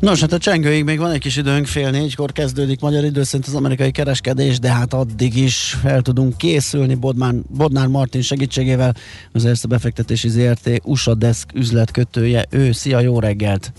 Nos, 0.00 0.20
hát 0.20 0.32
a 0.32 0.38
csengőig 0.38 0.84
még 0.84 0.98
van 0.98 1.10
egy 1.10 1.20
kis 1.20 1.36
időnk, 1.36 1.66
fél 1.66 1.90
négykor 1.90 2.32
kezdődik 2.32 2.80
magyar 2.80 3.04
idő 3.04 3.22
szerint 3.22 3.48
az 3.48 3.54
amerikai 3.54 3.90
kereskedés, 3.90 4.58
de 4.58 4.72
hát 4.72 4.94
addig 4.94 5.36
is 5.36 5.76
fel 5.82 6.02
tudunk 6.02 6.36
készülni 6.36 6.94
Bodmán, 6.94 7.44
Bodnár 7.56 7.86
Martin 7.86 8.22
segítségével, 8.22 8.94
az 9.32 9.44
Erste 9.44 9.68
befektetési 9.68 10.28
ZRT 10.28 10.80
USA 10.84 11.14
Desk 11.14 11.48
üzletkötője. 11.54 12.44
Ő, 12.50 12.72
szia, 12.72 13.00
jó 13.00 13.18
reggelt! 13.18 13.72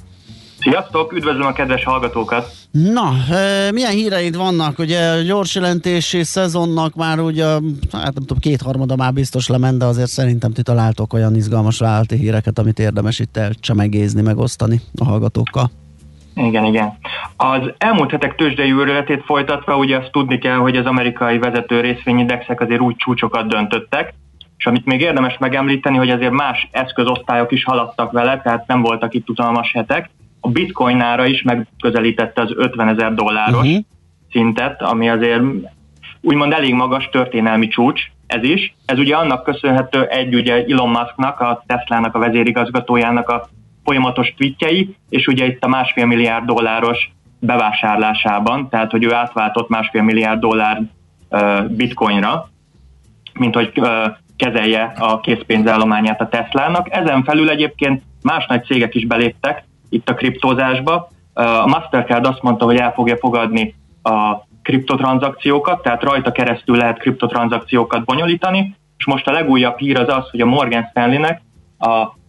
Sziasztok, 0.59 1.13
üdvözlöm 1.13 1.45
a 1.45 1.51
kedves 1.51 1.83
hallgatókat! 1.83 2.51
Na, 2.71 3.13
e, 3.29 3.71
milyen 3.71 3.91
híreid 3.91 4.35
vannak? 4.35 4.79
Ugye 4.79 5.09
a 5.09 5.21
gyors 5.21 5.55
jelentési 5.55 6.23
szezonnak 6.23 6.95
már 6.95 7.19
ugye, 7.19 7.45
hát 7.91 8.13
nem 8.13 8.13
tudom, 8.13 8.37
kétharmada 8.39 8.95
már 8.95 9.13
biztos 9.13 9.47
lement, 9.47 9.77
de 9.77 9.85
azért 9.85 10.09
szerintem 10.09 10.51
ti 10.51 10.61
találtok 10.61 11.13
olyan 11.13 11.35
izgalmas 11.35 11.77
vállalati 11.77 12.15
híreket, 12.15 12.59
amit 12.59 12.79
érdemes 12.79 13.19
itt 13.19 13.37
elcsemegézni, 13.37 14.21
megosztani 14.21 14.81
a 14.95 15.03
hallgatókkal. 15.03 15.71
Igen, 16.35 16.65
igen. 16.65 16.97
Az 17.37 17.73
elmúlt 17.77 18.11
hetek 18.11 18.35
tőzsdei 18.35 18.71
őrületét 18.71 19.23
folytatva 19.25 19.77
ugye 19.77 19.97
azt 19.97 20.11
tudni 20.11 20.37
kell, 20.37 20.57
hogy 20.57 20.77
az 20.77 20.85
amerikai 20.85 21.37
vezető 21.37 21.81
részvényindexek 21.81 22.61
azért 22.61 22.81
úgy 22.81 22.95
csúcsokat 22.95 23.47
döntöttek, 23.47 24.13
és 24.57 24.65
amit 24.65 24.85
még 24.85 25.01
érdemes 25.01 25.37
megemlíteni, 25.37 25.97
hogy 25.97 26.09
azért 26.09 26.31
más 26.31 26.67
eszközosztályok 26.71 27.51
is 27.51 27.63
haladtak 27.63 28.11
vele, 28.11 28.41
tehát 28.41 28.67
nem 28.67 28.81
voltak 28.81 29.13
itt 29.13 29.29
utalmas 29.29 29.71
hetek. 29.71 30.09
A 30.39 30.49
bitcoinára 30.49 31.25
is 31.25 31.41
megközelítette 31.41 32.41
az 32.41 32.53
50 32.55 32.87
ezer 32.87 33.13
dolláros 33.13 33.67
uh-huh. 33.67 33.83
szintet, 34.31 34.81
ami 34.81 35.09
azért 35.09 35.41
úgymond 36.21 36.53
elég 36.53 36.73
magas 36.73 37.09
történelmi 37.11 37.67
csúcs, 37.67 38.01
ez 38.27 38.43
is. 38.43 38.75
Ez 38.85 38.97
ugye 38.97 39.15
annak 39.15 39.43
köszönhető 39.43 40.05
egy 40.05 40.35
ugye 40.35 40.65
Elon 40.67 40.89
Musknak, 40.89 41.39
a 41.39 41.63
Tesla-nak 41.67 42.15
a 42.15 42.19
vezérigazgatójának 42.19 43.29
a 43.29 43.49
folyamatos 43.91 44.33
tweetjei, 44.37 44.95
és 45.09 45.27
ugye 45.27 45.45
itt 45.45 45.63
a 45.63 45.67
másfél 45.67 46.05
milliárd 46.05 46.45
dolláros 46.45 47.11
bevásárlásában, 47.39 48.69
tehát 48.69 48.91
hogy 48.91 49.03
ő 49.03 49.13
átváltott 49.13 49.69
másfél 49.69 50.01
milliárd 50.01 50.39
dollár 50.39 50.81
bitcoinra, 51.67 52.49
mint 53.33 53.55
hogy 53.55 53.71
kezelje 54.37 54.93
a 54.99 55.19
készpénzállományát 55.19 56.21
a 56.21 56.27
Teslának. 56.27 56.87
Ezen 56.91 57.23
felül 57.23 57.49
egyébként 57.49 58.03
más 58.23 58.45
nagy 58.45 58.63
cégek 58.63 58.95
is 58.95 59.05
beléptek 59.05 59.63
itt 59.89 60.09
a 60.09 60.13
kriptózásba. 60.13 61.09
A 61.33 61.67
Mastercard 61.67 62.25
azt 62.25 62.41
mondta, 62.41 62.65
hogy 62.65 62.77
el 62.77 62.91
fogja 62.91 63.17
fogadni 63.17 63.75
a 64.03 64.35
kriptotranszakciókat, 64.63 65.81
tehát 65.81 66.03
rajta 66.03 66.31
keresztül 66.31 66.77
lehet 66.77 66.99
kriptotranszakciókat 66.99 68.05
bonyolítani, 68.05 68.75
és 68.97 69.05
most 69.05 69.27
a 69.27 69.31
legújabb 69.31 69.77
hír 69.77 69.99
az 69.99 70.09
az, 70.09 70.29
hogy 70.29 70.41
a 70.41 70.45
Morgan 70.45 70.87
Stanley-nek 70.89 71.41
a 71.79 72.19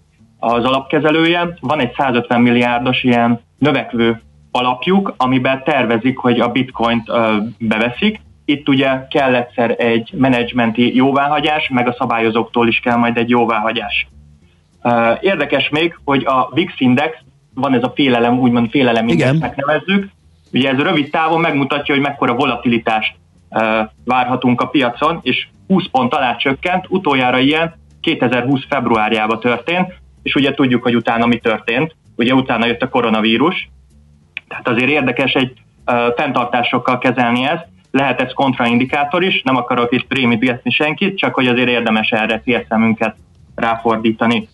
az 0.45 0.65
alapkezelője, 0.65 1.57
van 1.61 1.81
egy 1.81 1.93
150 1.97 2.41
milliárdos 2.41 3.03
ilyen 3.03 3.41
növekvő 3.59 4.21
alapjuk, 4.51 5.15
amiben 5.17 5.63
tervezik, 5.65 6.19
hogy 6.19 6.41
a 6.41 6.49
bitcoint 6.49 7.09
ö, 7.09 7.37
beveszik. 7.59 8.21
Itt 8.45 8.69
ugye 8.69 9.07
kell 9.11 9.35
egyszer 9.35 9.75
egy 9.79 10.11
menedzsmenti 10.17 10.97
jóváhagyás, 10.97 11.69
meg 11.69 11.89
a 11.89 11.95
szabályozóktól 11.99 12.69
is 12.69 12.81
kell 12.81 12.97
majd 12.97 13.17
egy 13.17 13.29
jóváhagyás. 13.29 14.07
Érdekes 15.21 15.69
még, 15.69 15.99
hogy 16.05 16.25
a 16.25 16.51
VIX 16.55 16.73
Index, 16.79 17.17
van 17.55 17.75
ez 17.75 17.83
a 17.83 17.93
félelem, 17.95 18.39
úgymond 18.39 18.71
félelem 18.71 19.09
indexnek 19.09 19.57
nevezzük, 19.57 20.09
ugye 20.53 20.71
ez 20.71 20.79
rövid 20.79 21.11
távon 21.11 21.41
megmutatja, 21.41 21.95
hogy 21.95 22.03
mekkora 22.03 22.35
volatilitást 22.35 23.15
várhatunk 24.05 24.61
a 24.61 24.67
piacon, 24.67 25.21
és 25.23 25.47
20 25.67 25.85
pont 25.91 26.15
alá 26.15 26.37
csökkent, 26.37 26.87
utoljára 26.89 27.39
ilyen 27.39 27.75
2020 28.01 28.65
februárjában 28.69 29.41
történt, 29.41 30.01
és 30.23 30.35
ugye 30.35 30.55
tudjuk, 30.55 30.83
hogy 30.83 30.97
utána 30.97 31.27
mi 31.27 31.37
történt. 31.37 31.95
Ugye 32.17 32.35
utána 32.35 32.67
jött 32.67 32.83
a 32.83 32.89
koronavírus, 32.89 33.71
tehát 34.49 34.69
azért 34.69 34.91
érdekes 34.91 35.33
egy 35.33 35.53
uh, 35.87 36.15
fenntartásokkal 36.17 36.99
kezelni 36.99 37.45
ezt. 37.45 37.67
Lehet 37.91 38.21
ez 38.21 38.33
kontraindikátor 38.33 39.23
is, 39.23 39.43
nem 39.43 39.57
akarok 39.57 39.93
itt 39.93 40.07
prémítgetni 40.07 40.71
senkit, 40.71 41.19
csak 41.19 41.35
hogy 41.35 41.47
azért 41.47 41.69
érdemes 41.69 42.11
erre 42.11 42.41
félszemünket 42.45 43.17
ráfordítani. 43.55 44.49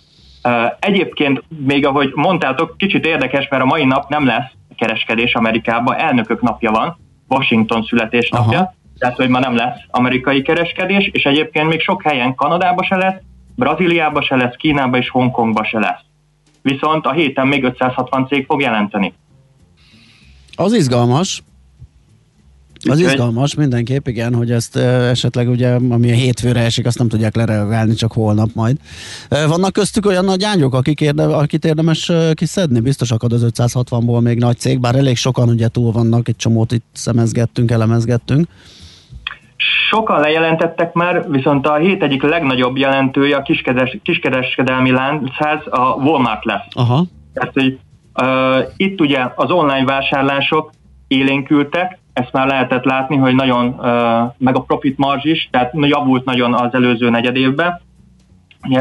Uh, 0.45 0.73
egyébként 0.79 1.43
még 1.67 1.87
ahogy 1.87 2.13
mondtátok, 2.15 2.77
kicsit 2.77 3.07
érdekes, 3.07 3.49
mert 3.49 3.63
a 3.63 3.67
mai 3.67 3.85
nap 3.85 4.09
nem 4.09 4.27
lesz 4.27 4.53
kereskedés 4.79 5.35
Amerikában, 5.35 5.97
elnökök 5.97 6.41
napja 6.41 6.71
van, 6.71 6.97
Washington 7.29 7.83
születésnapja, 7.83 8.59
Aha. 8.59 8.75
tehát 8.99 9.17
hogy 9.17 9.29
ma 9.29 9.39
nem 9.39 9.57
lesz 9.57 9.79
amerikai 9.91 10.43
kereskedés, 10.43 11.09
és 11.13 11.25
egyébként 11.25 11.69
még 11.69 11.81
sok 11.81 12.03
helyen 12.03 12.35
Kanadába 12.35 12.85
se 12.85 12.97
lesz, 12.97 13.21
Brazíliába 13.59 14.23
se 14.23 14.37
lesz, 14.37 14.55
Kínába 14.57 14.99
és 14.99 15.11
Hongkongba 15.11 15.65
se 15.65 15.79
lesz. 15.79 16.01
Viszont 16.63 17.07
a 17.07 17.13
héten 17.13 17.47
még 17.47 17.65
560 17.65 18.27
cég 18.27 18.45
fog 18.45 18.61
jelenteni. 18.61 19.13
Az 20.55 20.73
izgalmas. 20.73 21.43
Az 22.89 22.99
izgalmas 22.99 23.55
mindenképp, 23.55 24.07
igen, 24.07 24.35
hogy 24.35 24.51
ezt 24.51 24.77
esetleg 24.77 25.49
ugye, 25.49 25.69
ami 25.73 26.11
a 26.11 26.15
hétfőre 26.15 26.61
esik, 26.61 26.87
azt 26.87 26.99
nem 26.99 27.09
tudják 27.09 27.37
lereagálni, 27.37 27.95
csak 27.95 28.13
holnap 28.13 28.49
majd. 28.55 28.77
Vannak 29.29 29.73
köztük 29.73 30.07
olyan 30.07 30.25
nagy 30.25 30.45
ágyok, 30.45 30.75
akik 30.75 31.01
érde, 31.01 31.25
akit 31.25 31.65
érdemes 31.65 32.13
kiszedni? 32.35 32.81
Biztos 32.81 33.11
akad 33.11 33.33
az 33.33 33.47
560-ból 33.57 34.23
még 34.23 34.39
nagy 34.39 34.59
cég, 34.59 34.81
bár 34.81 34.95
elég 34.95 35.17
sokan 35.17 35.49
ugye 35.49 35.69
túl 35.69 35.93
vannak, 35.93 36.29
egy 36.29 36.37
csomót 36.37 36.73
itt 36.73 36.87
szemezgettünk, 36.93 37.71
elemezgettünk. 37.71 38.49
Sokan 39.91 40.21
lejelentettek 40.21 40.93
már, 40.93 41.31
viszont 41.31 41.67
a 41.67 41.75
hét 41.75 42.03
egyik 42.03 42.23
legnagyobb 42.23 42.77
jelentője 42.77 43.37
a 43.37 43.43
kiskedes, 43.43 43.99
kiskereskedelmi 44.03 44.91
láncház 44.91 45.61
a 45.71 45.81
Walmart 45.81 46.45
lesz. 46.45 46.67
Aha. 46.75 47.05
Tehát, 47.35 47.53
hogy 47.53 47.79
uh, 48.23 48.73
itt 48.77 49.01
ugye 49.01 49.27
az 49.35 49.51
online 49.51 49.85
vásárlások 49.85 50.71
élénkültek, 51.09 51.99
ezt 52.13 52.33
már 52.33 52.47
lehetett 52.47 52.85
látni, 52.85 53.17
hogy 53.17 53.35
nagyon, 53.35 53.67
uh, 53.67 54.33
meg 54.39 54.57
a 54.57 54.61
profit 54.67 54.99
marzs 54.99 55.25
is, 55.25 55.49
tehát 55.51 55.73
javult 55.75 56.25
nagyon 56.25 56.55
az 56.55 56.75
előző 56.75 57.11
negyed 57.11 57.37
évben. 57.37 57.81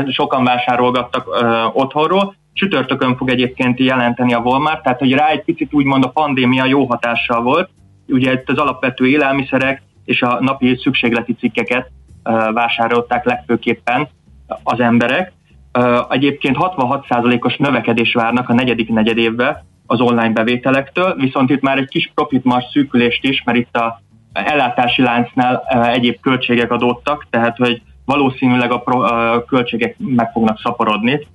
Sokan 0.08 0.44
vásárolgattak 0.44 1.28
uh, 1.28 1.76
otthonról, 1.76 2.36
csütörtökön 2.54 3.18
fog 3.18 3.30
egyébként 3.30 3.80
jelenteni 3.80 4.34
a 4.34 4.40
Walmart, 4.40 4.84
tehát 4.84 5.00
hogy 5.00 5.14
rá 5.14 5.28
egy 5.28 5.44
picit 5.44 5.74
úgymond 5.74 6.04
a 6.04 6.10
pandémia 6.10 6.66
jó 6.66 6.86
hatással 6.86 7.42
volt. 7.42 7.70
Ugye 8.08 8.32
itt 8.32 8.50
az 8.50 8.58
alapvető 8.58 9.08
élelmiszerek, 9.08 9.82
és 10.08 10.22
a 10.22 10.38
napi 10.42 10.78
szükségleti 10.82 11.34
cikkeket 11.34 11.92
vásárolták 12.54 13.26
legfőképpen 13.26 14.08
az 14.64 14.80
emberek. 14.80 15.32
Egyébként 16.10 16.56
66%-os 16.60 17.58
növekedés 17.58 18.14
várnak 18.14 18.50
a 18.50 18.54
negyedik 18.54 18.90
negyedévben 18.90 19.66
az 19.86 20.02
online 20.02 20.32
bevételektől, 20.32 21.16
viszont 21.16 21.50
itt 21.50 21.62
már 21.62 21.78
egy 21.78 21.88
kis 21.88 22.12
profit 22.16 22.44
szűkülést 22.72 23.24
is, 23.24 23.44
mert 23.44 23.58
itt 23.58 23.76
a 23.78 24.02
ellátási 24.34 25.02
láncnál 25.02 25.64
egyéb 25.94 26.20
költségek 26.20 26.72
adódtak, 26.72 27.28
tehát 27.30 27.58
hogy 27.58 27.82
valószínűleg 28.06 28.72
a, 28.72 28.84
a 29.34 29.46
költségek 29.46 29.96
meg 29.98 30.32
fognak 30.32 30.60
szaporodni. 30.60 31.28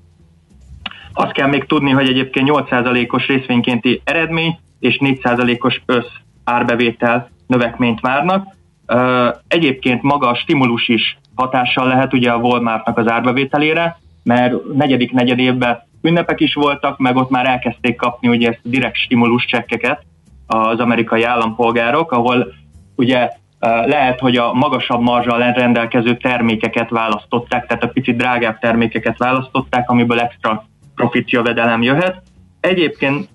Azt 1.13 1.33
kell 1.33 1.49
még 1.49 1.65
tudni, 1.65 1.91
hogy 1.91 2.09
egyébként 2.09 2.49
8%-os 2.53 3.27
részvénykénti 3.27 4.01
eredmény 4.05 4.59
és 4.79 4.99
4%-os 5.01 5.83
össz 5.87 6.07
árbevétel 6.45 7.31
növekményt 7.47 8.01
várnak. 8.01 8.47
Egyébként 9.49 10.03
maga 10.03 10.29
a 10.29 10.35
stimulus 10.35 10.89
is 10.89 11.19
hatással 11.35 11.87
lehet 11.87 12.13
ugye 12.13 12.31
a 12.31 12.37
Walmartnak 12.37 12.99
az 12.99 13.11
árbevételére, 13.11 13.99
mert 14.25 14.55
negyedik 14.75 15.13
negyed 15.13 15.39
évben 15.39 15.83
ünnepek 16.03 16.41
is 16.41 16.55
voltak, 16.55 16.99
meg 16.99 17.17
ott 17.17 17.31
már 17.31 17.47
elkezdték 17.47 17.97
kapni 17.97 18.29
ugye 18.29 18.49
ezt 18.49 18.61
a 18.65 18.69
direkt 18.69 18.97
stimulus 18.97 19.45
csekkeket 19.45 20.05
az 20.47 20.79
amerikai 20.79 21.23
állampolgárok, 21.23 22.13
ahol 22.13 22.53
ugye 22.97 23.31
lehet, 23.85 24.21
hogy 24.21 24.37
a 24.37 24.53
magasabb 24.53 25.01
marzsal 25.01 25.53
rendelkező 25.53 26.17
termékeket 26.17 26.91
választották, 26.91 27.67
tehát 27.67 27.85
a 27.85 27.89
picit 27.89 28.17
drágább 28.17 28.59
termékeket 28.59 29.19
választották, 29.19 29.91
amiből 29.91 30.21
extra 30.21 30.65
profit 30.95 31.31
jövedelem 31.31 31.83
jöhet. 31.83 32.23
Egyébként 32.61 33.29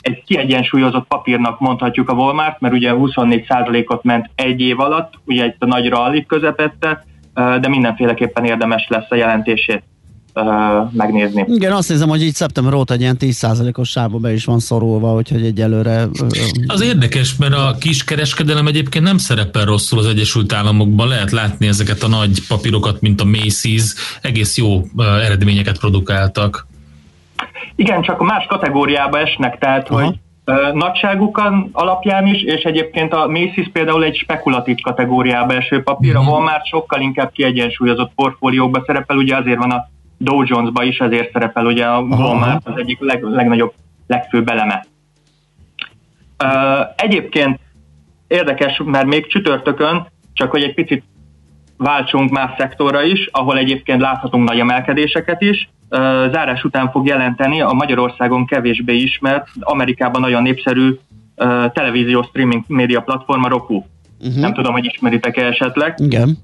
egy 0.00 0.22
kiegyensúlyozott 0.26 1.06
papírnak 1.06 1.60
mondhatjuk 1.60 2.08
a 2.08 2.12
Walmart, 2.12 2.60
mert 2.60 2.74
ugye 2.74 2.92
24%-ot 2.94 4.02
ment 4.02 4.30
egy 4.34 4.60
év 4.60 4.80
alatt, 4.80 5.12
ugye 5.24 5.42
egy 5.42 5.54
a 5.58 5.66
nagy 5.66 5.88
rally 5.88 6.26
közepette, 6.26 7.04
de 7.34 7.68
mindenféleképpen 7.68 8.44
érdemes 8.44 8.86
lesz 8.88 9.10
a 9.10 9.14
jelentését 9.14 9.82
megnézni. 10.90 11.44
Igen, 11.48 11.72
azt 11.72 11.88
hiszem, 11.88 12.08
hogy 12.08 12.22
így 12.22 12.34
szeptember 12.34 12.74
óta 12.74 12.94
egy 12.94 13.00
ilyen 13.00 13.16
10%-os 13.20 13.88
sávba 13.88 14.18
be 14.18 14.32
is 14.32 14.44
van 14.44 14.58
szorulva, 14.58 15.14
úgyhogy 15.14 15.44
egyelőre... 15.44 16.08
Az 16.66 16.82
érdekes, 16.82 17.36
mert 17.36 17.54
a 17.54 17.76
kiskereskedelem 17.80 18.66
egyébként 18.66 19.04
nem 19.04 19.18
szerepel 19.18 19.64
rosszul 19.64 19.98
az 19.98 20.06
Egyesült 20.06 20.52
Államokban, 20.52 21.08
lehet 21.08 21.30
látni 21.30 21.66
ezeket 21.66 22.02
a 22.02 22.08
nagy 22.08 22.46
papírokat, 22.48 23.00
mint 23.00 23.20
a 23.20 23.24
Macy's, 23.24 23.84
egész 24.22 24.56
jó 24.56 24.82
eredményeket 24.96 25.78
produkáltak. 25.78 26.66
Igen, 27.74 28.02
csak 28.02 28.20
a 28.20 28.24
más 28.24 28.46
kategóriába 28.46 29.18
esnek, 29.18 29.58
tehát 29.58 29.88
Aha. 29.88 30.04
hogy 30.04 30.18
nagyságukon 30.72 31.68
alapján 31.72 32.26
is, 32.26 32.42
és 32.42 32.62
egyébként 32.62 33.12
a 33.12 33.26
Macy's 33.26 33.68
például 33.72 34.04
egy 34.04 34.16
spekulatív 34.16 34.80
kategóriába 34.80 35.54
eső 35.54 35.82
papír, 35.82 36.14
uh-huh. 36.16 36.28
ahol 36.28 36.42
már 36.42 36.60
sokkal 36.64 37.00
inkább 37.00 37.32
kiegyensúlyozott 37.32 38.12
portfóliókba 38.14 38.82
szerepel, 38.86 39.16
ugye 39.16 39.36
azért 39.36 39.58
van 39.58 39.70
a 39.70 39.88
Dow 40.18 40.42
Jones-ba 40.44 40.82
is, 40.82 40.98
ezért 40.98 41.32
szerepel 41.32 41.66
ugye 41.66 41.84
a 41.86 42.00
Walmart 42.00 42.66
az 42.66 42.76
egyik 42.76 43.00
leg, 43.00 43.22
legnagyobb, 43.22 43.72
legfőbb 44.06 44.48
eleme. 44.48 44.84
Uh, 46.44 46.86
egyébként 46.96 47.60
érdekes, 48.26 48.80
mert 48.84 49.06
még 49.06 49.26
csütörtökön, 49.26 50.06
csak 50.32 50.50
hogy 50.50 50.62
egy 50.62 50.74
picit 50.74 51.04
váltsunk 51.76 52.30
más 52.30 52.50
szektorra 52.58 53.02
is, 53.02 53.28
ahol 53.32 53.58
egyébként 53.58 54.00
láthatunk 54.00 54.48
nagy 54.48 54.58
emelkedéseket 54.58 55.40
is. 55.40 55.68
Zárás 56.30 56.64
után 56.64 56.90
fog 56.90 57.06
jelenteni 57.06 57.60
a 57.60 57.72
Magyarországon 57.72 58.46
kevésbé 58.46 58.94
ismert, 58.94 59.48
Amerikában 59.60 60.20
nagyon 60.20 60.42
népszerű 60.42 60.98
televízió 61.72 62.22
streaming 62.22 62.64
média 62.66 63.00
platforma 63.00 63.48
Roku. 63.48 63.82
Uh-huh. 64.20 64.40
Nem 64.40 64.54
tudom, 64.54 64.72
hogy 64.72 64.84
ismeritek-e 64.84 65.46
esetleg. 65.46 65.94
Igen. 65.98 66.38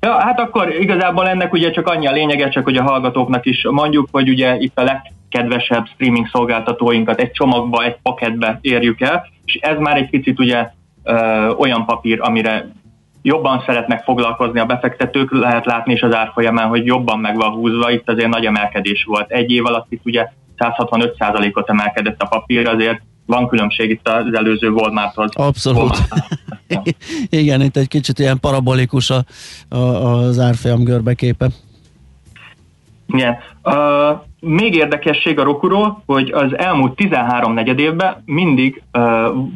Ja, 0.00 0.20
hát 0.20 0.40
akkor 0.40 0.74
igazából 0.80 1.28
ennek 1.28 1.52
ugye 1.52 1.70
csak 1.70 1.86
annyi 1.86 2.06
a 2.06 2.12
lényege, 2.12 2.48
csak 2.48 2.64
hogy 2.64 2.76
a 2.76 2.82
hallgatóknak 2.82 3.46
is 3.46 3.66
mondjuk, 3.70 4.08
hogy 4.12 4.28
ugye 4.28 4.56
itt 4.58 4.78
a 4.78 4.82
legkedvesebb 4.82 5.86
streaming 5.86 6.28
szolgáltatóinkat 6.32 7.20
egy 7.20 7.30
csomagba, 7.30 7.84
egy 7.84 7.96
paketbe 8.02 8.58
érjük 8.60 9.00
el, 9.00 9.26
és 9.44 9.54
ez 9.54 9.78
már 9.78 9.96
egy 9.96 10.10
picit 10.10 10.38
ugye 10.38 10.70
olyan 11.56 11.86
papír, 11.86 12.18
amire 12.20 12.68
jobban 13.26 13.62
szeretnek 13.66 14.02
foglalkozni 14.02 14.60
a 14.60 14.64
befektetők, 14.64 15.32
lehet 15.32 15.66
látni 15.66 15.92
is 15.92 16.02
az 16.02 16.14
árfolyamán, 16.14 16.68
hogy 16.68 16.86
jobban 16.86 17.18
meg 17.18 17.36
van 17.36 17.50
húzva, 17.50 17.90
itt 17.90 18.08
azért 18.08 18.28
nagy 18.28 18.44
emelkedés 18.44 19.04
volt. 19.04 19.30
Egy 19.30 19.50
év 19.50 19.66
alatt 19.66 19.86
itt 19.88 20.04
ugye 20.04 20.28
165%-ot 20.58 21.68
emelkedett 21.68 22.20
a 22.20 22.26
papír, 22.26 22.68
azért 22.68 23.00
van 23.26 23.48
különbség 23.48 23.90
itt 23.90 24.08
az 24.08 24.34
előző 24.34 24.70
Walmarthoz. 24.70 25.30
Abszolút. 25.34 25.78
Walmart. 25.78 26.96
Igen, 27.42 27.60
itt 27.60 27.76
egy 27.76 27.88
kicsit 27.88 28.18
ilyen 28.18 28.40
parabolikus 28.40 29.10
a, 29.10 29.24
a, 29.68 29.76
az 29.76 30.38
árfolyam 30.38 30.84
görbeképe. 30.84 31.48
Igen. 33.06 33.36
Uh, 33.62 34.20
még 34.40 34.74
érdekesség 34.74 35.38
a 35.38 35.42
Rokuról, 35.42 36.02
hogy 36.06 36.30
az 36.30 36.58
elmúlt 36.58 36.96
13 36.96 37.52
negyed 37.54 37.78
évben 37.78 38.22
mindig 38.24 38.82
uh, 38.92 39.02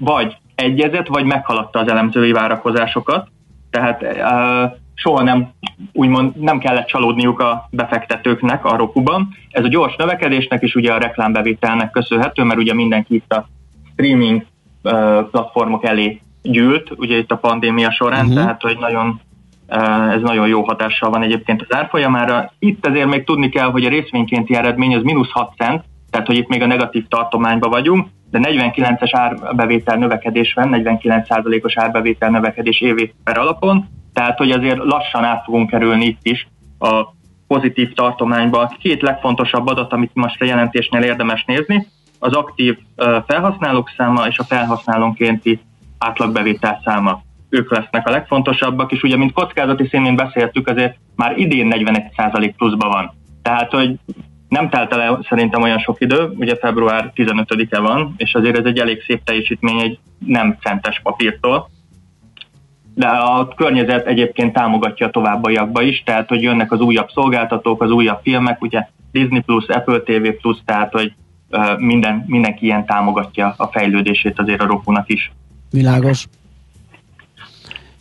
vagy 0.00 0.36
egyezett, 0.54 1.06
vagy 1.06 1.24
meghaladta 1.24 1.78
az 1.78 1.88
elemzői 1.88 2.32
várakozásokat, 2.32 3.28
tehát 3.70 4.02
uh, 4.02 4.78
soha 4.94 5.22
nem 5.22 5.50
úgymond 5.92 6.36
nem 6.36 6.58
kellett 6.58 6.86
csalódniuk 6.86 7.40
a 7.40 7.68
befektetőknek 7.70 8.64
a 8.64 8.76
Rokuban. 8.76 9.28
Ez 9.50 9.64
a 9.64 9.68
gyors 9.68 9.96
növekedésnek 9.96 10.62
is 10.62 10.74
ugye 10.74 10.92
a 10.92 10.98
reklámbevételnek 10.98 11.90
köszönhető, 11.90 12.42
mert 12.42 12.60
ugye 12.60 12.74
mindenki 12.74 13.14
itt 13.14 13.32
a 13.32 13.48
streaming 13.92 14.44
uh, 14.82 15.28
platformok 15.30 15.84
elé 15.84 16.20
gyűlt, 16.42 16.90
ugye 16.96 17.16
itt 17.16 17.30
a 17.30 17.36
pandémia 17.36 17.90
során, 17.90 18.26
uh-huh. 18.26 18.34
tehát 18.34 18.62
hogy 18.62 18.76
nagyon 18.80 19.20
uh, 19.68 20.12
ez 20.12 20.22
nagyon 20.22 20.48
jó 20.48 20.62
hatással 20.62 21.10
van 21.10 21.22
egyébként 21.22 21.64
az 21.68 21.76
árfolyamára. 21.76 22.52
Itt 22.58 22.86
azért 22.86 23.08
még 23.08 23.24
tudni 23.24 23.48
kell, 23.48 23.70
hogy 23.70 23.84
a 23.84 23.88
részvénykénti 23.88 24.54
eredmény 24.54 24.94
az 24.94 25.02
mínusz 25.02 25.30
6 25.30 25.52
cent, 25.56 25.84
tehát 26.10 26.26
hogy 26.26 26.36
itt 26.36 26.48
még 26.48 26.62
a 26.62 26.66
negatív 26.66 27.06
tartományban 27.08 27.70
vagyunk, 27.70 28.08
de 28.30 28.38
49-es 28.42 29.10
árbevétel 29.12 29.96
növekedés 29.96 30.52
van, 30.52 30.68
49%-os 30.72 31.76
árbevétel 31.76 32.30
növekedés 32.30 32.80
évi 32.80 33.14
per 33.24 33.38
alapon, 33.38 33.88
tehát 34.12 34.38
hogy 34.38 34.50
azért 34.50 34.78
lassan 34.78 35.24
át 35.24 35.44
fogunk 35.44 35.70
kerülni 35.70 36.04
itt 36.04 36.20
is 36.22 36.46
a 36.78 37.04
pozitív 37.46 37.92
tartományba. 37.92 38.72
Két 38.78 39.02
legfontosabb 39.02 39.66
adat, 39.66 39.92
amit 39.92 40.10
most 40.14 40.42
a 40.42 40.44
jelentésnél 40.44 41.02
érdemes 41.02 41.44
nézni, 41.44 41.86
az 42.18 42.32
aktív 42.32 42.78
felhasználók 43.26 43.92
száma 43.96 44.26
és 44.26 44.38
a 44.38 44.44
felhasználónkénti 44.44 45.60
átlagbevétel 45.98 46.80
száma. 46.84 47.22
Ők 47.50 47.70
lesznek 47.70 48.06
a 48.06 48.10
legfontosabbak, 48.10 48.92
és 48.92 49.02
ugye, 49.02 49.16
mint 49.16 49.32
kockázati 49.32 49.88
színén 49.88 50.16
beszéltük, 50.16 50.68
azért 50.68 50.96
már 51.16 51.38
idén 51.38 51.72
41% 51.74 52.52
pluszban 52.56 52.90
van. 52.90 53.12
Tehát, 53.42 53.70
hogy 53.70 53.98
nem 54.48 54.68
telt 54.68 54.92
el 54.92 55.26
szerintem 55.28 55.62
olyan 55.62 55.78
sok 55.78 56.00
idő, 56.00 56.32
ugye 56.36 56.56
február 56.56 57.12
15-e 57.14 57.78
van, 57.78 58.14
és 58.16 58.34
azért 58.34 58.58
ez 58.58 58.64
egy 58.64 58.78
elég 58.78 59.02
szép 59.06 59.24
teljesítmény 59.24 59.80
egy 59.80 59.98
nem 60.18 60.56
centes 60.60 61.00
papírtól, 61.02 61.70
de 62.94 63.06
a 63.06 63.48
környezet 63.48 64.06
egyébként 64.06 64.52
támogatja 64.52 65.06
a 65.06 65.10
továbbiakba 65.10 65.82
is, 65.82 66.02
tehát 66.02 66.28
hogy 66.28 66.42
jönnek 66.42 66.72
az 66.72 66.80
újabb 66.80 67.10
szolgáltatók, 67.10 67.82
az 67.82 67.90
újabb 67.90 68.20
filmek, 68.22 68.62
ugye 68.62 68.86
Disney 69.12 69.40
Plus, 69.40 69.66
Apple 69.66 70.00
TV 70.00 70.48
tehát 70.64 70.92
hogy 70.92 71.12
minden, 71.76 72.24
mindenki 72.26 72.64
ilyen 72.64 72.86
támogatja 72.86 73.54
a 73.56 73.66
fejlődését 73.66 74.38
azért 74.38 74.60
a 74.60 74.66
rokunak 74.66 75.08
is. 75.08 75.32
Világos. 75.70 76.26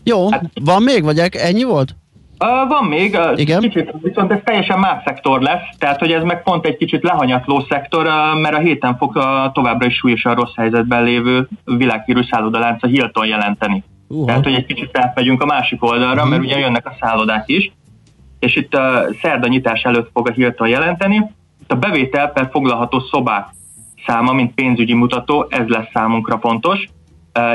Jó, 0.04 0.32
hát, 0.32 0.44
van 0.62 0.84
még, 0.84 1.04
vagy 1.04 1.20
ennyi 1.20 1.64
volt? 1.64 1.96
Uh, 2.40 2.68
van 2.68 2.86
még, 2.86 3.14
uh, 3.14 3.40
Igen? 3.40 3.62
kicsit, 3.62 3.94
viszont 4.02 4.32
ez 4.32 4.40
teljesen 4.44 4.80
más 4.80 5.04
szektor 5.06 5.42
lesz, 5.42 5.62
tehát 5.78 6.00
hogy 6.00 6.12
ez 6.12 6.24
meg 6.24 6.44
pont 6.44 6.66
egy 6.66 6.78
kicsit 6.78 7.04
lehanyatló 7.04 7.66
szektor, 7.70 8.06
uh, 8.06 8.42
mert 8.42 8.56
a 8.56 8.60
héten 8.60 8.98
fog 8.98 9.14
továbbra 9.54 9.86
is 9.86 9.96
súlyosan 9.96 10.36
rossz 10.36 10.56
helyzetben 10.56 11.04
lévő 11.04 11.48
világhírű 11.66 12.22
szállodalánc 12.32 12.84
a 12.84 12.88
Hilton 12.88 13.28
jelenteni. 13.28 13.84
Uh-huh. 14.08 14.26
Tehát, 14.26 14.44
hogy 14.44 14.54
egy 14.54 14.66
kicsit 14.66 14.98
átmegyünk 14.98 15.42
a 15.42 15.46
másik 15.46 15.84
oldalra, 15.84 16.14
uh-huh. 16.14 16.30
mert 16.30 16.42
ugye 16.42 16.60
jönnek 16.60 16.88
a 16.88 16.96
szállodák 17.00 17.44
is, 17.48 17.72
és 18.40 18.56
itt 18.56 18.74
a 18.74 19.06
szerda 19.22 19.48
nyitás 19.48 19.82
előtt 19.82 20.10
fog 20.14 20.30
a 20.30 20.32
Hilton 20.32 20.68
jelenteni. 20.68 21.16
Itt 21.62 21.72
a 21.72 21.76
bevétel 21.76 22.32
per 22.32 22.50
foglalható 22.52 23.00
szobák 23.00 23.48
száma, 24.06 24.34
mint 24.34 24.54
pénzügyi 24.54 24.94
mutató, 24.94 25.48
ez 25.50 25.68
lesz 25.68 25.90
számunkra 25.94 26.40
fontos. 26.40 26.88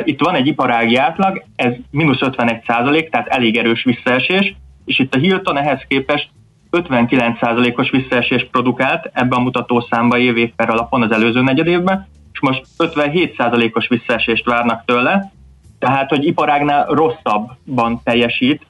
Itt 0.04 0.20
van 0.20 0.34
egy 0.34 0.46
iparági 0.46 0.96
átlag, 0.96 1.44
ez 1.56 1.72
mínusz 1.90 2.20
51 2.20 2.62
százalék, 2.66 3.10
tehát 3.10 3.28
elég 3.28 3.56
erős 3.56 3.84
visszaesés, 3.84 4.54
és 4.84 4.98
itt 4.98 5.14
a 5.14 5.18
Hilton 5.18 5.56
ehhez 5.56 5.84
képest 5.88 6.28
59%-os 6.70 7.90
visszaesést 7.90 8.50
produkált 8.50 9.10
ebben 9.12 9.38
a 9.38 9.42
mutatószámba 9.42 10.18
év 10.18 10.52
per 10.56 10.70
alapon 10.70 11.02
az 11.02 11.12
előző 11.12 11.42
negyed 11.42 11.66
évben, 11.66 12.08
és 12.32 12.40
most 12.40 12.62
57%-os 12.78 13.88
visszaesést 13.88 14.44
várnak 14.44 14.84
tőle, 14.84 15.32
tehát, 15.78 16.08
hogy 16.08 16.24
iparágnál 16.24 16.86
rosszabban 16.86 18.00
teljesít 18.04 18.66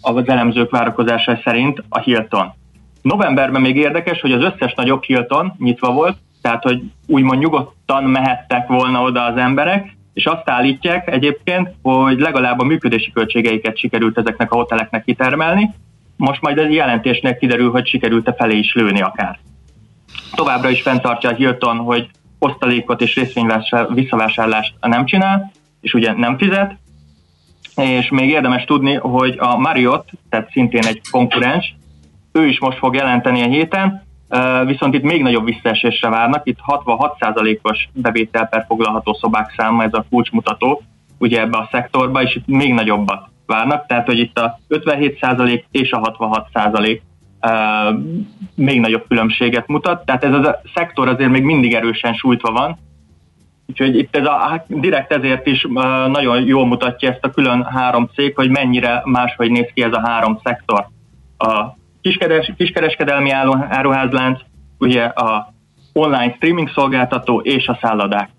az 0.00 0.28
elemzők 0.28 0.70
várakozása 0.70 1.40
szerint 1.44 1.82
a 1.88 1.98
Hilton. 1.98 2.52
Novemberben 3.02 3.60
még 3.60 3.76
érdekes, 3.76 4.20
hogy 4.20 4.32
az 4.32 4.42
összes 4.42 4.74
nagyobb 4.74 5.02
Hilton 5.02 5.52
nyitva 5.58 5.92
volt, 5.92 6.16
tehát, 6.42 6.62
hogy 6.62 6.82
úgymond 7.06 7.40
nyugodtan 7.40 8.04
mehettek 8.04 8.68
volna 8.68 9.02
oda 9.02 9.24
az 9.24 9.36
emberek, 9.36 9.96
és 10.14 10.24
azt 10.24 10.48
állítják 10.48 11.10
egyébként, 11.10 11.68
hogy 11.82 12.18
legalább 12.18 12.58
a 12.58 12.64
működési 12.64 13.12
költségeiket 13.12 13.78
sikerült 13.78 14.18
ezeknek 14.18 14.52
a 14.52 14.56
hoteleknek 14.56 15.04
kitermelni, 15.04 15.70
most 16.16 16.40
majd 16.40 16.58
egy 16.58 16.72
jelentésnek 16.72 17.38
kiderül, 17.38 17.70
hogy 17.70 17.86
sikerült-e 17.86 18.32
felé 18.32 18.58
is 18.58 18.74
lőni 18.74 19.00
akár. 19.00 19.38
Továbbra 20.34 20.70
is 20.70 20.82
fenntartja 20.82 21.30
a 21.30 21.34
Hilton, 21.34 21.76
hogy 21.76 22.08
osztalékot 22.38 23.00
és 23.00 23.14
részvényvisszavásárlást 23.14 24.74
nem 24.80 25.04
csinál, 25.04 25.52
és 25.80 25.94
ugye 25.94 26.12
nem 26.12 26.38
fizet, 26.38 26.76
és 27.76 28.08
még 28.08 28.28
érdemes 28.28 28.64
tudni, 28.64 28.94
hogy 28.94 29.36
a 29.38 29.58
Marriott, 29.58 30.08
tehát 30.28 30.50
szintén 30.50 30.86
egy 30.86 31.00
konkurens, 31.10 31.74
ő 32.32 32.46
is 32.46 32.60
most 32.60 32.78
fog 32.78 32.94
jelenteni 32.94 33.42
a 33.42 33.48
héten, 33.48 34.02
viszont 34.66 34.94
itt 34.94 35.02
még 35.02 35.22
nagyobb 35.22 35.44
visszaesésre 35.44 36.08
várnak, 36.08 36.46
itt 36.46 36.58
66%-os 36.66 37.88
bevétel 37.92 38.46
per 38.46 38.64
foglalható 38.68 39.14
szobák 39.14 39.54
száma, 39.56 39.82
ez 39.82 39.94
a 39.94 40.04
kulcsmutató, 40.10 40.82
ugye 41.18 41.40
ebbe 41.40 41.58
a 41.58 41.68
szektorba, 41.70 42.22
és 42.22 42.34
itt 42.34 42.46
még 42.46 42.74
nagyobbat 42.74 43.28
várnak, 43.46 43.86
tehát 43.86 44.06
hogy 44.06 44.18
itt 44.18 44.38
a 44.38 44.58
57% 44.68 45.64
és 45.70 45.90
a 45.90 46.16
66% 46.18 47.00
uh, 47.40 47.98
még 48.54 48.80
nagyobb 48.80 49.04
különbséget 49.08 49.66
mutat, 49.66 50.04
tehát 50.04 50.24
ez 50.24 50.32
a 50.32 50.60
szektor 50.74 51.08
azért 51.08 51.30
még 51.30 51.42
mindig 51.42 51.74
erősen 51.74 52.14
sújtva 52.14 52.52
van, 52.52 52.78
úgyhogy 53.66 53.98
itt 53.98 54.16
ez 54.16 54.26
a, 54.26 54.38
hát 54.38 54.64
direkt 54.68 55.12
ezért 55.12 55.46
is 55.46 55.66
nagyon 56.06 56.46
jól 56.46 56.66
mutatja 56.66 57.10
ezt 57.10 57.24
a 57.24 57.30
külön 57.30 57.64
három 57.64 58.08
cég, 58.14 58.34
hogy 58.34 58.50
mennyire 58.50 59.02
máshogy 59.04 59.50
néz 59.50 59.70
ki 59.74 59.82
ez 59.82 59.92
a 59.92 60.00
három 60.04 60.40
szektor. 60.44 60.86
A 61.38 61.80
kiskeres, 62.02 62.52
kiskereskedelmi 62.56 63.30
áruházlánc, 63.68 64.40
ugye 64.78 65.02
a 65.02 65.54
online 65.92 66.32
streaming 66.36 66.70
szolgáltató 66.74 67.40
és 67.40 67.66
a 67.66 67.78
szállodák. 67.82 68.30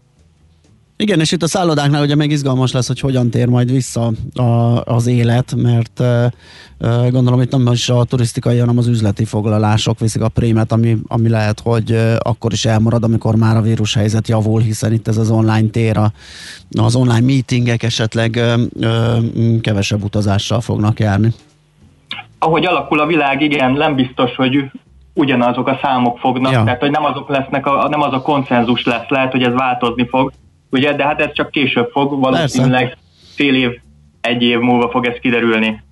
Igen, 0.98 1.20
és 1.20 1.32
itt 1.32 1.44
a 1.44 1.48
szállodáknál 1.48 2.04
ugye 2.04 2.16
meg 2.16 2.32
izgalmas 2.32 2.72
lesz, 2.72 2.88
hogy 2.88 3.00
hogyan 3.00 3.30
tér 3.30 3.48
majd 3.48 3.72
vissza 3.72 4.12
a, 4.34 4.82
az 4.84 5.08
élet, 5.08 5.56
mert 5.56 6.00
uh, 6.00 7.10
gondolom 7.10 7.42
itt 7.42 7.52
nem 7.52 7.68
is 7.72 7.90
a 7.90 8.04
turisztikai, 8.04 8.58
hanem 8.58 8.78
az 8.78 8.88
üzleti 8.88 9.26
foglalások 9.26 10.00
viszik 10.00 10.22
a 10.22 10.30
prémet, 10.30 10.72
ami, 10.72 10.98
ami 11.08 11.30
lehet, 11.30 11.60
hogy 11.60 11.92
uh, 11.92 12.16
akkor 12.20 12.54
is 12.54 12.66
elmarad, 12.66 13.04
amikor 13.04 13.36
már 13.36 13.58
a 13.58 13.62
vírushelyzet 13.62 14.28
javul, 14.28 14.62
hiszen 14.62 14.94
itt 14.94 15.08
ez 15.08 15.18
az 15.18 15.32
online 15.32 15.70
tér, 15.70 15.98
a, 15.98 16.12
az 16.80 16.96
online 16.96 17.22
meetingek 17.22 17.84
esetleg 17.84 18.36
uh, 18.36 18.62
uh, 18.76 19.62
kevesebb 19.62 20.04
utazással 20.04 20.62
fognak 20.62 21.00
járni. 21.00 21.34
Ahogy 22.44 22.66
alakul 22.66 23.00
a 23.00 23.06
világ, 23.06 23.42
igen, 23.42 23.72
nem 23.72 23.96
biztos, 23.96 24.36
hogy 24.36 24.72
ugyanazok 25.14 25.68
a 25.68 25.80
számok 25.82 26.20
fognak, 26.20 26.52
ja. 26.52 26.64
tehát 26.64 26.80
hogy 26.80 26.92
nem 26.92 27.06
azok 27.06 27.30
lesznek, 27.30 27.66
a, 27.66 27.88
nem 27.90 28.02
az 28.02 28.14
a 28.14 28.22
konszenzus 28.22 28.86
lesz, 28.86 29.08
lehet, 29.08 29.32
hogy 29.32 29.44
ez 29.44 29.54
változni 29.54 30.08
fog, 30.08 30.32
ugye, 30.70 30.94
de 30.94 31.06
hát 31.06 31.22
ez 31.22 31.34
csak 31.34 31.52
később 31.52 31.90
fog, 31.92 32.20
valószínűleg 32.20 32.82
Persze. 32.82 32.98
fél 33.36 33.56
év, 33.56 33.80
egy 34.22 34.42
év 34.42 34.60
múlva 34.60 34.90
fog 34.90 35.06
ez 35.06 35.20
kiderülni. 35.20 35.84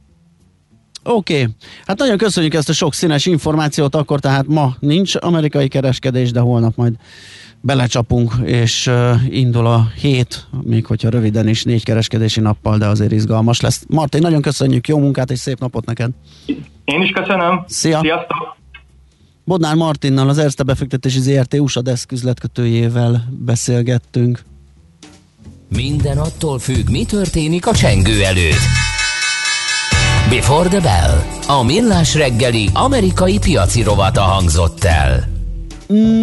Oké, 1.04 1.34
okay. 1.34 1.54
hát 1.86 1.98
nagyon 1.98 2.18
köszönjük 2.18 2.54
ezt 2.54 2.70
a 2.70 2.74
sok 2.74 2.94
színes 2.94 3.26
információt, 3.26 3.96
akkor 3.96 4.20
tehát 4.20 4.48
ma 4.48 4.76
nincs 4.80 5.16
amerikai 5.20 5.68
kereskedés, 5.68 6.32
de 6.32 6.40
holnap 6.40 6.76
majd 6.76 6.94
belecsapunk, 7.62 8.34
és 8.44 8.88
uh, 8.88 9.16
indul 9.30 9.66
a 9.66 9.88
hét, 10.02 10.48
még 10.62 10.86
hogyha 10.86 11.10
röviden 11.10 11.48
is 11.48 11.64
négy 11.64 11.84
kereskedési 11.84 12.40
nappal, 12.40 12.78
de 12.78 12.88
azért 12.88 13.12
izgalmas 13.12 13.62
lesz. 13.62 13.86
Martin, 13.88 14.22
nagyon 14.22 14.42
köszönjük, 14.42 14.88
jó 14.88 15.00
munkát 15.00 15.32
és 15.32 15.40
szép 15.40 15.60
napot 15.60 15.86
neked! 15.86 16.12
Én 16.86 17.02
is 17.02 17.12
köszönöm! 17.12 17.64
Szia! 17.68 18.00
Sziasztok! 18.00 18.58
Bodnár 19.44 19.76
Martinnal, 19.76 20.30
az 20.30 20.38
Erste 20.38 20.64
befektetési 20.64 21.20
ZRT 21.20 21.54
USA 21.54 21.82
Desk 21.82 22.12
üzletkötőjével 22.12 23.28
beszélgettünk. 23.30 24.42
Minden 25.76 26.18
attól 26.18 26.60
függ, 26.60 26.90
mi 26.90 27.06
történik 27.06 27.68
a 27.68 27.74
csengő 27.74 28.24
előtt. 28.24 29.00
Before 30.32 30.70
the 30.70 30.80
Bell. 30.80 31.24
A 31.60 31.64
millás 31.64 32.16
reggeli 32.16 32.70
amerikai 32.74 33.40
piaci 33.40 33.84
rovata 33.84 34.22
hangzott 34.22 34.84
el. 34.84 35.28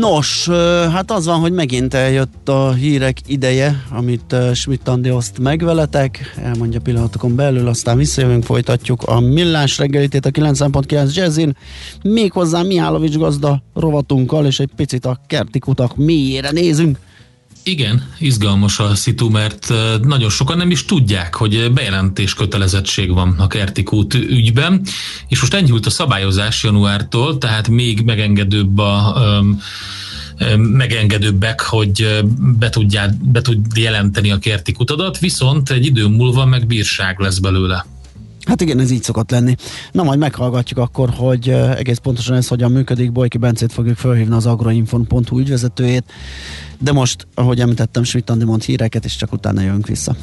Nos, 0.01 0.49
hát 0.93 1.11
az 1.11 1.27
van, 1.27 1.41
hogy 1.41 1.53
megint 1.53 1.95
eljött 1.95 2.49
a 2.49 2.73
hírek 2.73 3.19
ideje, 3.27 3.85
amit 3.91 4.37
Schmidt 4.55 4.89
Andi 4.89 5.11
oszt 5.11 5.39
meg 5.39 5.65
veletek, 5.65 6.35
elmondja 6.45 6.81
pillanatokon 6.81 7.37
belül, 7.37 7.69
aztán 7.69 7.97
visszajövünk, 7.97 8.45
folytatjuk 8.45 9.03
a 9.03 9.21
millás 9.21 9.79
reggelitét 9.79 10.27
a 10.27 10.31
9.9 10.31 11.15
Jazzin, 11.15 11.57
méghozzá 12.03 12.63
Mihálovics 12.63 13.17
gazda 13.17 13.63
rovatunkkal, 13.75 14.47
és 14.47 14.61
egy 14.61 14.71
picit 14.77 15.07
a 15.07 15.21
kerti 15.27 15.59
kutak 15.59 15.97
mélyére 15.97 16.51
nézünk. 16.51 16.99
Igen, 17.69 18.03
izgalmas 18.19 18.79
a 18.79 18.95
szitu, 18.95 19.29
mert 19.29 19.73
nagyon 20.03 20.31
sokan 20.31 20.57
nem 20.57 20.71
is 20.71 20.85
tudják, 20.85 21.35
hogy 21.35 21.73
bejelentés 21.73 22.35
kötelezettség 22.35 23.13
van 23.13 23.35
a 23.39 23.47
Kertikút 23.47 24.15
ügyben, 24.15 24.83
és 25.29 25.41
most 25.41 25.55
enyhült 25.55 25.87
a 25.87 25.91
szabályozás 25.91 26.63
januártól, 26.63 27.39
tehát 27.39 27.69
még 27.69 28.01
megengedőbb 28.01 28.79
a 28.79 29.23
megengedőbbek, 30.57 31.61
hogy 31.61 32.23
be, 32.59 32.69
tudjál, 32.69 33.19
be 33.23 33.41
tud 33.41 33.67
jelenteni 33.75 34.31
a 34.31 34.39
kerti 34.39 34.73
kutadat, 34.73 35.19
viszont 35.19 35.71
egy 35.71 35.87
idő 35.87 36.07
múlva 36.07 36.45
meg 36.45 36.67
bírság 36.67 37.19
lesz 37.19 37.39
belőle. 37.39 37.87
Hát 38.49 38.61
igen, 38.61 38.81
ez 38.81 38.91
így 38.91 39.03
szokott 39.03 39.31
lenni. 39.31 39.55
Na 39.93 40.03
majd 40.03 40.19
meghallgatjuk 40.19 40.79
akkor, 40.79 41.11
hogy 41.17 41.49
egész 41.51 41.99
pontosan 41.99 42.37
ez 42.37 42.49
hogyan 42.49 42.73
működik. 42.73 43.13
Bojki 43.13 43.39
Bencét 43.39 43.73
fogjuk 43.73 43.97
felhívni 43.97 44.35
az 44.35 44.47
agroinfon.hu 44.47 45.39
ügyvezetőjét, 45.39 46.05
de 46.79 46.93
most, 46.93 47.27
ahogy 47.35 47.61
említettem, 47.61 48.03
Schmidt 48.03 48.45
mond 48.45 48.63
híreket, 48.63 49.05
és 49.05 49.17
csak 49.17 49.33
utána 49.33 49.61
jövünk 49.61 49.87
vissza. 49.87 50.17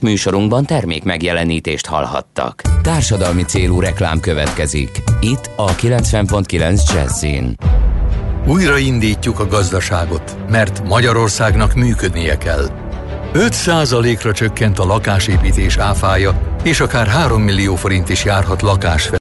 Műsorunkban 0.00 0.64
termék 0.64 1.04
megjelenítést 1.04 1.86
hallhattak. 1.86 2.62
Társadalmi 2.82 3.42
célú 3.42 3.80
reklám 3.80 4.20
következik. 4.20 5.02
Itt 5.20 5.50
a 5.56 5.74
90.9 5.74 6.94
Jazzin. 6.94 7.56
Újraindítjuk 8.46 9.38
a 9.38 9.46
gazdaságot, 9.46 10.36
mert 10.50 10.88
Magyarországnak 10.88 11.74
működnie 11.74 12.38
kell. 12.38 12.85
5%-ra 13.36 14.32
csökkent 14.32 14.78
a 14.78 14.84
lakásépítés 14.84 15.76
áfája, 15.76 16.58
és 16.62 16.80
akár 16.80 17.06
3 17.06 17.42
millió 17.42 17.74
forint 17.74 18.08
is 18.08 18.24
járhat 18.24 18.62
lakás 18.62 19.08